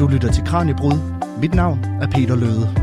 Du 0.00 0.08
lytter 0.08 0.32
til 0.32 0.44
Kranjebrud. 0.44 0.98
Mit 1.40 1.54
navn 1.54 1.84
er 2.02 2.06
Peter 2.06 2.36
Løde. 2.36 2.74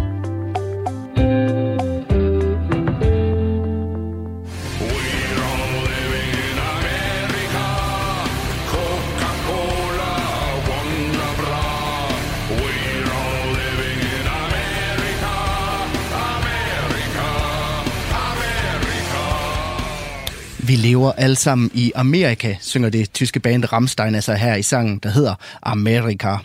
Vi 20.60 20.76
lever 20.76 21.12
alle 21.12 21.36
sammen 21.36 21.72
i 21.74 21.92
Amerika, 21.96 22.56
synger 22.62 22.90
det 22.90 23.12
tyske 23.12 23.40
band 23.40 23.74
Rammstein 23.74 24.16
altså 24.16 24.34
her 24.34 24.56
i 24.56 24.62
sangen, 24.62 25.00
der 25.04 25.10
hedder 25.10 25.36
Amerika. 25.64 26.38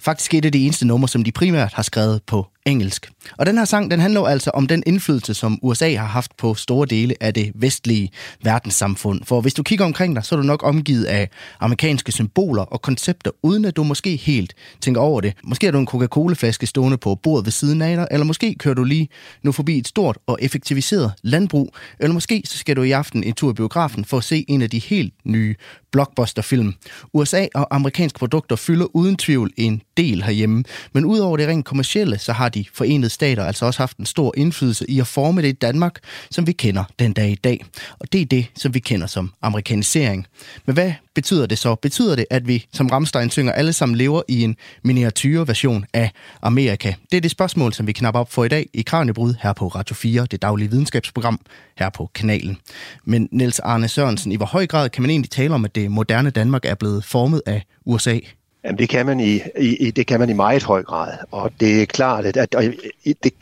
Faktisk 0.00 0.34
et 0.34 0.44
af 0.44 0.52
de 0.52 0.64
eneste 0.64 0.86
numre, 0.86 1.08
som 1.08 1.24
de 1.24 1.32
primært 1.32 1.72
har 1.72 1.82
skrevet 1.82 2.20
på 2.26 2.46
engelsk. 2.66 3.10
Og 3.38 3.46
den 3.46 3.58
her 3.58 3.64
sang, 3.64 3.90
den 3.90 4.00
handler 4.00 4.20
altså 4.20 4.50
om 4.50 4.66
den 4.66 4.82
indflydelse, 4.86 5.34
som 5.34 5.58
USA 5.62 5.94
har 5.96 6.06
haft 6.06 6.36
på 6.36 6.54
store 6.54 6.86
dele 6.86 7.14
af 7.20 7.34
det 7.34 7.52
vestlige 7.54 8.10
verdenssamfund. 8.42 9.20
For 9.24 9.40
hvis 9.40 9.54
du 9.54 9.62
kigger 9.62 9.84
omkring 9.84 10.16
dig, 10.16 10.24
så 10.24 10.34
er 10.34 10.36
du 10.36 10.46
nok 10.46 10.62
omgivet 10.64 11.04
af 11.04 11.28
amerikanske 11.60 12.12
symboler 12.12 12.62
og 12.62 12.82
koncepter, 12.82 13.30
uden 13.42 13.64
at 13.64 13.76
du 13.76 13.82
måske 13.82 14.16
helt 14.16 14.54
tænker 14.80 15.00
over 15.00 15.20
det. 15.20 15.34
Måske 15.44 15.66
har 15.66 15.72
du 15.72 15.78
en 15.78 15.86
Coca-Cola-flaske 15.86 16.66
stående 16.66 16.98
på 16.98 17.14
bordet 17.14 17.46
ved 17.46 17.52
siden 17.52 17.82
af 17.82 17.96
dig, 17.96 18.06
eller 18.10 18.24
måske 18.24 18.54
kører 18.54 18.74
du 18.74 18.84
lige 18.84 19.08
nu 19.42 19.52
forbi 19.52 19.78
et 19.78 19.88
stort 19.88 20.18
og 20.26 20.38
effektiviseret 20.42 21.12
landbrug, 21.22 21.74
eller 22.00 22.14
måske 22.14 22.42
så 22.44 22.58
skal 22.58 22.76
du 22.76 22.82
i 22.82 22.90
aften 22.90 23.24
en 23.24 23.32
tur 23.32 23.50
i 23.50 23.54
biografen 23.54 24.04
for 24.04 24.18
at 24.18 24.24
se 24.24 24.44
en 24.48 24.62
af 24.62 24.70
de 24.70 24.78
helt 24.78 25.14
nye 25.24 25.54
blockbusterfilm. 25.92 26.74
USA 27.12 27.46
og 27.54 27.74
amerikanske 27.74 28.18
produkter 28.18 28.56
fylder 28.56 28.86
uden 28.96 29.16
tvivl 29.16 29.50
en 29.60 29.82
del 29.96 30.22
herhjemme, 30.22 30.64
men 30.92 31.04
udover 31.04 31.36
det 31.36 31.48
rent 31.48 31.64
kommercielle, 31.64 32.18
så 32.18 32.32
har 32.32 32.48
de 32.48 32.64
forenede 32.74 33.10
stater 33.10 33.44
altså 33.44 33.66
også 33.66 33.78
haft 33.78 33.96
en 33.96 34.06
stor 34.06 34.34
indflydelse 34.36 34.90
i 34.90 35.00
at 35.00 35.06
forme 35.06 35.42
det 35.42 35.62
Danmark, 35.62 35.98
som 36.30 36.46
vi 36.46 36.52
kender 36.52 36.84
den 36.98 37.12
dag 37.12 37.30
i 37.30 37.34
dag. 37.34 37.64
Og 37.98 38.12
det 38.12 38.20
er 38.20 38.26
det, 38.26 38.46
som 38.56 38.74
vi 38.74 38.78
kender 38.78 39.06
som 39.06 39.32
amerikanisering. 39.42 40.26
Men 40.66 40.74
hvad 40.74 40.92
betyder 41.14 41.46
det 41.46 41.58
så? 41.58 41.74
Betyder 41.74 42.16
det, 42.16 42.26
at 42.30 42.48
vi, 42.48 42.66
som 42.72 42.86
Ramstein 42.86 43.30
synger, 43.30 43.52
alle 43.52 43.72
sammen 43.72 43.98
lever 43.98 44.22
i 44.28 44.42
en 44.42 44.56
miniatyrversion 44.84 45.84
af 45.92 46.10
Amerika? 46.42 46.94
Det 47.10 47.16
er 47.16 47.20
det 47.20 47.30
spørgsmål, 47.30 47.72
som 47.72 47.86
vi 47.86 47.92
knapper 47.92 48.20
op 48.20 48.32
for 48.32 48.44
i 48.44 48.48
dag 48.48 48.66
i 48.74 48.82
Kranjebrud 48.82 49.34
her 49.42 49.52
på 49.52 49.68
Radio 49.68 49.94
4, 49.94 50.26
det 50.30 50.42
daglige 50.42 50.70
videnskabsprogram 50.70 51.40
her 51.78 51.90
på 51.90 52.10
kanalen. 52.14 52.56
Men 53.04 53.28
Niels 53.32 53.58
Arne 53.58 53.88
Sørensen, 53.88 54.32
i 54.32 54.36
hvor 54.36 54.46
høj 54.46 54.66
grad 54.66 54.88
kan 54.88 55.02
man 55.02 55.10
egentlig 55.10 55.30
tale 55.30 55.54
om, 55.54 55.64
at 55.64 55.74
det 55.74 55.90
moderne 55.90 56.30
Danmark 56.30 56.64
er 56.64 56.74
blevet 56.74 57.04
formet 57.04 57.42
af 57.46 57.62
USA? 57.86 58.18
Jamen, 58.64 58.78
det 58.78 58.88
kan 58.88 59.06
man 59.06 59.20
i, 59.20 59.40
i, 59.58 59.90
det 59.90 60.06
kan 60.06 60.20
man 60.20 60.30
i 60.30 60.32
meget 60.32 60.62
høj 60.62 60.82
grad, 60.82 61.12
og 61.30 61.50
det 61.60 61.82
er 61.82 61.86
klart, 61.86 62.26
at, 62.26 62.36
at, 62.36 62.54
at 62.54 62.74
det, 63.22 63.32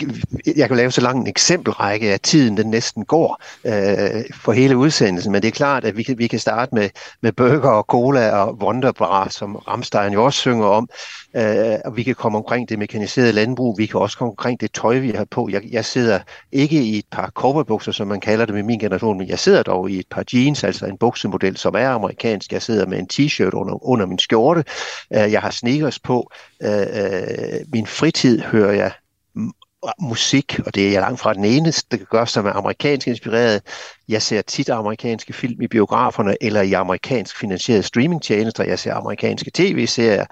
jeg 0.57 0.69
kan 0.69 0.77
lave 0.77 0.91
så 0.91 1.01
lang 1.01 1.21
en 1.21 1.27
eksempelrække, 1.27 2.13
at 2.13 2.23
tiden 2.23 2.57
den 2.57 2.67
næsten 2.67 3.05
går 3.05 3.43
øh, 3.65 4.25
for 4.35 4.53
hele 4.53 4.77
udsendelsen, 4.77 5.33
men 5.33 5.43
det 5.43 5.49
er 5.49 5.53
klart, 5.53 5.85
at 5.85 5.97
vi 5.97 6.03
kan, 6.03 6.19
vi 6.19 6.27
kan 6.27 6.39
starte 6.39 6.75
med, 6.75 6.91
med 7.23 7.33
burger 7.33 7.71
og 7.71 7.83
cola 7.83 8.31
og 8.31 8.55
Wonderbar, 8.55 9.29
som 9.29 9.57
Ramstein 9.57 10.13
jo 10.13 10.25
også 10.25 10.39
synger 10.39 10.67
om, 10.67 10.89
øh, 11.37 11.77
og 11.85 11.97
vi 11.97 12.03
kan 12.03 12.15
komme 12.15 12.39
omkring 12.39 12.69
det 12.69 12.79
mekaniserede 12.79 13.33
landbrug, 13.33 13.79
vi 13.79 13.87
kan 13.87 14.01
også 14.01 14.19
komme 14.19 14.31
omkring 14.31 14.61
det 14.61 14.73
tøj, 14.73 14.99
vi 14.99 15.11
har 15.11 15.25
på. 15.25 15.49
Jeg, 15.53 15.63
jeg 15.71 15.85
sidder 15.85 16.19
ikke 16.53 16.83
i 16.83 16.99
et 16.99 17.07
par 17.13 17.31
cowboybukser, 17.31 17.93
som 17.93 18.09
man 18.09 18.21
kalder 18.21 18.45
det 18.45 18.55
med 18.55 18.63
min 18.63 18.79
generation, 18.79 19.19
men 19.19 19.29
jeg 19.29 19.39
sidder 19.39 19.63
dog 19.63 19.91
i 19.91 19.99
et 19.99 20.07
par 20.11 20.25
jeans, 20.33 20.65
altså 20.65 20.87
en 20.87 20.99
buksemodel, 20.99 21.57
som 21.57 21.75
er 21.75 21.89
amerikansk. 21.89 22.53
Jeg 22.53 22.63
sidder 22.63 22.87
med 22.87 22.99
en 22.99 23.09
t-shirt 23.13 23.51
under, 23.53 23.87
under 23.87 24.07
min 24.07 24.19
skjorte, 24.19 24.65
Øh, 25.15 25.33
jeg 25.33 25.41
har 25.41 25.51
sneakers 25.51 25.99
på. 25.99 26.31
Øh, 26.63 26.87
øh 26.95 27.61
min 27.73 27.87
fritid 27.87 28.41
hører 28.41 28.73
jeg 28.73 28.93
musik, 30.01 30.61
og 30.67 30.75
det 30.75 30.87
er 30.87 30.93
jeg 30.93 31.01
langt 31.01 31.21
fra 31.21 31.35
den 31.35 31.45
eneste, 31.45 31.89
der 31.91 31.97
kan 31.97 32.07
gøre, 32.11 32.27
som 32.27 32.47
er 32.47 32.53
amerikansk 32.53 33.09
inspireret. 33.09 33.63
Jeg 34.09 34.23
ser 34.23 34.43
tit 34.43 34.69
amerikanske 34.69 35.33
film 35.33 35.63
i 35.63 35.67
biograferne 35.67 36.37
eller 36.41 36.61
i 36.61 36.73
amerikansk 36.73 37.39
finansierede 37.39 37.83
streamingtjenester. 37.83 38.65
Jeg 38.65 38.79
ser 38.79 38.95
amerikanske 38.95 39.51
tv-serier. 39.55 40.25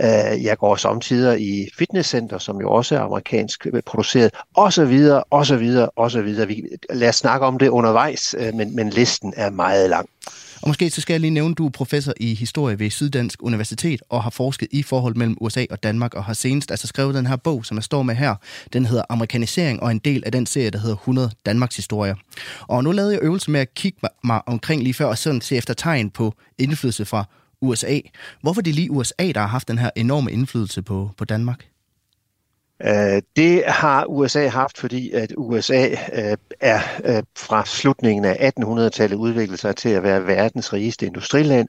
Øh, 0.00 0.44
jeg 0.44 0.58
går 0.58 0.76
samtidig 0.76 1.40
i 1.40 1.68
fitnesscenter, 1.78 2.38
som 2.38 2.60
jo 2.60 2.70
også 2.70 2.96
er 2.96 3.00
amerikansk 3.00 3.66
produceret, 3.86 4.30
og 4.56 4.72
så 4.72 4.84
videre, 4.84 5.24
og 5.30 5.46
så 5.46 5.56
videre, 5.56 5.90
og 5.96 6.10
så 6.10 6.22
videre. 6.22 6.46
Vi, 6.46 6.62
lad 6.90 7.08
os 7.08 7.16
snakke 7.16 7.46
om 7.46 7.58
det 7.58 7.68
undervejs, 7.68 8.34
men, 8.54 8.76
men 8.76 8.90
listen 8.90 9.34
er 9.36 9.50
meget 9.50 9.90
lang. 9.90 10.08
Og 10.62 10.68
måske 10.68 10.90
så 10.90 11.00
skal 11.00 11.14
jeg 11.14 11.20
lige 11.20 11.30
nævne, 11.30 11.54
du 11.54 11.66
er 11.66 11.70
professor 11.70 12.12
i 12.20 12.34
historie 12.34 12.78
ved 12.78 12.90
Syddansk 12.90 13.42
Universitet 13.42 14.02
og 14.08 14.22
har 14.22 14.30
forsket 14.30 14.68
i 14.70 14.82
forhold 14.82 15.14
mellem 15.14 15.36
USA 15.40 15.64
og 15.70 15.82
Danmark 15.82 16.14
og 16.14 16.24
har 16.24 16.32
senest 16.32 16.70
altså 16.70 16.86
skrevet 16.86 17.14
den 17.14 17.26
her 17.26 17.36
bog, 17.36 17.64
som 17.66 17.76
jeg 17.76 17.84
står 17.84 18.02
med 18.02 18.14
her. 18.14 18.34
Den 18.72 18.86
hedder 18.86 19.02
Amerikanisering 19.08 19.82
og 19.82 19.90
en 19.90 19.98
del 19.98 20.22
af 20.26 20.32
den 20.32 20.46
serie, 20.46 20.70
der 20.70 20.78
hedder 20.78 20.96
100 20.96 21.30
Danmarks 21.46 21.76
historier. 21.76 22.14
Og 22.60 22.84
nu 22.84 22.92
lavede 22.92 23.12
jeg 23.12 23.22
øvelse 23.22 23.50
med 23.50 23.60
at 23.60 23.74
kigge 23.74 23.98
mig 24.24 24.40
omkring 24.46 24.82
lige 24.82 24.94
før 24.94 25.06
og 25.06 25.18
sådan 25.18 25.40
se 25.40 25.56
efter 25.56 25.74
tegn 25.74 26.10
på 26.10 26.34
indflydelse 26.58 27.04
fra 27.04 27.24
USA. 27.60 28.00
Hvorfor 28.40 28.60
er 28.60 28.62
det 28.62 28.74
lige 28.74 28.90
USA, 28.90 29.32
der 29.34 29.40
har 29.40 29.46
haft 29.46 29.68
den 29.68 29.78
her 29.78 29.90
enorme 29.96 30.32
indflydelse 30.32 30.82
på, 30.82 31.10
på 31.16 31.24
Danmark? 31.24 31.71
Øh, 32.84 33.22
det 33.36 33.62
har 33.66 34.04
USA 34.04 34.48
haft, 34.48 34.78
fordi 34.78 35.10
at 35.10 35.32
USA 35.36 35.88
øh, 35.90 36.36
er 36.60 36.80
øh, 37.04 37.22
fra 37.38 37.66
slutningen 37.66 38.24
af 38.24 38.52
1800-tallet 38.60 39.16
udviklet 39.16 39.58
sig 39.58 39.76
til 39.76 39.88
at 39.88 40.02
være 40.02 40.26
verdens 40.26 40.72
rigeste 40.72 41.06
industriland, 41.06 41.68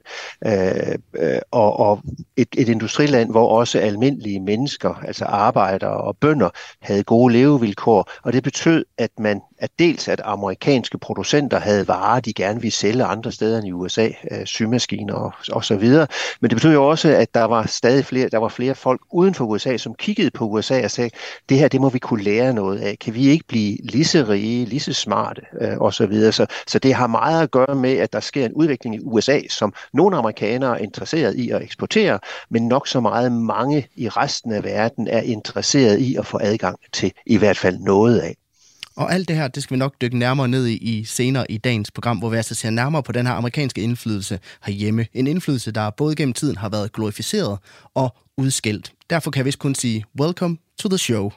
og, 1.50 1.76
og 1.80 2.02
et, 2.36 2.48
et 2.56 2.68
industriland, 2.68 3.30
hvor 3.30 3.48
også 3.48 3.78
almindelige 3.78 4.40
mennesker, 4.40 5.02
altså 5.06 5.24
arbejdere 5.24 5.96
og 5.96 6.16
bønder, 6.16 6.50
havde 6.80 7.04
gode 7.04 7.32
levevilkår, 7.32 8.10
og 8.22 8.32
det 8.32 8.42
betød, 8.42 8.84
at 8.98 9.10
man 9.18 9.40
at 9.64 9.70
dels 9.78 10.08
at 10.08 10.20
amerikanske 10.24 10.98
producenter 10.98 11.58
havde 11.58 11.88
varer, 11.88 12.20
de 12.20 12.32
gerne 12.32 12.60
ville 12.60 12.74
sælge 12.74 13.04
andre 13.04 13.32
steder 13.32 13.58
end 13.58 13.66
i 13.66 13.72
USA, 13.72 14.08
øh, 14.30 14.44
symaskiner 14.44 15.14
og, 15.14 15.32
og 15.52 15.64
så 15.64 15.76
videre, 15.76 16.06
men 16.40 16.50
det 16.50 16.56
betød 16.56 16.72
jo 16.72 16.88
også, 16.88 17.08
at 17.08 17.34
der 17.34 17.44
var 17.44 17.66
stadig 17.66 18.04
flere, 18.04 18.28
der 18.28 18.38
var 18.38 18.48
flere 18.48 18.74
folk 18.74 19.00
uden 19.12 19.34
for 19.34 19.44
USA, 19.44 19.76
som 19.76 19.94
kiggede 19.94 20.30
på 20.30 20.44
USA 20.44 20.84
og 20.84 20.90
sagde, 20.90 21.10
det 21.48 21.58
her, 21.58 21.68
det 21.68 21.80
må 21.80 21.88
vi 21.88 21.98
kunne 21.98 22.22
lære 22.22 22.52
noget 22.52 22.78
af. 22.78 22.98
Kan 23.00 23.14
vi 23.14 23.28
ikke 23.28 23.44
blive 23.48 23.76
lige 23.82 24.04
så 24.04 24.26
rige, 24.28 24.64
lige 24.64 24.80
så 24.80 24.92
smarte 24.92 25.42
øh, 25.60 25.78
og 25.78 25.94
så 25.94 26.06
videre. 26.06 26.32
Så, 26.32 26.46
så 26.66 26.78
det 26.78 26.94
har 26.94 27.06
meget 27.06 27.42
at 27.42 27.50
gøre 27.50 27.74
med, 27.74 27.92
at 27.92 28.12
der 28.12 28.20
sker 28.20 28.46
en 28.46 28.52
udvikling 28.52 28.94
i 28.94 29.00
USA, 29.02 29.40
som 29.50 29.74
nogle 29.92 30.16
amerikanere 30.16 30.80
er 30.80 30.82
interesseret 30.82 31.34
i 31.34 31.50
at 31.50 31.62
eksportere, 31.62 32.18
men 32.50 32.68
nok 32.68 32.88
så 32.88 33.00
meget 33.00 33.32
mange 33.32 33.86
i 33.96 34.08
resten 34.08 34.52
af 34.52 34.64
verden 34.64 35.08
er 35.08 35.20
interesseret 35.20 35.98
i 35.98 36.16
at 36.16 36.26
få 36.26 36.38
adgang 36.42 36.78
til 36.92 37.12
i 37.26 37.36
hvert 37.36 37.58
fald 37.58 37.78
noget 37.78 38.18
af. 38.18 38.34
Og 38.96 39.12
alt 39.12 39.28
det 39.28 39.36
her, 39.36 39.48
det 39.48 39.62
skal 39.62 39.74
vi 39.74 39.78
nok 39.78 39.94
dykke 40.00 40.18
nærmere 40.18 40.48
ned 40.48 40.66
i, 40.66 40.76
i 40.76 41.04
senere 41.04 41.50
i 41.50 41.58
dagens 41.58 41.90
program, 41.90 42.18
hvor 42.18 42.28
vi 42.28 42.36
altså 42.36 42.54
ser 42.54 42.70
nærmere 42.70 43.02
på 43.02 43.12
den 43.12 43.26
her 43.26 43.34
amerikanske 43.34 43.80
indflydelse 43.80 44.38
herhjemme. 44.64 45.06
En 45.14 45.26
indflydelse, 45.26 45.70
der 45.70 45.90
både 45.90 46.14
gennem 46.14 46.32
tiden 46.32 46.56
har 46.56 46.68
været 46.68 46.92
glorificeret 46.92 47.58
og 47.94 48.16
udskilt. 48.36 48.92
Derfor 49.10 49.30
kan 49.30 49.38
jeg 49.38 49.46
vist 49.46 49.58
kun 49.58 49.74
sige, 49.74 50.04
welcome 50.20 50.56
to 50.78 50.88
the 50.88 50.98
show. 50.98 51.32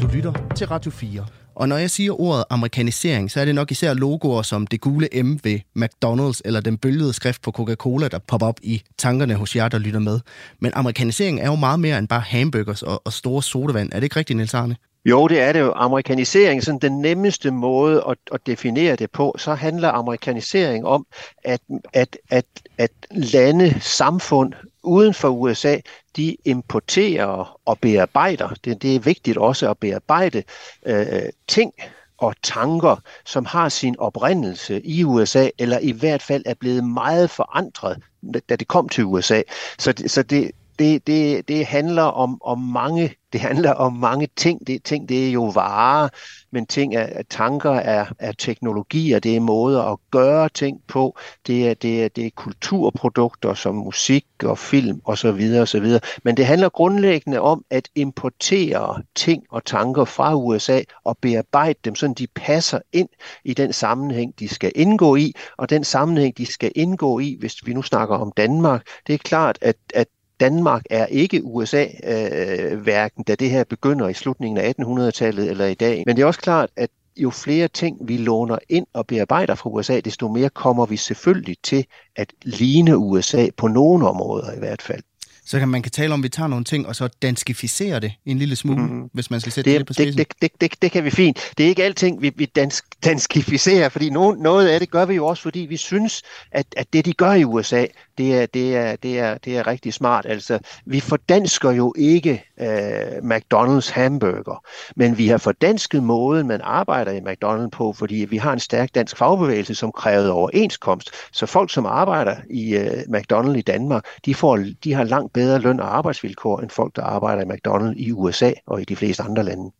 Du 0.00 0.06
lytter 0.12 0.52
til 0.56 0.66
Radio 0.66 0.90
4. 0.90 1.26
Og 1.54 1.68
når 1.68 1.76
jeg 1.76 1.90
siger 1.90 2.20
ordet 2.20 2.44
amerikanisering, 2.50 3.30
så 3.30 3.40
er 3.40 3.44
det 3.44 3.54
nok 3.54 3.70
især 3.70 3.94
logoer 3.94 4.42
som 4.42 4.66
det 4.66 4.80
gule 4.80 5.08
M 5.22 5.38
ved 5.44 5.60
McDonald's 5.78 6.40
eller 6.44 6.60
den 6.60 6.78
bølgede 6.78 7.12
skrift 7.12 7.42
på 7.42 7.50
Coca-Cola, 7.50 8.08
der 8.08 8.18
popper 8.18 8.46
op 8.46 8.60
i 8.62 8.82
tankerne 8.98 9.34
hos 9.34 9.56
jer, 9.56 9.68
der 9.68 9.78
lytter 9.78 10.00
med. 10.00 10.20
Men 10.60 10.72
amerikanisering 10.74 11.40
er 11.40 11.46
jo 11.46 11.54
meget 11.54 11.80
mere 11.80 11.98
end 11.98 12.08
bare 12.08 12.20
hamburgers 12.20 12.82
og, 12.82 13.02
og 13.04 13.12
store 13.12 13.42
sodavand. 13.42 13.92
Er 13.92 13.96
det 13.96 14.04
ikke 14.04 14.16
rigtigt, 14.16 14.36
Niels 14.36 14.54
Arne? 14.54 14.76
Jo, 15.04 15.28
det 15.28 15.40
er 15.40 15.52
det 15.52 15.60
jo. 15.60 15.72
Amerikanisering, 15.76 16.62
sådan 16.62 16.78
den 16.78 17.00
nemmeste 17.00 17.50
måde 17.50 18.04
at, 18.08 18.18
at 18.32 18.46
definere 18.46 18.96
det 18.96 19.10
på, 19.10 19.34
så 19.38 19.54
handler 19.54 19.88
amerikanisering 19.88 20.86
om, 20.86 21.06
at, 21.44 21.60
at, 21.92 22.18
at, 22.30 22.46
at 22.78 22.90
lande, 23.10 23.80
samfund 23.80 24.52
uden 24.82 25.14
for 25.14 25.28
USA, 25.28 25.76
de 26.16 26.36
importerer 26.44 27.58
og 27.66 27.78
bearbejder. 27.78 28.48
Det, 28.64 28.82
det 28.82 28.96
er 28.96 29.00
vigtigt 29.00 29.38
også 29.38 29.70
at 29.70 29.78
bearbejde 29.78 30.42
øh, 30.86 31.22
ting 31.48 31.72
og 32.18 32.34
tanker, 32.42 32.96
som 33.24 33.44
har 33.44 33.68
sin 33.68 33.98
oprindelse 33.98 34.80
i 34.86 35.04
USA, 35.04 35.48
eller 35.58 35.78
i 35.78 35.92
hvert 35.92 36.22
fald 36.22 36.42
er 36.46 36.54
blevet 36.54 36.84
meget 36.84 37.30
forandret, 37.30 38.02
da 38.48 38.56
det 38.56 38.68
kom 38.68 38.88
til 38.88 39.04
USA. 39.04 39.42
Så, 39.78 39.92
så 40.06 40.22
det, 40.22 40.50
det, 40.80 41.06
det, 41.06 41.48
det 41.48 41.66
handler 41.66 42.02
om, 42.02 42.38
om 42.42 42.58
mange 42.58 43.14
det 43.32 43.40
handler 43.40 43.72
om 43.72 43.92
mange 43.92 44.28
ting. 44.36 44.66
Det, 44.66 44.84
ting 44.84 45.08
det 45.08 45.28
er 45.28 45.32
jo 45.32 45.44
varer, 45.44 46.08
men 46.50 46.66
ting 46.66 46.94
er, 46.94 47.22
tanker 47.22 47.70
er, 47.70 48.06
er 48.18 48.32
teknologier, 48.32 49.18
det 49.18 49.36
er 49.36 49.40
måder 49.40 49.82
at 49.82 49.98
gøre 50.10 50.48
ting 50.48 50.80
på, 50.88 51.18
det 51.46 51.68
er, 51.68 51.74
det 51.74 52.04
er, 52.04 52.08
det 52.08 52.26
er 52.26 52.30
kulturprodukter 52.36 53.54
som 53.54 53.74
musik 53.74 54.26
og 54.42 54.58
film 54.58 55.00
osv. 55.04 55.54
osv. 55.60 55.86
Men 56.24 56.36
det 56.36 56.46
handler 56.46 56.68
grundlæggende 56.68 57.40
om 57.40 57.64
at 57.70 57.88
importere 57.94 59.02
ting 59.14 59.44
og 59.50 59.64
tanker 59.64 60.04
fra 60.04 60.34
USA 60.34 60.80
og 61.04 61.18
bearbejde 61.18 61.78
dem, 61.84 61.94
så 61.94 62.14
de 62.18 62.26
passer 62.34 62.80
ind 62.92 63.08
i 63.44 63.54
den 63.54 63.72
sammenhæng, 63.72 64.38
de 64.38 64.48
skal 64.48 64.72
indgå 64.74 65.16
i, 65.16 65.34
og 65.56 65.70
den 65.70 65.84
sammenhæng, 65.84 66.38
de 66.38 66.46
skal 66.46 66.72
indgå 66.74 67.18
i, 67.18 67.36
hvis 67.40 67.56
vi 67.66 67.74
nu 67.74 67.82
snakker 67.82 68.16
om 68.16 68.32
Danmark, 68.36 68.86
det 69.06 69.14
er 69.14 69.18
klart, 69.18 69.58
at, 69.60 69.76
at 69.94 70.08
Danmark 70.40 70.82
er 70.90 71.06
ikke 71.06 71.44
USA, 71.44 71.86
øh, 72.04 72.78
hverken 72.78 73.24
da 73.24 73.34
det 73.34 73.50
her 73.50 73.64
begynder 73.64 74.08
i 74.08 74.14
slutningen 74.14 74.58
af 74.58 74.74
1800-tallet 74.80 75.50
eller 75.50 75.66
i 75.66 75.74
dag. 75.74 76.02
Men 76.06 76.16
det 76.16 76.22
er 76.22 76.26
også 76.26 76.40
klart, 76.40 76.70
at 76.76 76.90
jo 77.16 77.30
flere 77.30 77.68
ting 77.68 77.96
vi 78.08 78.16
låner 78.16 78.58
ind 78.68 78.86
og 78.92 79.06
bearbejder 79.06 79.54
fra 79.54 79.70
USA, 79.70 80.00
desto 80.00 80.28
mere 80.28 80.48
kommer 80.48 80.86
vi 80.86 80.96
selvfølgelig 80.96 81.56
til 81.62 81.84
at 82.16 82.32
ligne 82.42 82.96
USA 82.96 83.46
på 83.56 83.68
nogle 83.68 84.08
områder 84.08 84.52
i 84.52 84.58
hvert 84.58 84.82
fald. 84.82 85.02
Så 85.44 85.58
kan 85.58 85.68
man 85.68 85.82
kan 85.82 85.92
tale 85.92 86.14
om, 86.14 86.20
at 86.20 86.24
vi 86.24 86.28
tager 86.28 86.48
nogle 86.48 86.64
ting 86.64 86.86
og 86.86 86.96
så 86.96 87.08
danskificerer 87.22 87.98
det 87.98 88.12
en 88.26 88.38
lille 88.38 88.56
smule, 88.56 88.82
mm. 88.82 89.10
hvis 89.12 89.30
man 89.30 89.40
skal 89.40 89.52
sætte 89.52 89.70
det, 89.70 89.78
det, 89.78 89.86
på 89.86 89.92
spidsen. 89.92 90.18
Det, 90.18 90.28
det, 90.28 90.52
det, 90.52 90.60
det, 90.60 90.82
det 90.82 90.92
kan 90.92 91.04
vi 91.04 91.10
fint. 91.10 91.52
Det 91.58 91.64
er 91.64 91.68
ikke 91.68 91.84
alting, 91.84 92.22
vi, 92.22 92.32
vi 92.36 92.44
dansk, 92.44 92.84
danskificere, 93.04 93.90
fordi 93.90 94.10
no, 94.10 94.32
noget 94.32 94.68
af 94.68 94.80
det 94.80 94.90
gør 94.90 95.04
vi 95.04 95.14
jo 95.14 95.26
også, 95.26 95.42
fordi 95.42 95.60
vi 95.60 95.76
synes, 95.76 96.22
at, 96.52 96.66
at 96.76 96.92
det, 96.92 97.04
de 97.04 97.12
gør 97.12 97.32
i 97.32 97.44
USA, 97.44 97.86
det 98.18 98.42
er, 98.42 98.46
det 98.46 98.76
er, 98.76 98.96
det 98.96 99.18
er, 99.18 99.38
det 99.38 99.58
er 99.58 99.66
rigtig 99.66 99.94
smart. 99.94 100.26
Altså, 100.26 100.58
vi 100.86 101.00
fordansker 101.00 101.70
jo 101.70 101.94
ikke 101.96 102.44
øh, 102.60 103.16
McDonald's 103.16 103.92
hamburger, 103.92 104.64
men 104.96 105.18
vi 105.18 105.28
har 105.28 105.38
fordansket 105.38 106.02
måden, 106.02 106.46
man 106.46 106.60
arbejder 106.62 107.12
i 107.12 107.20
McDonald's 107.20 107.68
på, 107.68 107.92
fordi 107.92 108.14
vi 108.14 108.36
har 108.36 108.52
en 108.52 108.60
stærk 108.60 108.94
dansk 108.94 109.16
fagbevægelse, 109.16 109.74
som 109.74 109.92
krævede 109.92 110.32
overenskomst. 110.32 111.10
Så 111.32 111.46
folk, 111.46 111.70
som 111.72 111.86
arbejder 111.86 112.36
i 112.50 112.76
øh, 112.76 112.90
McDonald's 112.90 113.56
i 113.56 113.62
Danmark, 113.62 114.04
de, 114.24 114.34
får, 114.34 114.64
de 114.84 114.92
har 114.92 115.04
langt 115.04 115.32
bedre 115.32 115.58
løn 115.58 115.80
og 115.80 115.96
arbejdsvilkår 115.96 116.60
end 116.60 116.70
folk, 116.70 116.96
der 116.96 117.02
arbejder 117.02 117.42
i 117.42 117.56
McDonald's 117.56 117.94
i 117.96 118.12
USA 118.12 118.52
og 118.66 118.80
i 118.80 118.84
de 118.84 118.96
fleste 118.96 119.22
andre 119.22 119.42
lande. 119.42 119.70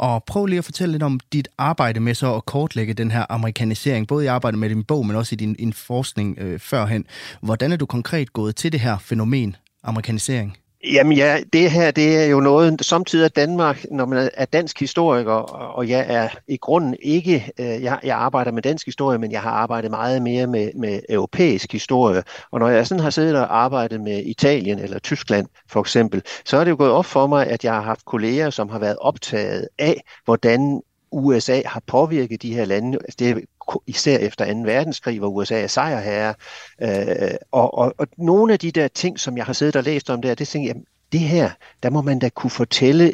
Og 0.00 0.24
prøv 0.24 0.46
lige 0.46 0.58
at 0.58 0.64
fortælle 0.64 0.92
lidt 0.92 1.02
om 1.02 1.20
dit 1.32 1.48
arbejde 1.58 2.00
med 2.00 2.14
så 2.14 2.34
at 2.34 2.46
kortlægge 2.46 2.94
den 2.94 3.10
her 3.10 3.26
amerikanisering, 3.28 4.08
både 4.08 4.24
i 4.24 4.26
arbejdet 4.26 4.58
med 4.58 4.68
din 4.68 4.84
bog, 4.84 5.06
men 5.06 5.16
også 5.16 5.34
i 5.34 5.36
din, 5.36 5.54
din 5.54 5.72
forskning 5.72 6.38
øh, 6.38 6.58
førhen. 6.58 7.04
Hvordan 7.40 7.72
er 7.72 7.76
du 7.76 7.86
konkret 7.86 8.32
gået 8.32 8.56
til 8.56 8.72
det 8.72 8.80
her 8.80 8.98
fænomen, 8.98 9.56
amerikanisering? 9.82 10.56
Jamen 10.84 11.16
ja, 11.16 11.38
det 11.52 11.70
her 11.70 11.90
det 11.90 12.16
er 12.16 12.24
jo 12.24 12.40
noget, 12.40 12.84
samtidig 12.84 13.36
Danmark, 13.36 13.84
når 13.90 14.06
man 14.06 14.30
er 14.34 14.44
dansk 14.44 14.80
historiker, 14.80 15.32
og 15.32 15.88
jeg 15.88 16.06
er 16.08 16.28
i 16.48 16.56
grunden 16.56 16.96
ikke, 17.02 17.52
øh, 17.58 17.82
jeg, 17.82 18.00
jeg 18.02 18.16
arbejder 18.16 18.52
med 18.52 18.62
dansk 18.62 18.86
historie, 18.86 19.18
men 19.18 19.32
jeg 19.32 19.42
har 19.42 19.50
arbejdet 19.50 19.90
meget 19.90 20.22
mere 20.22 20.46
med, 20.46 20.70
med 20.74 21.00
europæisk 21.08 21.72
historie. 21.72 22.22
Og 22.50 22.60
når 22.60 22.68
jeg 22.68 22.86
sådan 22.86 23.02
har 23.02 23.10
siddet 23.10 23.36
og 23.36 23.58
arbejdet 23.58 24.00
med 24.00 24.22
Italien 24.26 24.78
eller 24.78 24.98
Tyskland 24.98 25.46
for 25.68 25.80
eksempel, 25.80 26.22
så 26.44 26.56
er 26.56 26.64
det 26.64 26.70
jo 26.70 26.76
gået 26.76 26.90
op 26.90 27.06
for 27.06 27.26
mig, 27.26 27.46
at 27.46 27.64
jeg 27.64 27.74
har 27.74 27.82
haft 27.82 28.04
kolleger, 28.04 28.50
som 28.50 28.68
har 28.68 28.78
været 28.78 28.96
optaget 29.00 29.68
af, 29.78 30.02
hvordan 30.24 30.82
USA 31.12 31.62
har 31.66 31.82
påvirket 31.86 32.42
de 32.42 32.54
her 32.54 32.64
lande. 32.64 32.98
Altså 32.98 33.16
det 33.18 33.30
er 33.30 33.40
især 33.86 34.18
efter 34.18 34.54
2. 34.54 34.60
verdenskrig, 34.60 35.18
hvor 35.18 35.28
USA 35.28 35.60
er 35.62 35.66
sejrherre. 35.66 36.34
Øh, 36.82 37.34
og, 37.52 37.78
og, 37.78 37.94
og 37.98 38.06
nogle 38.18 38.52
af 38.52 38.58
de 38.58 38.70
der 38.70 38.88
ting, 38.88 39.20
som 39.20 39.36
jeg 39.36 39.44
har 39.44 39.52
siddet 39.52 39.76
og 39.76 39.82
læst 39.82 40.10
om 40.10 40.22
der, 40.22 40.34
det 40.34 40.48
tænker 40.48 40.68
jeg, 40.74 40.82
det 41.12 41.20
her, 41.20 41.50
der 41.82 41.90
må 41.90 42.02
man 42.02 42.18
da 42.18 42.28
kunne 42.28 42.50
fortælle, 42.50 43.12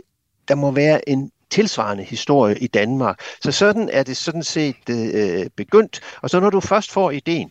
der 0.49 0.55
må 0.55 0.70
være 0.70 1.08
en 1.08 1.31
tilsvarende 1.50 2.05
historie 2.05 2.58
i 2.58 2.67
Danmark. 2.67 3.20
Så 3.43 3.53
sådan 3.53 3.88
er 3.93 4.03
det 4.03 4.17
sådan 4.17 4.43
set 4.43 4.91
øh, 4.91 5.47
begyndt. 5.56 6.00
Og 6.23 6.31
så 6.31 6.41
når 6.41 6.50
du 6.50 6.61
først 6.61 6.93
får 6.93 7.11
ideen, 7.11 7.50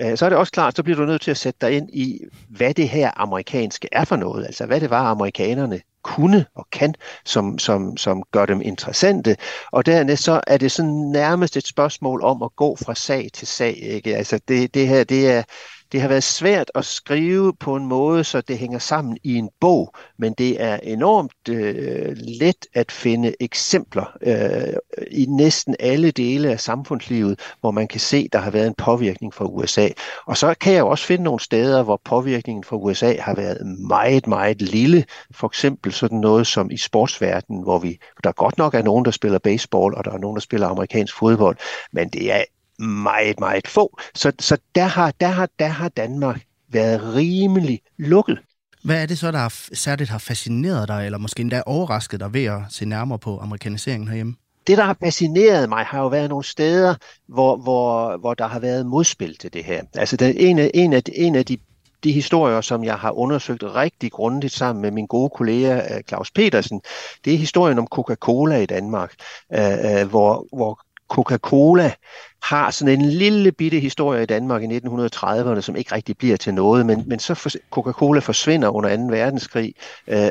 øh, 0.00 0.18
så 0.18 0.24
er 0.24 0.28
det 0.28 0.38
også 0.38 0.52
klart, 0.52 0.76
så 0.76 0.82
bliver 0.82 0.96
du 0.96 1.04
nødt 1.04 1.22
til 1.22 1.30
at 1.30 1.36
sætte 1.36 1.58
dig 1.60 1.76
ind 1.76 1.90
i, 1.92 2.20
hvad 2.48 2.74
det 2.74 2.88
her 2.88 3.10
amerikanske 3.16 3.88
er 3.92 4.04
for 4.04 4.16
noget. 4.16 4.46
Altså 4.46 4.66
hvad 4.66 4.80
det 4.80 4.90
var, 4.90 5.10
amerikanerne 5.10 5.80
kunne 6.04 6.46
og 6.54 6.66
kan, 6.72 6.94
som, 7.24 7.58
som, 7.58 7.96
som 7.96 8.22
gør 8.32 8.46
dem 8.46 8.60
interessante. 8.60 9.36
Og 9.72 9.86
dernæst 9.86 10.22
så 10.24 10.40
er 10.46 10.56
det 10.56 10.72
sådan 10.72 11.10
nærmest 11.12 11.56
et 11.56 11.66
spørgsmål 11.66 12.22
om 12.22 12.42
at 12.42 12.56
gå 12.56 12.76
fra 12.76 12.94
sag 12.94 13.28
til 13.32 13.46
sag. 13.46 13.76
Ikke? 13.82 14.16
Altså 14.16 14.40
det, 14.48 14.74
det 14.74 14.88
her, 14.88 15.04
det 15.04 15.30
er, 15.30 15.42
det 15.92 16.00
har 16.00 16.08
været 16.08 16.22
svært 16.22 16.70
at 16.74 16.84
skrive 16.84 17.52
på 17.60 17.76
en 17.76 17.86
måde, 17.86 18.24
så 18.24 18.40
det 18.40 18.58
hænger 18.58 18.78
sammen 18.78 19.18
i 19.22 19.34
en 19.34 19.50
bog, 19.60 19.94
men 20.18 20.32
det 20.32 20.62
er 20.62 20.76
enormt 20.82 21.48
øh, 21.48 22.16
let 22.16 22.66
at 22.74 22.92
finde 22.92 23.34
eksempler 23.40 24.16
øh, 24.22 24.74
i 25.10 25.26
næsten 25.26 25.76
alle 25.80 26.10
dele 26.10 26.50
af 26.50 26.60
samfundslivet, 26.60 27.40
hvor 27.60 27.70
man 27.70 27.88
kan 27.88 28.00
se, 28.00 28.28
der 28.32 28.38
har 28.38 28.50
været 28.50 28.66
en 28.66 28.74
påvirkning 28.78 29.34
fra 29.34 29.44
USA. 29.44 29.88
Og 30.26 30.36
så 30.36 30.54
kan 30.60 30.72
jeg 30.72 30.84
også 30.84 31.06
finde 31.06 31.24
nogle 31.24 31.40
steder, 31.40 31.82
hvor 31.82 32.00
påvirkningen 32.04 32.64
fra 32.64 32.76
USA 32.76 33.14
har 33.20 33.34
været 33.34 33.66
meget, 33.88 34.26
meget 34.26 34.62
lille. 34.62 35.04
For 35.30 35.46
eksempel 35.46 35.92
sådan 35.92 36.18
noget 36.18 36.46
som 36.46 36.70
i 36.70 36.76
sportsverdenen, 36.76 37.62
hvor 37.62 37.78
vi, 37.78 37.98
der 38.24 38.32
godt 38.32 38.58
nok 38.58 38.74
er 38.74 38.82
nogen, 38.82 39.04
der 39.04 39.10
spiller 39.10 39.38
baseball, 39.38 39.94
og 39.94 40.04
der 40.04 40.10
er 40.10 40.18
nogen, 40.18 40.36
der 40.36 40.40
spiller 40.40 40.68
amerikansk 40.68 41.18
fodbold, 41.18 41.56
men 41.92 42.08
det 42.08 42.32
er 42.32 42.42
meget, 42.78 43.40
meget 43.40 43.68
få. 43.68 43.98
Så, 44.14 44.32
så 44.38 44.58
der, 44.74 44.84
har, 44.84 45.12
der, 45.20 45.26
har, 45.26 45.48
der 45.58 45.68
har 45.68 45.88
Danmark 45.88 46.40
været 46.68 47.14
rimelig 47.14 47.80
lukket. 47.98 48.38
Hvad 48.84 49.02
er 49.02 49.06
det 49.06 49.18
så, 49.18 49.30
der 49.30 49.38
har, 49.38 49.54
særligt 49.72 50.10
har 50.10 50.18
fascineret 50.18 50.88
dig, 50.88 51.06
eller 51.06 51.18
måske 51.18 51.40
endda 51.40 51.62
overrasket 51.66 52.20
dig 52.20 52.32
ved 52.32 52.44
at 52.44 52.60
se 52.70 52.84
nærmere 52.84 53.18
på 53.18 53.38
amerikaniseringen 53.38 54.08
herhjemme? 54.08 54.34
Det, 54.66 54.78
der 54.78 54.84
har 54.84 54.96
fascineret 55.04 55.68
mig, 55.68 55.84
har 55.84 56.00
jo 56.00 56.08
været 56.08 56.28
nogle 56.28 56.44
steder, 56.44 56.94
hvor, 57.28 57.56
hvor, 57.56 58.16
hvor 58.16 58.34
der 58.34 58.46
har 58.46 58.58
været 58.58 58.86
modspil 58.86 59.36
til 59.36 59.52
det 59.52 59.64
her. 59.64 59.82
Altså, 59.94 60.16
der, 60.16 60.32
en, 60.36 60.58
af, 60.58 60.70
en, 60.74 60.92
af, 60.92 61.02
en 61.14 61.34
af 61.34 61.44
de 61.46 61.58
de 62.04 62.12
historier, 62.12 62.60
som 62.60 62.84
jeg 62.84 62.94
har 62.94 63.10
undersøgt 63.10 63.62
rigtig 63.62 64.12
grundigt 64.12 64.52
sammen 64.52 64.82
med 64.82 64.90
min 64.90 65.06
gode 65.06 65.30
kollega 65.30 65.94
øh, 65.94 66.02
Claus 66.08 66.30
Petersen, 66.30 66.80
det 67.24 67.34
er 67.34 67.38
historien 67.38 67.78
om 67.78 67.86
Coca-Cola 67.86 68.56
i 68.56 68.66
Danmark, 68.66 69.14
øh, 69.52 70.00
øh, 70.00 70.08
hvor, 70.08 70.46
hvor 70.56 70.80
Coca-Cola 71.14 71.92
har 72.42 72.70
sådan 72.70 73.00
en 73.00 73.08
lille 73.08 73.52
bitte 73.52 73.80
historie 73.80 74.22
i 74.22 74.26
Danmark 74.26 74.62
i 74.62 74.66
1930'erne, 74.66 75.60
som 75.60 75.76
ikke 75.76 75.94
rigtig 75.94 76.18
bliver 76.18 76.36
til 76.36 76.54
noget, 76.54 76.86
men, 76.86 77.02
men 77.06 77.18
så 77.18 77.34
for, 77.34 77.50
Coca-Cola 77.70 78.20
forsvinder 78.20 78.68
under 78.68 78.96
2. 78.96 79.02
verdenskrig, 79.02 79.74
øh, 80.06 80.30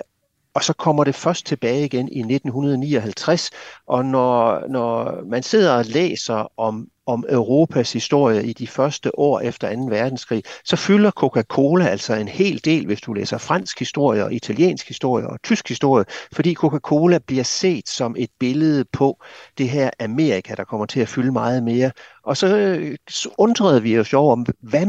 og 0.53 0.63
så 0.63 0.73
kommer 0.73 1.03
det 1.03 1.15
først 1.15 1.45
tilbage 1.45 1.85
igen 1.85 2.07
i 2.07 2.19
1959, 2.19 3.51
og 3.87 4.05
når, 4.05 4.67
når 4.67 5.17
man 5.25 5.43
sidder 5.43 5.73
og 5.73 5.85
læser 5.85 6.59
om 6.59 6.87
om 7.07 7.25
Europas 7.29 7.93
historie 7.93 8.43
i 8.45 8.53
de 8.53 8.67
første 8.67 9.19
år 9.19 9.39
efter 9.39 9.75
2. 9.75 9.81
verdenskrig, 9.81 10.43
så 10.65 10.75
fylder 10.75 11.11
Coca-Cola 11.11 11.85
altså 11.87 12.13
en 12.13 12.27
hel 12.27 12.65
del, 12.65 12.85
hvis 12.85 13.01
du 13.01 13.13
læser 13.13 13.37
fransk 13.37 13.79
historie 13.79 14.23
og 14.23 14.33
italiensk 14.33 14.87
historie 14.87 15.27
og 15.27 15.41
tysk 15.43 15.69
historie, 15.69 16.05
fordi 16.33 16.53
Coca-Cola 16.53 17.17
bliver 17.17 17.43
set 17.43 17.89
som 17.89 18.15
et 18.17 18.29
billede 18.39 18.85
på 18.93 19.21
det 19.57 19.69
her 19.69 19.89
Amerika, 19.99 20.53
der 20.57 20.63
kommer 20.63 20.85
til 20.85 20.99
at 20.99 21.07
fylde 21.07 21.31
meget 21.31 21.63
mere. 21.63 21.91
Og 22.23 22.37
så, 22.37 22.79
så 23.09 23.29
undrede 23.37 23.81
vi 23.81 23.99
os 23.99 24.13
jo 24.13 24.25
om, 24.25 24.45
hvad, 24.59 24.85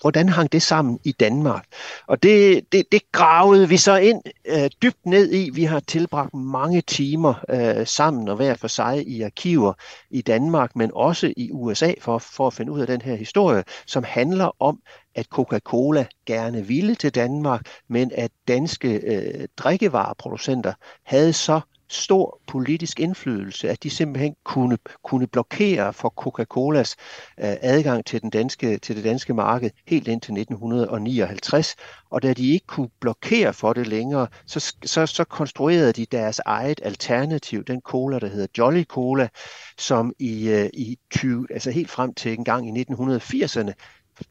hvordan 0.00 0.28
hang 0.28 0.52
det 0.52 0.62
sammen 0.62 0.98
i 1.04 1.12
Danmark? 1.12 1.64
Og 2.06 2.22
det, 2.22 2.72
det, 2.72 2.84
det 2.92 3.12
gravede 3.12 3.68
vi 3.68 3.76
så 3.76 3.96
ind 3.96 4.22
øh, 4.44 4.70
dybt 4.82 5.06
ned 5.06 5.32
i. 5.32 5.50
Vi 5.50 5.64
har 5.64 5.80
tilbragt 5.80 6.34
mange 6.34 6.80
timer 6.80 7.34
øh, 7.48 7.86
sammen 7.86 8.28
og 8.28 8.36
hver 8.36 8.54
for 8.54 8.68
sig 8.68 9.08
i 9.08 9.22
arkiver 9.22 9.72
i 10.10 10.22
Danmark, 10.22 10.76
men 10.76 10.90
også 10.94 11.32
i 11.36 11.50
USA 11.52 11.92
for, 12.00 12.18
for 12.18 12.46
at 12.46 12.54
finde 12.54 12.72
ud 12.72 12.80
af 12.80 12.86
den 12.86 13.00
her 13.00 13.14
historie, 13.14 13.64
som 13.86 14.04
handler 14.04 14.50
om, 14.62 14.78
at 15.14 15.26
Coca-Cola 15.26 16.06
gerne 16.26 16.66
ville 16.66 16.94
til 16.94 17.14
Danmark, 17.14 17.66
men 17.88 18.10
at 18.14 18.30
danske 18.48 18.88
øh, 18.88 19.48
drikkevareproducenter 19.56 20.72
havde 21.04 21.32
så 21.32 21.60
stor 21.90 22.40
politisk 22.46 23.00
indflydelse, 23.00 23.70
at 23.70 23.82
de 23.82 23.90
simpelthen 23.90 24.34
kunne, 24.44 24.78
kunne 25.04 25.26
blokere 25.26 25.92
for 25.92 26.08
Coca-Colas 26.16 26.94
øh, 27.38 27.56
adgang 27.60 28.04
til, 28.04 28.22
den 28.22 28.30
danske, 28.30 28.78
til 28.78 28.96
det 28.96 29.04
danske 29.04 29.34
marked 29.34 29.70
helt 29.86 30.08
indtil 30.08 30.32
1959. 30.38 31.76
Og 32.10 32.22
da 32.22 32.32
de 32.32 32.52
ikke 32.52 32.66
kunne 32.66 32.90
blokere 33.00 33.52
for 33.52 33.72
det 33.72 33.86
længere, 33.86 34.26
så, 34.46 34.74
så, 34.84 35.06
så 35.06 35.24
konstruerede 35.24 35.92
de 35.92 36.06
deres 36.06 36.40
eget 36.44 36.80
alternativ, 36.82 37.64
den 37.64 37.80
cola, 37.80 38.18
der 38.18 38.28
hedder 38.28 38.46
Jolly 38.58 38.84
Cola, 38.84 39.28
som 39.78 40.12
i, 40.18 40.48
øh, 40.48 40.70
i 40.74 40.98
20, 41.10 41.46
altså 41.50 41.70
helt 41.70 41.90
frem 41.90 42.14
til 42.14 42.32
en 42.32 42.44
gang 42.44 42.78
i 42.78 42.82
1980'erne 42.82 43.72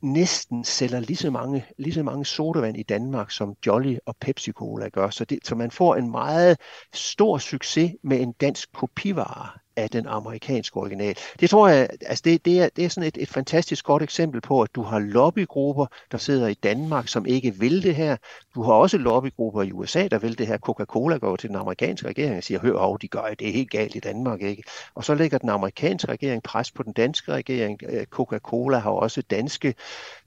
næsten 0.02 0.64
sælger 0.64 1.00
lige 1.00 1.18
så 1.18 1.32
mange, 1.32 1.66
lige 1.78 1.94
så 1.94 2.04
mange 2.04 2.26
sodavand 2.26 2.78
i 2.78 2.84
Danmark, 2.84 3.32
som 3.32 3.56
Jolly 3.68 3.98
og 4.06 4.16
Pepsi 4.22 4.52
Cola 4.52 4.90
gør. 4.90 5.10
Så, 5.10 5.26
det, 5.26 5.40
så 5.44 5.56
man 5.56 5.72
får 5.72 5.96
en 5.96 6.12
meget 6.12 6.58
stor 6.94 7.38
succes 7.38 7.92
med 8.04 8.22
en 8.22 8.32
dansk 8.32 8.70
kopivare 8.74 9.50
af 9.78 9.90
den 9.90 10.08
amerikanske 10.08 10.78
original. 10.78 11.16
Det 11.40 11.50
tror 11.50 11.68
jeg, 11.68 11.90
altså 12.02 12.22
det, 12.26 12.46
det, 12.46 12.62
er, 12.62 12.70
det 12.76 12.86
er 12.86 12.90
sådan 12.90 13.08
et, 13.08 13.18
et 13.22 13.30
fantastisk 13.30 13.86
godt 13.86 14.04
eksempel 14.04 14.42
på, 14.42 14.62
at 14.62 14.76
du 14.76 14.82
har 14.82 15.00
lobbygrupper, 15.00 15.86
der 16.12 16.18
sidder 16.18 16.48
i 16.48 16.54
Danmark, 16.54 17.08
som 17.08 17.26
ikke 17.26 17.56
vil 17.56 17.84
det 17.84 17.96
her. 17.96 18.18
Du 18.56 18.64
har 18.64 18.74
også 18.74 18.98
lobbygrupper 18.98 19.62
i 19.62 19.72
USA, 19.72 20.08
der 20.08 20.20
vil 20.20 20.38
det 20.38 20.48
her. 20.48 20.58
Coca-Cola 20.58 21.18
går 21.18 21.36
til 21.36 21.50
den 21.50 21.58
amerikanske 21.58 22.08
regering 22.08 22.38
og 22.38 22.44
siger, 22.44 22.60
hør, 22.60 22.78
hov, 22.78 23.00
de 23.02 23.08
gør 23.08 23.22
det 23.40 23.48
er 23.48 23.54
helt 23.54 23.72
galt 23.72 23.96
i 23.96 24.00
Danmark, 24.00 24.42
ikke? 24.42 24.64
Og 24.96 25.04
så 25.04 25.16
lægger 25.16 25.38
den 25.38 25.50
amerikanske 25.50 26.12
regering 26.12 26.44
pres 26.44 26.72
på 26.72 26.84
den 26.84 26.94
danske 26.94 27.32
regering. 27.32 27.80
Øh, 27.90 28.06
Coca-Cola 28.06 28.78
har 28.78 28.92
også 28.92 29.22
danske 29.22 29.74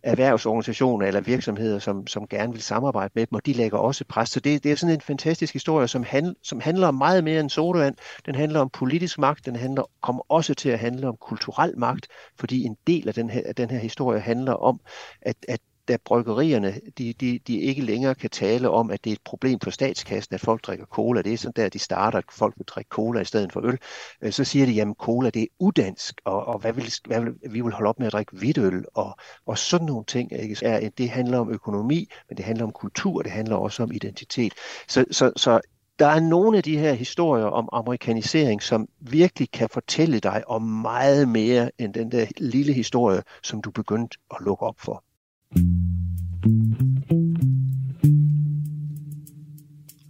erhvervsorganisationer 0.03 1.07
eller 1.07 1.21
virksomheder, 1.21 1.79
som, 1.79 2.07
som 2.07 2.27
gerne 2.27 2.53
vil 2.53 2.63
samarbejde 2.63 3.13
med 3.15 3.27
dem, 3.27 3.35
og 3.35 3.47
de 3.47 3.53
lægger 3.53 3.79
også 3.79 4.05
pres. 4.09 4.29
Så 4.29 4.41
det, 4.41 4.65
det 4.65 4.73
er 4.73 4.77
sådan 4.77 4.95
en 4.95 5.01
fantastisk 5.01 5.53
historie, 5.53 5.89
som, 5.89 6.03
handl, 6.03 6.35
som 6.43 6.61
handler 6.61 6.89
om 6.89 6.95
meget 6.95 7.25
mere 7.25 7.41
end 7.41 7.51
sodavand. 7.51 7.95
Den 8.27 8.35
handler 8.35 8.61
om 8.61 8.71
politisk 8.71 9.19
magt, 9.19 9.47
den 9.47 9.57
handler, 9.57 9.83
kommer 10.03 10.23
også 10.29 10.55
til 10.55 10.69
at 10.69 10.79
handle 10.79 11.09
om 11.09 11.17
kulturel 11.21 11.79
magt, 11.79 12.07
fordi 12.39 12.63
en 12.63 12.77
del 12.87 13.09
af 13.09 13.15
den 13.15 13.31
her, 13.31 13.53
den 13.53 13.71
her 13.71 13.79
historie 13.79 14.21
handler 14.21 14.53
om, 14.53 14.81
at, 15.23 15.37
at 15.49 15.61
da 15.91 15.97
bryggerierne 16.05 16.81
de, 16.99 17.13
de, 17.13 17.39
de 17.47 17.61
ikke 17.61 17.83
længere 17.83 18.15
kan 18.15 18.31
tale 18.31 18.71
om, 18.71 18.91
at 18.91 19.05
det 19.05 19.11
er 19.11 19.15
et 19.15 19.23
problem 19.25 19.61
for 19.61 19.71
statskassen, 19.71 20.35
at 20.35 20.41
folk 20.41 20.63
drikker 20.63 20.87
cola. 20.87 21.23
Det 21.23 21.33
er 21.33 21.37
sådan 21.37 21.53
der, 21.57 21.69
de 21.69 21.79
starter, 21.79 22.19
at 22.19 22.25
folk 22.33 22.55
vil 22.57 22.67
drikke 22.67 22.89
cola 22.89 23.21
i 23.21 23.25
stedet 23.25 23.53
for 23.53 23.67
øl. 23.67 23.79
Øh, 24.23 24.33
så 24.33 24.45
siger 24.45 24.67
de, 24.67 24.73
jamen 24.73 24.95
cola 24.95 25.31
det 25.31 25.43
er 25.43 25.47
udansk, 25.59 26.21
og, 26.25 26.47
og 26.47 26.59
hvad 26.59 26.73
vil, 26.73 26.93
hvad 27.07 27.21
vil, 27.21 27.35
vi 27.51 27.61
vil 27.61 27.73
holde 27.73 27.89
op 27.89 27.99
med 27.99 28.07
at 28.07 28.13
drikke 28.13 28.37
hvidøl, 28.37 28.85
og, 28.95 29.17
og 29.47 29.59
sådan 29.59 29.87
nogle 29.87 30.05
ting. 30.05 30.33
Ikke? 30.33 30.67
Er, 30.67 30.89
det 30.89 31.11
handler 31.11 31.39
om 31.39 31.51
økonomi, 31.51 32.09
men 32.29 32.37
det 32.37 32.45
handler 32.45 32.65
om 32.65 32.73
kultur, 32.73 33.23
det 33.23 33.33
handler 33.33 33.57
også 33.57 33.83
om 33.83 33.93
identitet. 33.93 34.53
Så, 34.89 35.05
så, 35.11 35.33
så 35.37 35.61
der 35.99 36.07
er 36.07 36.21
nogle 36.21 36.57
af 36.57 36.63
de 36.63 36.79
her 36.79 36.93
historier 36.93 37.45
om 37.45 37.69
amerikanisering, 37.73 38.63
som 38.63 38.89
virkelig 39.01 39.51
kan 39.51 39.69
fortælle 39.69 40.21
dig 40.21 40.43
om 40.47 40.63
meget 40.63 41.29
mere 41.29 41.71
end 41.79 41.95
den 41.95 42.13
der 42.13 42.27
lille 42.39 42.73
historie, 42.73 43.23
som 43.43 43.63
du 43.63 43.71
begyndte 43.71 44.19
at 44.31 44.37
lukke 44.41 44.67
op 44.67 44.81
for. 44.81 45.05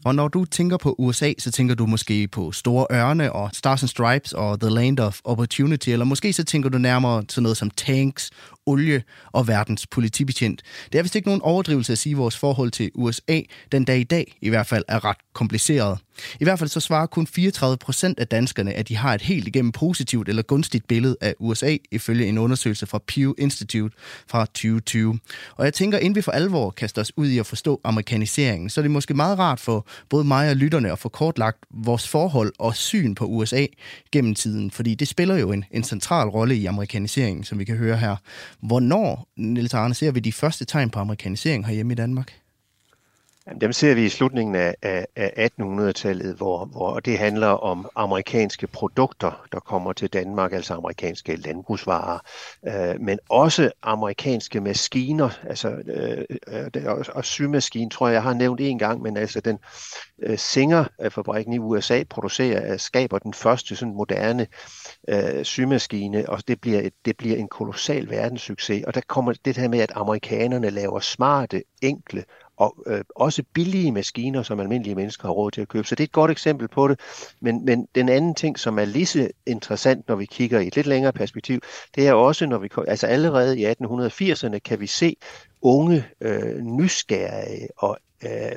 Og 0.04 0.14
når 0.14 0.28
du 0.28 0.44
tænker 0.44 0.76
på 0.76 0.94
USA, 0.99 1.32
så 1.38 1.50
tænker 1.50 1.75
du 1.75 1.87
måske 1.87 2.28
på 2.28 2.52
Store 2.52 2.87
Ørne 2.92 3.32
og 3.32 3.50
Stars 3.52 3.82
and 3.82 3.88
Stripes 3.88 4.32
og 4.32 4.61
The 4.61 4.70
Land 4.70 5.00
of 5.00 5.20
Opportunity, 5.25 5.88
eller 5.88 6.04
måske 6.04 6.32
så 6.32 6.44
tænker 6.44 6.68
du 6.68 6.78
nærmere 6.78 7.25
til 7.25 7.42
noget 7.42 7.56
som 7.56 7.70
tanks, 7.70 8.30
olie 8.67 9.02
og 9.33 9.49
verdens 9.49 9.87
politibetjent. 9.87 10.62
Det 10.93 10.99
er 10.99 11.02
vist 11.02 11.17
ikke 11.17 11.29
nogen 11.29 11.43
overdrivelse 11.43 11.93
at 11.93 11.99
sige, 11.99 12.12
at 12.12 12.19
vores 12.19 12.37
forhold 12.37 12.71
til 12.71 12.90
USA 12.95 13.40
den 13.73 13.85
dag 13.85 13.99
i 13.99 14.05
dag 14.05 14.37
i 14.40 14.49
hvert 14.49 14.67
fald 14.67 14.85
er 14.88 15.05
ret 15.05 15.17
kompliceret. 15.33 15.99
I 16.40 16.45
hvert 16.45 16.59
fald 16.59 16.71
så 16.71 16.81
svarer 16.81 17.07
kun 17.07 17.26
34 17.26 17.76
procent 17.76 18.21
af 18.21 18.29
danskerne, 18.29 18.73
at 18.73 18.88
de 18.88 18.97
har 18.97 19.14
et 19.14 19.23
helt 19.23 19.49
igennem 19.49 19.73
positivt 19.73 20.29
eller 20.29 20.43
gunstigt 20.43 20.88
billede 20.88 21.17
af 21.21 21.35
USA, 21.38 21.76
ifølge 21.90 22.26
en 22.26 22.38
undersøgelse 22.38 22.87
fra 22.87 22.99
Pew 23.07 23.33
Institute 23.38 23.97
fra 24.26 24.45
2020. 24.45 25.19
Og 25.57 25.64
jeg 25.64 25.75
tænker, 25.75 25.99
inden 25.99 26.17
vi 26.17 26.23
for 26.23 26.33
alvor 26.33 26.71
kaster 26.71 27.00
os 27.00 27.12
ud 27.17 27.26
i 27.26 27.38
at 27.38 27.47
forstå 27.47 27.81
amerikaniseringen, 27.85 28.71
så 28.71 28.81
er 28.81 28.83
det 28.83 28.90
måske 28.90 29.14
meget 29.14 29.38
rart 29.38 29.61
for 29.61 29.87
både 30.09 30.25
mig 30.25 30.50
og 30.50 30.57
lytterne 30.57 30.93
at 30.93 30.99
få 30.99 31.09
kortlagt 31.09 31.59
vores 31.71 32.09
forhold 32.09 32.52
og 32.59 32.76
syn 32.76 33.14
på 33.14 33.25
USA 33.25 33.67
gennem 34.12 34.35
tiden, 34.35 34.71
fordi 34.71 34.95
det 34.95 35.09
spiller 35.09 35.37
jo 35.37 35.52
en, 35.52 35.64
en 35.71 35.85
central 35.85 36.29
rolle 36.29 36.57
i 36.57 36.67
amerikaniseringen, 36.67 37.45
som 37.45 37.59
vi 37.59 37.64
kan 37.64 37.76
høre 37.76 37.97
her. 37.97 38.17
Hvornår, 38.62 39.29
Niels 39.37 39.75
Arne, 39.75 39.95
ser 39.95 40.11
vi 40.11 40.21
de 40.21 40.33
første 40.33 40.64
tegn 40.64 40.90
på 40.90 40.99
amerikanisering 40.99 41.67
herhjemme 41.67 41.93
i 41.93 41.97
Danmark? 41.97 42.39
Jamen, 43.50 43.61
dem 43.61 43.73
ser 43.73 43.95
vi 43.95 44.04
i 44.04 44.09
slutningen 44.09 44.54
af, 44.54 44.75
af, 44.83 45.07
af 45.16 45.50
1800-tallet, 45.61 46.37
hvor, 46.37 46.64
hvor 46.64 47.00
det 47.00 47.19
handler 47.19 47.47
om 47.47 47.88
amerikanske 47.97 48.66
produkter, 48.66 49.47
der 49.52 49.61
kommer 49.61 49.92
til 49.92 50.09
Danmark, 50.09 50.52
altså 50.52 50.75
amerikanske 50.75 51.37
landbrugsvarer, 51.37 52.19
øh, 52.66 53.00
men 53.00 53.19
også 53.28 53.71
amerikanske 53.83 54.61
maskiner, 54.61 55.30
altså 55.49 55.69
øh, 55.69 56.25
øh, 56.49 56.87
og, 56.87 57.04
og 57.14 57.25
symaskine, 57.25 57.90
tror 57.90 58.09
jeg, 58.09 58.14
jeg 58.14 58.23
har 58.23 58.35
nævnt 58.35 58.61
en 58.61 58.78
gang, 58.78 59.02
men 59.02 59.16
altså 59.16 59.40
den 59.40 59.59
øh, 60.23 60.38
Singer-fabrikken 60.38 61.52
i 61.52 61.59
USA 61.59 62.02
producerer, 62.11 62.73
øh, 62.73 62.78
skaber 62.78 63.19
den 63.19 63.35
første 63.35 63.76
sådan 63.76 63.95
moderne 63.95 64.47
øh, 65.09 65.45
symaskine, 65.45 66.28
og 66.28 66.49
det 66.49 66.61
bliver, 66.61 66.80
et, 66.80 66.95
det 67.04 67.16
bliver 67.16 67.37
en 67.37 67.49
kolossal 67.49 68.11
verdenssucces, 68.11 68.85
og 68.87 68.95
der 68.95 69.00
kommer 69.07 69.33
det 69.45 69.57
her 69.57 69.69
med, 69.69 69.80
at 69.80 69.92
amerikanerne 69.95 70.71
laver 70.71 71.00
smarte, 71.00 71.62
enkle 71.83 72.25
og 72.61 72.76
øh, 72.87 73.05
også 73.17 73.43
billige 73.52 73.93
maskiner, 73.93 74.43
som 74.43 74.61
almindelige 74.61 74.95
mennesker 74.95 75.29
har 75.29 75.33
råd 75.33 75.50
til 75.50 75.61
at 75.61 75.69
købe. 75.69 75.88
Så 75.88 75.95
det 75.95 76.05
er 76.05 76.07
et 76.07 76.12
godt 76.12 76.31
eksempel 76.31 76.69
på 76.69 76.88
det. 76.88 77.00
Men, 77.40 77.64
men 77.64 77.88
den 77.95 78.09
anden 78.09 78.35
ting, 78.35 78.59
som 78.59 78.79
er 78.79 78.85
lige 78.85 79.07
så 79.07 79.29
interessant, 79.47 80.09
når 80.09 80.17
vi 80.17 80.26
kigger 80.26 80.61
i 80.61 80.67
et 80.67 80.76
lidt 80.76 80.87
længere 80.87 81.12
perspektiv, 81.12 81.61
det 81.95 82.09
er 82.09 82.12
også, 82.12 82.47
når 82.47 82.59
vi 82.59 82.69
altså 82.88 83.07
allerede 83.07 83.61
i 83.61 83.67
1880'erne 83.67 84.59
kan 84.59 84.81
vi 84.81 84.87
se 84.87 85.17
unge, 85.62 86.05
øh, 86.21 86.57
nysgerrige 86.57 87.69
og 87.76 87.99
øh, 88.25 88.57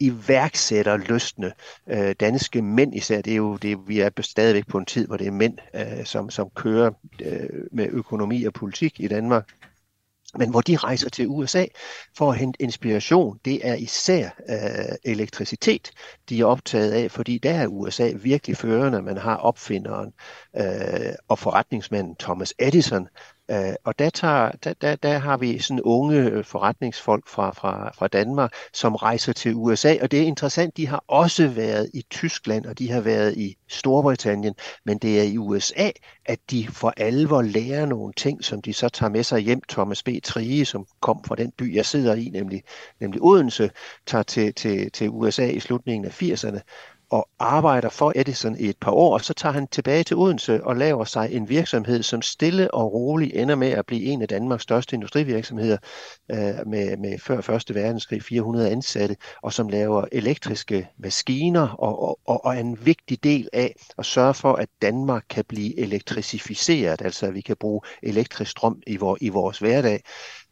iværksætter 0.00 0.96
løsne 0.96 1.52
øh, 1.86 2.14
danske 2.20 2.62
mænd 2.62 2.94
især. 2.94 3.20
Det 3.20 3.32
er 3.32 3.36
jo 3.36 3.56
det, 3.56 3.88
vi 3.88 4.00
er 4.00 4.10
stadigvæk 4.20 4.66
på 4.66 4.78
en 4.78 4.86
tid, 4.86 5.06
hvor 5.06 5.16
det 5.16 5.26
er 5.26 5.30
mænd, 5.30 5.58
øh, 5.74 6.04
som, 6.04 6.30
som 6.30 6.50
kører 6.54 6.90
øh, 7.22 7.48
med 7.72 7.88
økonomi 7.90 8.44
og 8.44 8.52
politik 8.52 9.00
i 9.00 9.08
Danmark 9.08 9.48
men 10.38 10.50
hvor 10.50 10.60
de 10.60 10.76
rejser 10.76 11.10
til 11.10 11.26
USA 11.28 11.64
for 12.16 12.32
at 12.32 12.38
hente 12.38 12.62
inspiration, 12.62 13.38
det 13.44 13.68
er 13.68 13.74
især 13.74 14.30
øh, 14.48 14.96
elektricitet, 15.04 15.90
de 16.28 16.40
er 16.40 16.44
optaget 16.44 16.92
af, 16.92 17.10
fordi 17.10 17.38
der 17.38 17.50
er 17.50 17.66
USA 17.66 18.10
virkelig 18.22 18.56
førende. 18.56 19.02
Man 19.02 19.16
har 19.16 19.36
opfinderen 19.36 20.12
øh, 20.56 21.14
og 21.28 21.38
forretningsmanden 21.38 22.16
Thomas 22.16 22.54
Edison, 22.58 23.08
Øh, 23.50 23.74
og 23.84 23.98
der, 23.98 24.10
tager, 24.10 24.50
der, 24.50 24.72
der, 24.72 24.96
der 24.96 25.18
har 25.18 25.36
vi 25.36 25.58
sådan 25.58 25.80
unge 25.82 26.16
øh, 26.16 26.44
forretningsfolk 26.44 27.28
fra, 27.28 27.50
fra, 27.50 27.92
fra 27.94 28.08
Danmark, 28.08 28.52
som 28.72 28.94
rejser 28.94 29.32
til 29.32 29.54
USA, 29.54 29.96
og 30.02 30.10
det 30.10 30.20
er 30.20 30.24
interessant, 30.24 30.76
de 30.76 30.86
har 30.86 31.04
også 31.08 31.48
været 31.48 31.90
i 31.94 32.04
Tyskland, 32.10 32.66
og 32.66 32.78
de 32.78 32.90
har 32.90 33.00
været 33.00 33.36
i 33.36 33.56
Storbritannien, 33.68 34.54
men 34.84 34.98
det 34.98 35.20
er 35.20 35.24
i 35.24 35.38
USA, 35.38 35.90
at 36.24 36.38
de 36.50 36.68
for 36.68 36.92
alvor 36.96 37.42
lærer 37.42 37.86
nogle 37.86 38.12
ting, 38.12 38.44
som 38.44 38.62
de 38.62 38.72
så 38.72 38.88
tager 38.88 39.10
med 39.10 39.22
sig 39.22 39.40
hjem. 39.40 39.60
Thomas 39.68 40.02
B. 40.02 40.08
Trige, 40.24 40.64
som 40.64 40.86
kom 41.00 41.24
fra 41.24 41.36
den 41.36 41.52
by, 41.58 41.74
jeg 41.74 41.86
sidder 41.86 42.14
i, 42.14 42.30
nemlig, 42.32 42.62
nemlig 43.00 43.22
Odense, 43.22 43.70
tager 44.06 44.22
til, 44.22 44.54
til, 44.54 44.92
til 44.92 45.08
USA 45.10 45.46
i 45.46 45.60
slutningen 45.60 46.04
af 46.04 46.22
80'erne, 46.22 46.60
og 47.10 47.28
arbejder 47.38 47.88
for 47.88 48.12
Edison 48.16 48.56
i 48.58 48.68
et 48.68 48.76
par 48.80 48.90
år, 48.90 49.14
og 49.14 49.20
så 49.20 49.34
tager 49.34 49.52
han 49.52 49.66
tilbage 49.66 50.04
til 50.04 50.16
Odense 50.16 50.64
og 50.64 50.76
laver 50.76 51.04
sig 51.04 51.32
en 51.32 51.48
virksomhed, 51.48 52.02
som 52.02 52.22
stille 52.22 52.74
og 52.74 52.92
roligt 52.92 53.36
ender 53.36 53.54
med 53.54 53.68
at 53.68 53.86
blive 53.86 54.02
en 54.02 54.22
af 54.22 54.28
Danmarks 54.28 54.62
største 54.62 54.94
industrivirksomheder 54.94 55.76
øh, 56.30 56.66
med, 56.66 56.96
med 56.96 57.18
før 57.18 57.40
Første 57.40 57.74
Verdenskrig 57.74 58.22
400 58.22 58.70
ansatte, 58.70 59.16
og 59.42 59.52
som 59.52 59.68
laver 59.68 60.04
elektriske 60.12 60.88
maskiner 60.98 61.68
og, 61.68 62.18
og, 62.26 62.44
og 62.44 62.54
er 62.54 62.60
en 62.60 62.86
vigtig 62.86 63.24
del 63.24 63.48
af 63.52 63.74
at 63.98 64.06
sørge 64.06 64.34
for, 64.34 64.52
at 64.52 64.68
Danmark 64.82 65.24
kan 65.30 65.44
blive 65.48 65.78
elektrificeret, 65.78 67.02
altså 67.02 67.26
at 67.26 67.34
vi 67.34 67.40
kan 67.40 67.56
bruge 67.60 67.80
elektrisk 68.02 68.50
strøm 68.50 68.82
i, 68.86 68.96
vor, 68.96 69.18
i 69.20 69.28
vores 69.28 69.58
hverdag. 69.58 70.00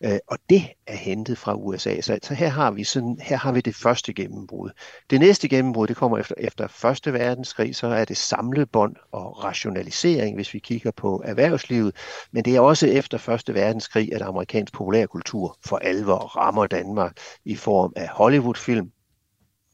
Øh, 0.00 0.18
og 0.26 0.38
det 0.50 0.62
er 0.86 0.96
hentet 0.96 1.38
fra 1.38 1.54
USA. 1.54 2.00
Så, 2.00 2.18
så 2.22 2.34
her, 2.34 2.48
har 2.48 2.70
vi 2.70 2.84
sådan, 2.84 3.18
her 3.22 3.36
har 3.36 3.52
vi 3.52 3.60
det 3.60 3.74
første 3.74 4.12
gennembrud. 4.12 4.70
Det 5.10 5.20
næste 5.20 5.48
gennembrud, 5.48 5.86
det 5.86 5.96
kommer 5.96 6.18
efter, 6.18 6.34
efter 6.38 6.66
Første 6.66 7.12
Verdenskrig, 7.12 7.76
så 7.76 7.86
er 7.86 8.04
det 8.04 8.16
samlebånd 8.16 8.96
og 9.12 9.44
rationalisering, 9.44 10.34
hvis 10.34 10.54
vi 10.54 10.58
kigger 10.58 10.90
på 10.90 11.22
erhvervslivet. 11.24 11.96
Men 12.32 12.44
det 12.44 12.56
er 12.56 12.60
også 12.60 12.86
efter 12.86 13.18
Første 13.18 13.54
Verdenskrig, 13.54 14.14
at 14.14 14.22
amerikansk 14.22 14.72
populærkultur 14.72 15.58
for 15.66 15.76
alvor 15.76 16.18
rammer 16.18 16.66
Danmark 16.66 17.16
i 17.44 17.56
form 17.56 17.92
af 17.96 18.08
Hollywoodfilm, 18.08 18.90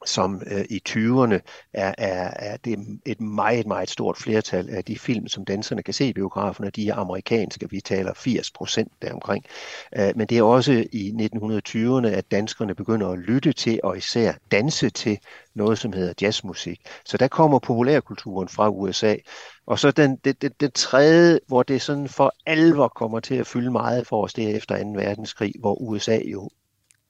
som 0.05 0.41
øh, 0.51 0.65
i 0.69 0.81
20'erne 0.89 1.39
er, 1.73 1.95
er, 1.97 2.33
er 2.35 2.57
det 2.57 2.99
et 3.05 3.21
meget, 3.21 3.67
meget 3.67 3.89
stort 3.89 4.17
flertal 4.17 4.69
af 4.69 4.83
de 4.83 4.99
film, 4.99 5.27
som 5.27 5.45
danserne 5.45 5.83
kan 5.83 5.93
se 5.93 6.07
i 6.07 6.13
biograferne, 6.13 6.69
de 6.69 6.89
er 6.89 6.95
amerikanske. 6.95 7.69
Vi 7.69 7.81
taler 7.81 8.13
80 8.13 8.51
procent 8.51 8.91
deromkring. 9.01 9.45
Øh, 9.97 10.11
men 10.15 10.27
det 10.27 10.37
er 10.37 10.43
også 10.43 10.85
i 10.91 11.29
1920'erne, 11.33 12.07
at 12.07 12.31
danskerne 12.31 12.75
begynder 12.75 13.09
at 13.09 13.19
lytte 13.19 13.53
til 13.53 13.79
og 13.83 13.97
især 13.97 14.33
danse 14.51 14.89
til 14.89 15.17
noget, 15.55 15.77
som 15.77 15.93
hedder 15.93 16.13
jazzmusik. 16.21 16.81
Så 17.05 17.17
der 17.17 17.27
kommer 17.27 17.59
populærkulturen 17.59 18.49
fra 18.49 18.69
USA. 18.69 19.15
Og 19.65 19.79
så 19.79 19.91
den, 19.91 20.15
det, 20.15 20.41
den, 20.41 20.51
den 20.59 20.71
tredje, 20.71 21.39
hvor 21.47 21.63
det 21.63 21.81
sådan 21.81 22.09
for 22.09 22.33
alvor 22.45 22.87
kommer 22.87 23.19
til 23.19 23.35
at 23.35 23.47
fylde 23.47 23.71
meget 23.71 24.07
for 24.07 24.23
os, 24.23 24.33
det 24.33 24.51
er 24.51 24.55
efter 24.55 24.83
2. 24.83 24.89
verdenskrig, 24.89 25.53
hvor 25.59 25.75
USA 25.75 26.19
jo 26.25 26.49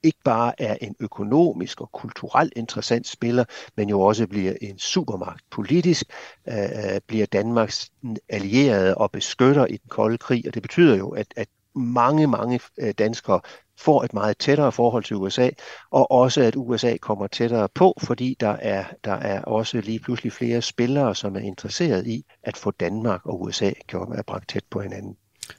ikke 0.03 0.19
bare 0.23 0.61
er 0.61 0.77
en 0.81 0.95
økonomisk 0.99 1.81
og 1.81 1.91
kulturelt 1.91 2.53
interessant 2.55 3.07
spiller, 3.07 3.45
men 3.77 3.89
jo 3.89 4.01
også 4.01 4.27
bliver 4.27 4.53
en 4.61 4.79
supermagt. 4.79 5.41
Politisk 5.51 6.05
øh, 6.47 6.55
øh, 6.55 7.01
bliver 7.07 7.25
Danmarks 7.25 7.91
allierede 8.29 8.95
og 8.95 9.11
beskytter 9.11 9.65
i 9.65 9.77
den 9.77 9.89
kolde 9.89 10.17
krig, 10.17 10.43
og 10.47 10.53
det 10.53 10.61
betyder 10.61 10.97
jo, 10.97 11.09
at, 11.09 11.27
at 11.35 11.47
mange, 11.75 12.27
mange 12.27 12.59
øh, 12.77 12.93
danskere 12.97 13.41
får 13.77 14.03
et 14.03 14.13
meget 14.13 14.37
tættere 14.37 14.71
forhold 14.71 15.03
til 15.03 15.15
USA, 15.15 15.49
og 15.91 16.11
også 16.11 16.41
at 16.41 16.55
USA 16.55 16.97
kommer 16.97 17.27
tættere 17.27 17.69
på, 17.75 17.97
fordi 18.03 18.37
der 18.39 18.49
er, 18.49 18.85
der 19.03 19.13
er 19.13 19.41
også 19.41 19.81
lige 19.81 19.99
pludselig 19.99 20.33
flere 20.33 20.61
spillere, 20.61 21.15
som 21.15 21.35
er 21.35 21.39
interesseret 21.39 22.07
i 22.07 22.25
at 22.43 22.57
få 22.57 22.71
Danmark 22.71 23.25
og 23.25 23.41
USA 23.41 23.71
gjort 23.87 24.07
at 24.17 24.25
bragt 24.25 24.49
tæt 24.49 24.63
på 24.69 24.81
hinanden. 24.81 25.17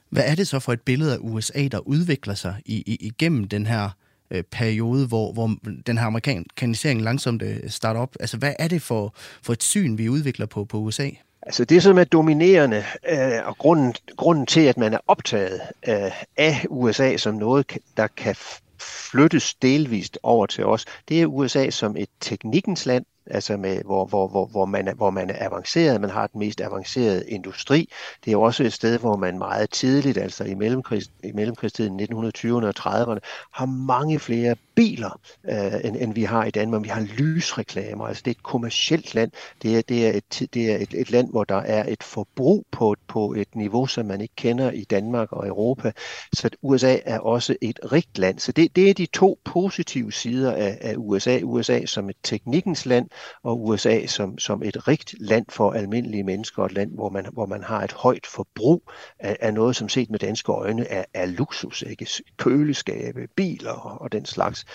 Hvad 0.09 0.23
er 0.25 0.35
det 0.35 0.47
så 0.47 0.59
for 0.59 0.73
et 0.73 0.81
billede 0.81 1.13
af 1.13 1.17
USA, 1.21 1.67
der 1.71 1.79
udvikler 1.79 2.33
sig 2.33 2.55
i, 2.65 2.75
i, 2.75 2.95
igennem 2.95 3.47
den 3.47 3.65
her 3.65 3.89
øh, 4.33 4.43
periode, 4.43 5.07
hvor, 5.07 5.31
hvor 5.31 5.55
den 5.87 5.97
her 5.97 6.05
amerikanisering 6.05 7.01
langsomt 7.01 7.41
øh, 7.41 7.57
starter 7.67 7.99
op? 7.99 8.15
Altså, 8.19 8.37
hvad 8.37 8.53
er 8.59 8.67
det 8.67 8.81
for, 8.81 9.13
for 9.43 9.53
et 9.53 9.63
syn, 9.63 9.97
vi 9.97 10.09
udvikler 10.09 10.45
på, 10.45 10.65
på 10.65 10.77
USA? 10.77 11.09
Altså 11.41 11.65
det, 11.65 11.83
som 11.83 11.97
er 11.97 12.03
dominerende, 12.03 12.83
øh, 13.09 13.47
og 13.47 13.57
grunden, 13.57 13.93
grunden 14.17 14.45
til, 14.45 14.61
at 14.61 14.77
man 14.77 14.93
er 14.93 14.99
optaget 15.07 15.61
øh, 15.87 16.11
af 16.37 16.65
USA 16.69 17.17
som 17.17 17.35
noget, 17.35 17.77
der 17.97 18.07
kan 18.07 18.35
flyttes 18.79 19.53
delvist 19.53 20.19
over 20.23 20.45
til 20.45 20.65
os, 20.65 20.85
det 21.09 21.21
er 21.21 21.25
USA 21.25 21.69
som 21.69 21.97
et 21.97 22.09
teknikkens 22.19 22.85
land, 22.85 23.05
altså 23.25 23.57
med, 23.57 23.81
hvor, 23.85 24.05
hvor, 24.05 24.27
hvor, 24.27 24.45
hvor, 24.45 24.65
man 24.65 24.87
er, 24.87 24.93
hvor 24.93 25.09
man 25.09 25.29
er 25.29 25.45
avanceret, 25.45 26.01
man 26.01 26.09
har 26.09 26.27
den 26.27 26.39
mest 26.39 26.61
avancerede 26.61 27.29
industri. 27.29 27.89
Det 28.25 28.33
er 28.33 28.37
også 28.37 28.63
et 28.63 28.73
sted, 28.73 28.99
hvor 28.99 29.15
man 29.15 29.37
meget 29.37 29.69
tidligt, 29.69 30.17
altså 30.17 30.43
i, 30.43 30.53
mellemkrigs, 30.53 31.11
i 31.23 31.31
mellemkrigstiden 31.31 31.99
1920'erne 31.99 32.65
og 32.65 32.73
30'erne, 32.79 33.19
har 33.53 33.65
mange 33.65 34.19
flere 34.19 34.55
biler, 34.75 35.19
øh, 35.49 35.85
end, 35.85 35.95
end 35.99 36.13
vi 36.13 36.23
har 36.23 36.45
i 36.45 36.51
Danmark. 36.51 36.83
Vi 36.83 36.89
har 36.89 37.01
lysreklamer, 37.01 38.07
altså 38.07 38.21
det 38.25 38.31
er 38.31 38.35
et 38.35 38.43
kommercielt 38.43 39.15
land. 39.15 39.31
Det 39.61 39.77
er, 39.77 39.81
det 39.81 40.07
er, 40.07 40.11
et, 40.11 40.47
det 40.53 40.71
er 40.71 40.77
et, 40.77 40.93
et 40.93 41.11
land, 41.11 41.29
hvor 41.29 41.43
der 41.43 41.55
er 41.55 41.85
et 41.87 42.03
forbrug 42.03 42.65
på, 42.71 42.95
på 43.07 43.33
et 43.33 43.55
niveau, 43.55 43.85
som 43.85 44.05
man 44.05 44.21
ikke 44.21 44.35
kender 44.35 44.71
i 44.71 44.83
Danmark 44.83 45.31
og 45.31 45.47
Europa. 45.47 45.91
Så 46.33 46.49
USA 46.61 46.97
er 47.05 47.19
også 47.19 47.55
et 47.61 47.79
rigt 47.91 48.17
land. 48.17 48.39
Så 48.39 48.51
det, 48.51 48.75
det 48.75 48.89
er 48.89 48.93
de 48.93 49.05
to 49.05 49.39
positive 49.45 50.11
sider 50.11 50.53
af, 50.53 50.77
af 50.81 50.93
USA. 50.97 51.39
USA 51.43 51.85
som 51.85 52.09
et 52.09 52.15
teknikkens 52.23 52.85
land, 52.85 53.09
og 53.43 53.63
USA 53.65 54.05
som, 54.05 54.37
som 54.37 54.63
et 54.63 54.87
rigt 54.87 55.15
land 55.19 55.45
for 55.49 55.71
almindelige 55.71 56.23
mennesker, 56.23 56.61
og 56.61 56.65
et 56.65 56.71
land, 56.71 56.91
hvor 56.93 57.09
man, 57.09 57.25
hvor 57.33 57.45
man 57.45 57.63
har 57.63 57.83
et 57.83 57.91
højt 57.91 58.25
forbrug 58.25 58.91
af, 59.19 59.37
af 59.39 59.53
noget, 59.53 59.75
som 59.75 59.89
set 59.89 60.09
med 60.09 60.19
danske 60.19 60.51
øjne 60.51 60.87
er, 60.87 61.03
er 61.13 61.25
luksus. 61.25 61.81
Ikke? 61.81 62.07
Køleskabe, 62.37 63.27
biler 63.35 63.71
og, 63.71 64.01
og 64.01 64.11
den 64.11 64.25
slags. 64.25 64.65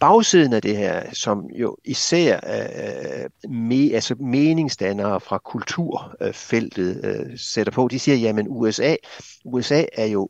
Bagsiden 0.00 0.52
af 0.52 0.62
det 0.62 0.76
her, 0.76 1.14
som 1.14 1.46
jo 1.54 1.76
især 1.84 2.40
øh, 2.46 3.50
me, 3.50 3.94
altså 3.94 4.14
meningsdannere 4.20 5.20
fra 5.20 5.38
kulturfeltet 5.38 7.00
øh, 7.04 7.38
sætter 7.38 7.72
på, 7.72 7.88
de 7.90 7.98
siger, 7.98 8.16
jamen 8.16 8.46
USA, 8.48 8.96
USA 9.44 9.84
er 9.92 10.06
jo 10.06 10.28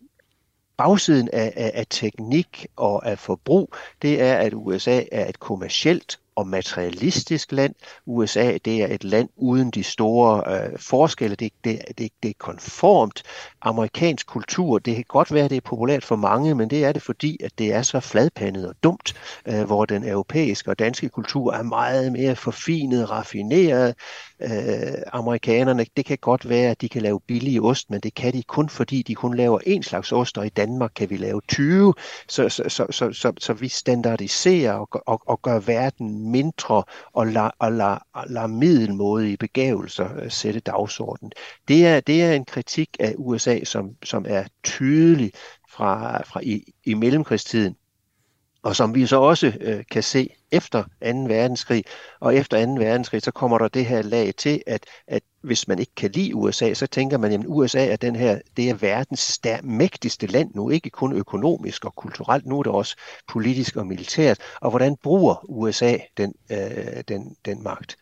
bagsiden 0.77 1.29
af, 1.33 1.53
af, 1.57 1.71
af 1.75 1.87
teknik 1.91 2.67
og 2.77 3.07
af 3.07 3.19
forbrug, 3.19 3.75
det 4.03 4.21
er, 4.21 4.37
at 4.37 4.53
USA 4.55 5.03
er 5.13 5.29
et 5.29 5.41
kommercielt 5.41 6.21
og 6.41 6.49
materialistisk 6.49 7.53
land. 7.53 7.75
USA 8.07 8.59
det 8.65 8.83
er 8.83 8.87
et 8.95 9.05
land 9.05 9.29
uden 9.37 9.71
de 9.71 9.83
store 9.83 10.43
øh, 10.55 10.79
forskelle. 10.79 11.37
Det, 11.37 11.53
det, 11.65 11.81
det, 11.99 12.11
det 12.23 12.29
er 12.29 12.35
konformt. 12.39 13.23
Amerikansk 13.63 14.27
kultur, 14.27 14.79
det 14.79 14.95
kan 14.95 15.05
godt 15.09 15.35
være, 15.35 15.49
det 15.49 15.57
er 15.57 15.61
populært 15.61 16.05
for 16.05 16.17
mange, 16.17 16.55
men 16.55 16.71
det 16.71 16.85
er 16.85 16.93
det 16.93 17.03
fordi, 17.03 17.37
at 17.45 17.53
det 17.59 17.73
er 17.73 17.83
så 17.83 18.01
fladpandet 18.01 18.69
og 18.69 18.75
dumt, 18.83 19.15
øh, 19.47 19.63
hvor 19.63 19.85
den 19.85 20.09
europæiske 20.09 20.71
og 20.71 20.79
danske 20.79 21.09
kultur 21.09 21.53
er 21.53 21.63
meget 21.63 22.13
mere 22.13 22.37
forfinet, 22.37 23.11
raffineret. 23.11 23.95
Øh, 24.43 25.03
amerikanerne, 25.13 25.87
det 25.97 26.05
kan 26.05 26.19
godt 26.21 26.49
være, 26.49 26.71
at 26.71 26.81
de 26.81 26.89
kan 26.89 27.03
lave 27.03 27.21
billige 27.21 27.63
ost, 27.63 27.91
men 27.91 28.01
det 28.01 28.15
kan 28.15 28.33
de 28.33 28.43
kun 28.43 28.69
fordi, 28.69 29.03
de 29.03 29.15
kun 29.15 29.35
laver 29.37 29.59
en 29.67 29.83
slags 29.83 30.13
ost, 30.13 30.39
og 30.39 30.47
i 30.47 30.49
Danmark 30.49 30.91
kan 30.97 31.11
vi 31.11 31.17
lave 31.17 31.41
20. 31.49 31.95
Så, 32.29 32.49
så, 32.49 32.63
så, 32.69 32.87
så, 32.91 33.13
så, 33.13 33.33
så 33.39 33.53
vi 33.53 33.69
standardiserer 33.69 34.73
og, 34.73 34.89
og, 35.07 35.23
og 35.27 35.43
gør 35.43 35.59
verden 35.59 36.30
mindre 36.31 36.83
og 37.13 37.27
lader 37.27 37.51
la, 37.61 37.69
la, 37.69 37.99
la 38.27 38.47
middelmådige 38.47 39.37
begævelser 39.37 40.09
øh, 40.23 40.31
sætte 40.31 40.61
dagsordenen. 40.61 41.33
Det 41.69 41.87
er, 41.87 42.01
det 42.01 42.23
er 42.23 42.33
en 42.33 42.45
kritik 42.45 42.89
af 43.01 43.15
USA, 43.19 43.65
som, 43.65 43.91
som 44.05 44.25
er 44.29 44.45
tydelig 44.65 45.33
fra, 45.71 46.23
fra 46.23 46.41
i, 46.43 46.73
i 46.85 46.95
mellemkrigstiden 46.95 47.77
og 48.63 48.77
som 48.77 48.95
vi 48.95 49.07
så 49.07 49.17
også 49.17 49.53
øh, 49.61 49.85
kan 49.91 50.03
se 50.03 50.29
efter 50.53 50.83
2. 50.83 50.89
verdenskrig, 51.03 51.85
og 52.21 52.37
efter 52.37 52.67
2. 52.67 52.73
verdenskrig, 52.73 53.23
så 53.23 53.31
kommer 53.31 53.59
der 53.59 53.69
det 53.69 53.87
her 53.87 54.03
lag 54.03 54.35
til, 54.37 54.63
at, 54.67 54.87
at 55.07 55.23
hvis 55.43 55.69
man 55.69 55.79
ikke 55.79 55.95
kan 55.97 56.11
lide 56.11 56.35
USA, 56.35 56.75
så 56.75 56.87
tænker 56.87 57.19
man, 57.19 57.33
at 57.33 57.41
USA 57.47 57.87
er 57.87 57.97
den 57.97 58.17
her, 58.17 58.41
det 58.57 58.71
er 58.71 58.75
verdens 58.75 59.21
stær- 59.21 59.63
mægtigste 59.63 60.27
land 60.27 60.51
nu, 60.55 60.71
ikke 60.71 60.91
kun 60.91 61.13
økonomisk 61.13 61.85
og 61.85 61.95
kulturelt, 61.95 62.47
nu 62.47 62.59
er 62.59 62.63
det 62.63 62.73
også 62.73 62.97
politisk 63.29 63.77
og 63.77 63.87
militært. 63.87 64.39
Og 64.61 64.71
hvordan 64.71 64.97
bruger 65.03 65.51
USA 65.51 65.97
den, 66.17 66.35
øh, 66.51 67.03
den, 67.09 67.37
den 67.45 67.63
magt? 67.63 67.97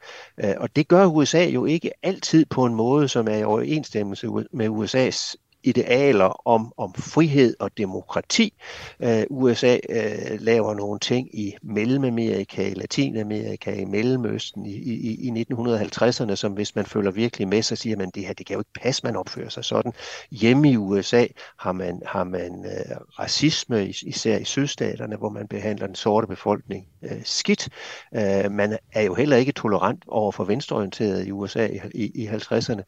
Øh, 0.44 0.54
og 0.56 0.76
det 0.76 0.88
gør 0.88 1.06
USA 1.06 1.44
jo 1.44 1.64
ikke 1.64 1.90
altid 2.02 2.44
på 2.44 2.64
en 2.64 2.74
måde, 2.74 3.08
som 3.08 3.28
er 3.28 3.36
i 3.36 3.44
overensstemmelse 3.44 4.28
med 4.52 4.68
USA's 4.68 5.47
idealer 5.62 6.48
om, 6.48 6.72
om 6.76 6.94
frihed 6.94 7.54
og 7.60 7.70
demokrati. 7.78 8.54
Øh, 9.02 9.22
USA 9.30 9.78
øh, 9.88 10.40
laver 10.40 10.74
nogle 10.74 10.98
ting 10.98 11.38
i 11.38 11.54
Mellemamerika, 11.62 12.68
i 12.68 12.74
Latinamerika, 12.74 13.74
i 13.74 13.84
Mellemøsten 13.84 14.66
i, 14.66 14.74
i, 14.74 15.28
i 15.28 15.44
1950'erne, 15.52 16.34
som 16.34 16.52
hvis 16.52 16.76
man 16.76 16.86
følger 16.86 17.10
virkelig 17.10 17.48
med, 17.48 17.62
så 17.62 17.76
siger 17.76 17.96
man, 17.96 18.10
det 18.14 18.26
her 18.26 18.32
det 18.32 18.46
kan 18.46 18.54
jo 18.54 18.60
ikke 18.60 18.80
passe, 18.82 19.06
man 19.06 19.16
opfører 19.16 19.48
sig 19.48 19.64
sådan. 19.64 19.92
Hjemme 20.30 20.70
i 20.70 20.76
USA 20.76 21.26
har 21.58 21.72
man, 21.72 22.02
har 22.06 22.24
man 22.24 22.64
øh, 22.64 22.96
racisme, 23.18 23.88
især 23.88 24.38
i 24.38 24.44
sydstaterne, 24.44 25.16
hvor 25.16 25.28
man 25.28 25.48
behandler 25.48 25.86
den 25.86 25.94
sorte 25.94 26.26
befolkning 26.26 26.86
øh, 27.02 27.20
skidt. 27.24 27.68
Øh, 28.14 28.52
man 28.52 28.78
er 28.92 29.02
jo 29.02 29.14
heller 29.14 29.36
ikke 29.36 29.52
tolerant 29.52 30.04
over 30.08 30.32
for 30.32 30.44
venstreorienteret 30.44 31.26
i 31.26 31.32
USA 31.32 31.66
i, 31.66 31.80
i, 31.94 32.22
i 32.22 32.28
50'erne. 32.28 32.82